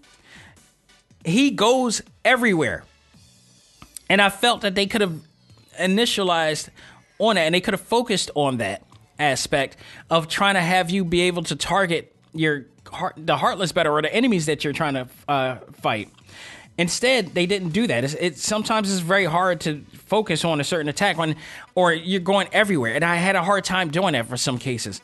[1.25, 2.85] he goes everywhere.
[4.09, 5.21] And I felt that they could have
[5.81, 6.69] initialized
[7.19, 8.83] on that, and they could have focused on that
[9.19, 9.77] aspect
[10.11, 14.03] of trying to have you be able to target your heart, the heartless better or
[14.03, 16.11] the enemies that you're trying to uh, fight.
[16.79, 18.05] Instead, they didn't do that.
[18.05, 21.37] It's, it sometimes it's very hard to focus on a certain attack when,
[21.75, 22.95] or you're going everywhere.
[22.95, 25.01] And I had a hard time doing that for some cases,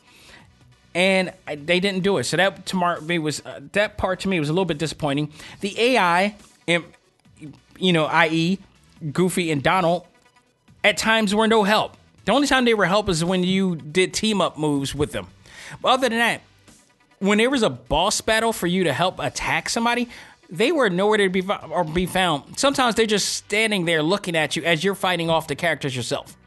[0.93, 2.25] and I, they didn't do it.
[2.25, 5.31] So that to me was uh, that part to me was a little bit disappointing.
[5.61, 6.35] The AI,
[6.67, 8.59] you know, i.e.,
[9.11, 10.05] Goofy and Donald,
[10.83, 11.97] at times were no help.
[12.25, 15.27] The only time they were help is when you did team up moves with them.
[15.81, 16.41] But other than that,
[17.19, 20.09] when there was a boss battle for you to help attack somebody,
[20.49, 22.57] they were nowhere to be or be found.
[22.59, 26.37] Sometimes they're just standing there looking at you as you're fighting off the characters yourself.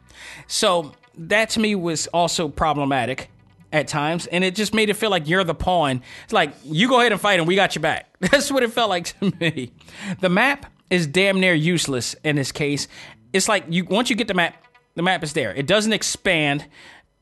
[0.47, 3.31] So that to me was also problematic
[3.73, 6.03] at times, and it just made it feel like you're the pawn.
[6.25, 8.09] It's like you go ahead and fight, and we got your back.
[8.21, 9.73] That's what it felt like to me.
[10.21, 12.89] The map is damn near useless in this case.
[13.33, 14.55] It's like you once you get the map,
[14.95, 15.53] the map is there.
[15.53, 16.67] It doesn't expand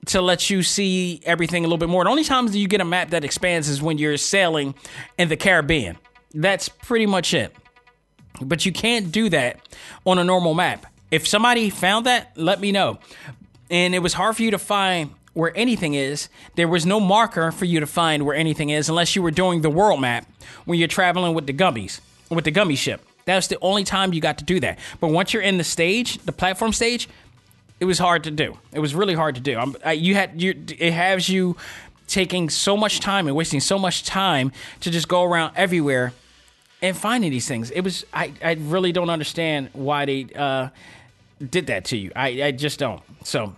[0.07, 2.05] to let you see everything a little bit more.
[2.05, 4.75] The only times that you get a map that expands is when you're sailing
[5.17, 5.97] in the Caribbean.
[6.35, 7.55] That's pretty much it.
[8.41, 9.61] But you can't do that
[10.05, 10.87] on a normal map.
[11.11, 12.99] If somebody found that, let me know.
[13.71, 16.29] And it was hard for you to find where anything is.
[16.57, 19.61] There was no marker for you to find where anything is unless you were doing
[19.61, 20.27] the world map
[20.65, 22.01] when you're traveling with the gummies,
[22.31, 23.01] with the gummy ship.
[23.25, 24.79] That's the only time you got to do that.
[25.01, 27.09] But once you're in the stage, the platform stage,
[27.81, 28.59] it was hard to do.
[28.73, 29.75] It was really hard to do.
[29.85, 30.55] I, you had you.
[30.79, 31.57] It has you
[32.07, 36.13] taking so much time and wasting so much time to just go around everywhere
[36.85, 37.71] and finding these things.
[37.71, 38.05] It was.
[38.13, 38.33] I.
[38.43, 40.69] I really don't understand why they uh,
[41.51, 42.13] did that to you.
[42.15, 42.43] I.
[42.43, 43.03] I just don't.
[43.25, 43.57] So.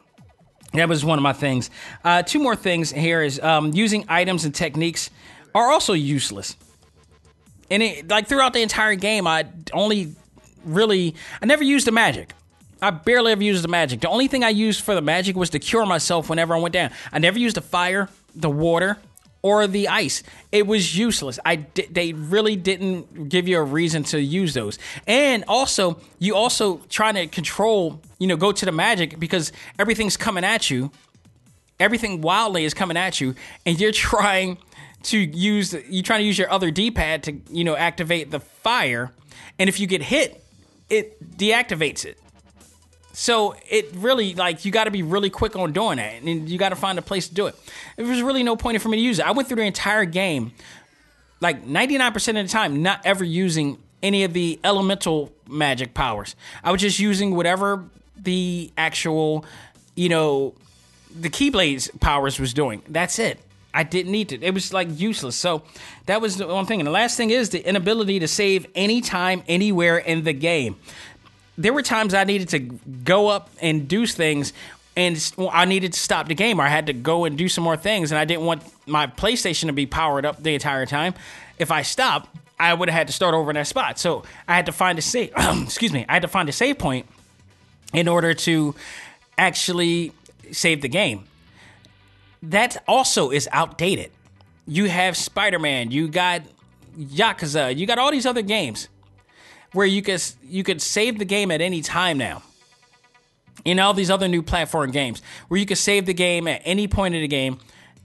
[0.73, 1.71] That was one of my things.
[2.05, 5.09] Uh, two more things here is um, using items and techniques
[5.55, 6.55] are also useless.
[7.71, 10.15] And it, like throughout the entire game, I only
[10.65, 12.35] really I never used the magic.
[12.83, 14.01] I barely ever used the magic.
[14.01, 16.75] The only thing I used for the magic was to cure myself whenever I went
[16.75, 16.91] down.
[17.11, 18.99] I never used the fire, the water,
[19.47, 20.25] or the ice.
[20.51, 21.39] It was useless.
[21.45, 24.77] I di- they really didn't give you a reason to use those.
[25.07, 30.17] And also, you also trying to control, you know, go to the magic because everything's
[30.17, 30.91] coming at you.
[31.79, 34.59] Everything wildly is coming at you, and you're trying
[35.05, 39.13] to use you're trying to use your other D-pad to you know activate the fire,
[39.61, 40.43] and if you get hit,
[40.91, 42.19] it deactivates it.
[43.19, 46.59] So it really like you got to be really quick on doing that, and you
[46.59, 47.57] got to find a place to do it.
[47.97, 49.27] There was really no point for me to use it.
[49.27, 50.53] I went through the entire game,
[51.41, 56.37] like 99% of the time, not ever using any of the elemental magic powers.
[56.63, 57.87] I was just using whatever
[58.19, 59.47] the actual,
[59.95, 60.55] you know,
[61.19, 62.83] the Keyblades powers was doing.
[62.87, 63.41] That's it.
[63.73, 64.43] I didn't need to.
[64.43, 65.37] It was like useless.
[65.37, 65.63] So
[66.05, 66.81] that was the one thing.
[66.81, 70.77] And the last thing is the inability to save anytime, anywhere in the game.
[71.59, 74.53] There were times I needed to go up and do things,
[74.97, 77.77] and I needed to stop the game, I had to go and do some more
[77.77, 81.15] things, and I didn't want my PlayStation to be powered up the entire time.
[81.59, 83.99] If I stopped, I would have had to start over in that spot.
[83.99, 85.33] So I had to find a save.
[85.37, 86.07] excuse me.
[86.09, 87.07] I had to find a save point
[87.93, 88.75] in order to
[89.39, 90.13] actually
[90.53, 91.25] save the game
[92.51, 94.11] that also is outdated.
[94.67, 96.43] You have Spider Man, you got
[96.99, 98.89] Yakuza, you got all these other games
[99.73, 102.43] where you could you could save the game at any time now.
[103.65, 106.87] In all these other new platform games where you could save the game at any
[106.87, 107.59] point in the game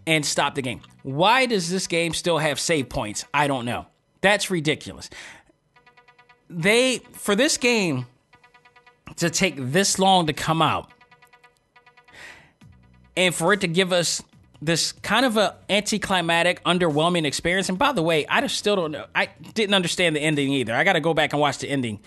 [0.07, 0.81] and stop the game.
[1.03, 3.25] Why does this game still have save points?
[3.33, 3.85] I don't know.
[4.21, 5.09] That's ridiculous.
[6.49, 8.07] They for this game
[9.17, 10.91] to take this long to come out
[13.15, 14.23] and for it to give us
[14.61, 17.69] this kind of a anticlimactic, underwhelming experience.
[17.69, 19.05] And by the way, I just still don't know.
[19.15, 20.73] I didn't understand the ending either.
[20.73, 21.99] I got to go back and watch the ending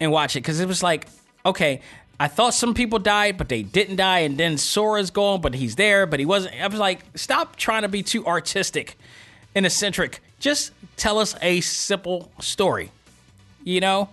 [0.00, 1.06] and watch it because it was like,
[1.44, 1.82] okay,
[2.18, 4.20] I thought some people died, but they didn't die.
[4.20, 6.60] And then Sora's gone, but he's there, but he wasn't.
[6.60, 8.96] I was like, stop trying to be too artistic
[9.54, 10.20] and eccentric.
[10.38, 12.90] Just tell us a simple story.
[13.64, 14.08] You know,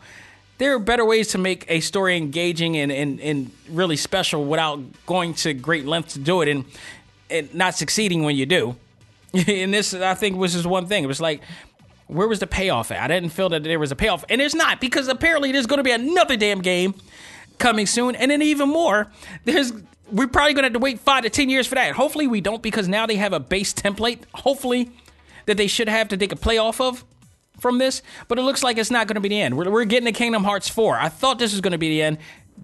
[0.58, 4.80] there are better ways to make a story engaging and, and, and really special without
[5.06, 6.50] going to great lengths to do it.
[6.50, 6.66] And
[7.30, 8.76] and not succeeding when you do.
[9.34, 11.04] and this, I think, was just one thing.
[11.04, 11.42] It was like,
[12.08, 13.00] where was the payoff at?
[13.00, 15.78] I didn't feel that there was a payoff, and there's not because apparently there's going
[15.78, 16.96] to be another damn game
[17.60, 19.12] coming soon, and then even more.
[19.46, 19.72] There's
[20.12, 21.94] we're probably going to have to wait five to ten years for that.
[21.94, 24.24] Hopefully we don't because now they have a base template.
[24.34, 24.92] Hopefully
[25.46, 27.06] that they should have to take a play off of
[27.60, 29.58] from this, but it looks like it's not going to be the end.
[29.58, 30.98] We're, we're getting to Kingdom Hearts 4.
[30.98, 32.18] I thought this was going to be the end.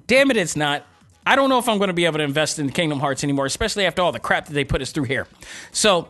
[0.08, 0.86] Damn it, it's not.
[1.26, 3.46] I don't know if I'm going to be able to invest in Kingdom Hearts anymore,
[3.46, 5.28] especially after all the crap that they put us through here.
[5.72, 6.10] So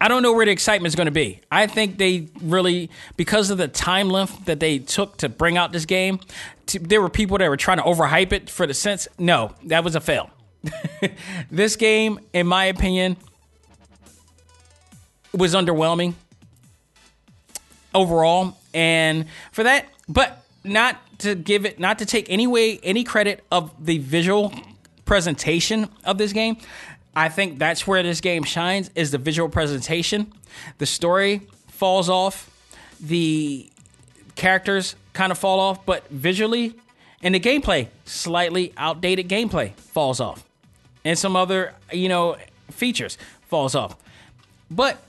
[0.00, 1.40] I don't know where the excitement is going to be.
[1.50, 5.72] I think they really, because of the time length that they took to bring out
[5.72, 6.20] this game,
[6.66, 9.08] to, there were people that were trying to overhype it for the sense.
[9.18, 10.30] No, that was a fail.
[11.50, 13.16] this game, in my opinion,
[15.32, 16.14] was underwhelming
[17.94, 18.56] overall.
[18.74, 23.44] And for that, but not to give it, not to take any way any credit
[23.50, 24.52] of the visual
[25.04, 26.56] presentation of this game.
[27.14, 30.32] I think that's where this game shines is the visual presentation.
[30.78, 32.50] The story falls off,
[33.00, 33.70] the
[34.34, 36.74] characters kind of fall off, but visually
[37.22, 40.44] and the gameplay, slightly outdated gameplay falls off.
[41.04, 42.36] And some other, you know,
[42.70, 43.16] features
[43.48, 43.96] falls off.
[44.70, 45.02] But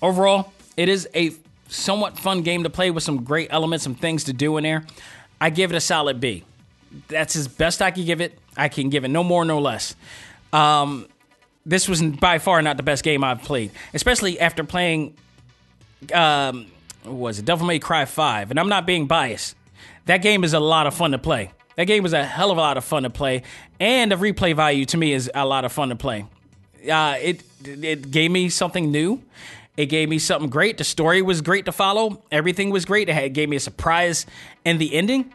[0.00, 1.32] overall, it is a
[1.72, 4.84] somewhat fun game to play with some great elements, some things to do in there.
[5.40, 6.44] I give it a solid B.
[7.08, 8.38] That's as best I can give it.
[8.56, 9.96] I can give it no more, no less.
[10.52, 11.08] Um,
[11.64, 15.14] this was by far not the best game I've played, especially after playing.
[16.12, 16.66] Um,
[17.04, 18.50] was it Devil May Cry Five?
[18.50, 19.56] And I'm not being biased.
[20.06, 21.52] That game is a lot of fun to play.
[21.76, 23.44] That game was a hell of a lot of fun to play,
[23.80, 26.26] and the replay value to me is a lot of fun to play.
[26.90, 29.22] Uh, it it gave me something new.
[29.76, 30.78] It gave me something great.
[30.78, 32.22] The story was great to follow.
[32.30, 33.08] Everything was great.
[33.08, 34.26] It, gave me a surprise
[34.64, 35.32] and the ending.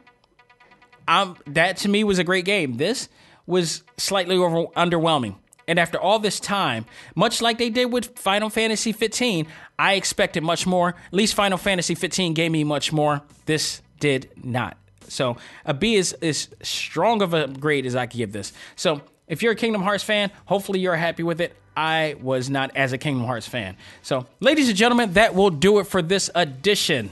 [1.08, 2.78] Um, that to me was a great game.
[2.78, 3.10] This
[3.46, 5.36] was slightly over, underwhelming.
[5.68, 6.86] And after all this time,
[7.16, 9.48] much like they did with Final Fantasy 15,
[9.78, 10.90] I expected much more.
[10.90, 13.22] At least Final Fantasy 15 gave me much more.
[13.46, 14.78] This did not.
[15.10, 18.54] So a B is as strong of a grade as I could give this.
[18.76, 21.56] So if you're a Kingdom Hearts fan, hopefully you're happy with it.
[21.78, 23.78] I was not as a Kingdom Hearts fan.
[24.02, 27.12] So, ladies and gentlemen, that will do it for this edition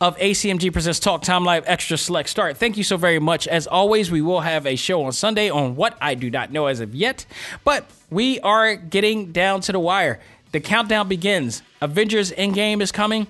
[0.00, 2.56] of ACMG Presents Talk Time Live Extra Select Start.
[2.56, 3.46] Thank you so very much.
[3.46, 6.66] As always, we will have a show on Sunday on what I do not know
[6.66, 7.26] as of yet,
[7.64, 10.20] but we are getting down to the wire.
[10.52, 11.62] The countdown begins.
[11.82, 13.26] Avengers Endgame is coming.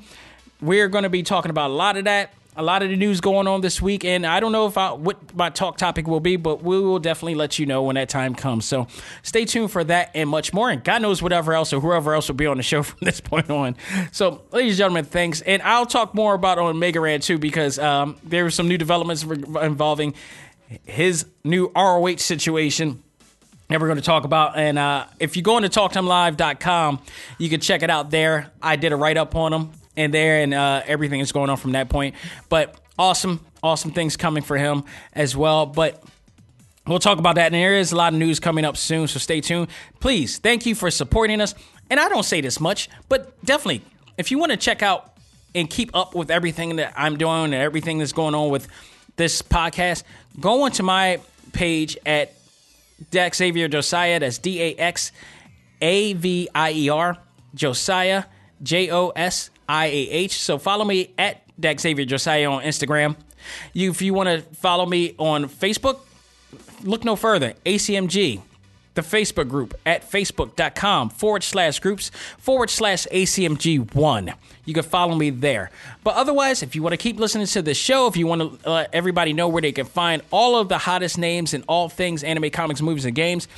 [0.61, 3.21] We're going to be talking about a lot of that a lot of the news
[3.21, 6.19] going on this week, and I don't know if I, what my talk topic will
[6.19, 8.65] be, but we will definitely let you know when that time comes.
[8.65, 8.89] So
[9.23, 12.27] stay tuned for that and much more, and God knows whatever else or whoever else
[12.27, 13.77] will be on the show from this point on.
[14.11, 17.79] So, ladies and gentlemen, thanks, and I'll talk more about on Mega Ran too because
[17.79, 20.15] um, there were some new developments involving
[20.85, 23.05] his new ROH situation
[23.69, 24.59] that we're going to talk about.
[24.59, 27.01] And uh, if you go into talktimelive.com,
[27.39, 28.51] you can check it out there.
[28.61, 31.57] I did a write up on him and there, and uh, everything is going on
[31.57, 32.15] from that point.
[32.49, 35.67] But awesome, awesome things coming for him as well.
[35.67, 36.03] But
[36.87, 37.47] we'll talk about that.
[37.47, 39.69] And there is a lot of news coming up soon, so stay tuned.
[40.01, 41.55] Please, thank you for supporting us.
[41.91, 43.83] And I don't say this much, but definitely,
[44.17, 45.13] if you want to check out
[45.55, 48.69] and keep up with everything that I'm doing and everything that's going on with
[49.17, 50.03] this podcast,
[50.39, 51.21] go onto my
[51.53, 52.35] page at
[53.11, 54.21] Dax Xavier Josiah.
[54.21, 55.13] That's D A X
[55.81, 57.17] A V I E R
[57.55, 58.25] Josiah
[58.63, 60.41] J O S I A H.
[60.41, 63.17] So follow me at Dax Xavier Josiah on Instagram.
[63.73, 66.01] You, if you want to follow me on Facebook,
[66.83, 67.55] look no further.
[67.65, 68.41] ACMG,
[68.95, 74.35] the Facebook group at facebook.com forward slash groups forward slash ACMG1.
[74.65, 75.71] You can follow me there.
[76.05, 78.71] But otherwise, if you want to keep listening to the show, if you want to
[78.71, 82.23] let everybody know where they can find all of the hottest names in all things
[82.23, 83.49] anime, comics, movies, and games,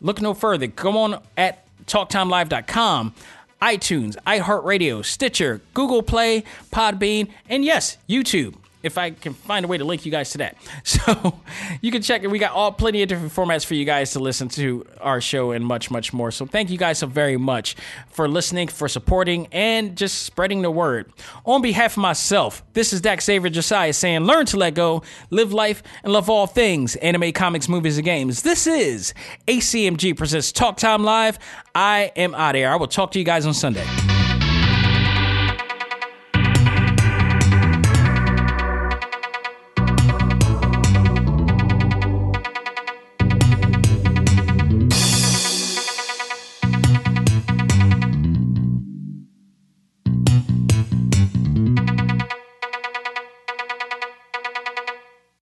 [0.00, 0.68] look no further.
[0.68, 3.14] Come on at talktimelive.com
[3.60, 9.78] iTunes, iHeartRadio, Stitcher, Google Play, Podbean, and yes, YouTube if I can find a way
[9.78, 10.56] to link you guys to that.
[10.88, 11.40] So
[11.80, 12.30] you can check it.
[12.30, 15.52] We got all plenty of different formats for you guys to listen to our show
[15.52, 16.30] and much, much more.
[16.30, 17.76] So thank you guys so very much
[18.08, 21.12] for listening, for supporting, and just spreading the word.
[21.44, 25.52] On behalf of myself, this is Dax Xavier Josiah saying, learn to let go, live
[25.52, 28.42] life, and love all things anime, comics, movies, and games.
[28.42, 29.14] This is
[29.46, 31.38] ACMG presents Talk Time Live.
[31.74, 32.70] I am out of here.
[32.70, 33.86] I will talk to you guys on Sunday.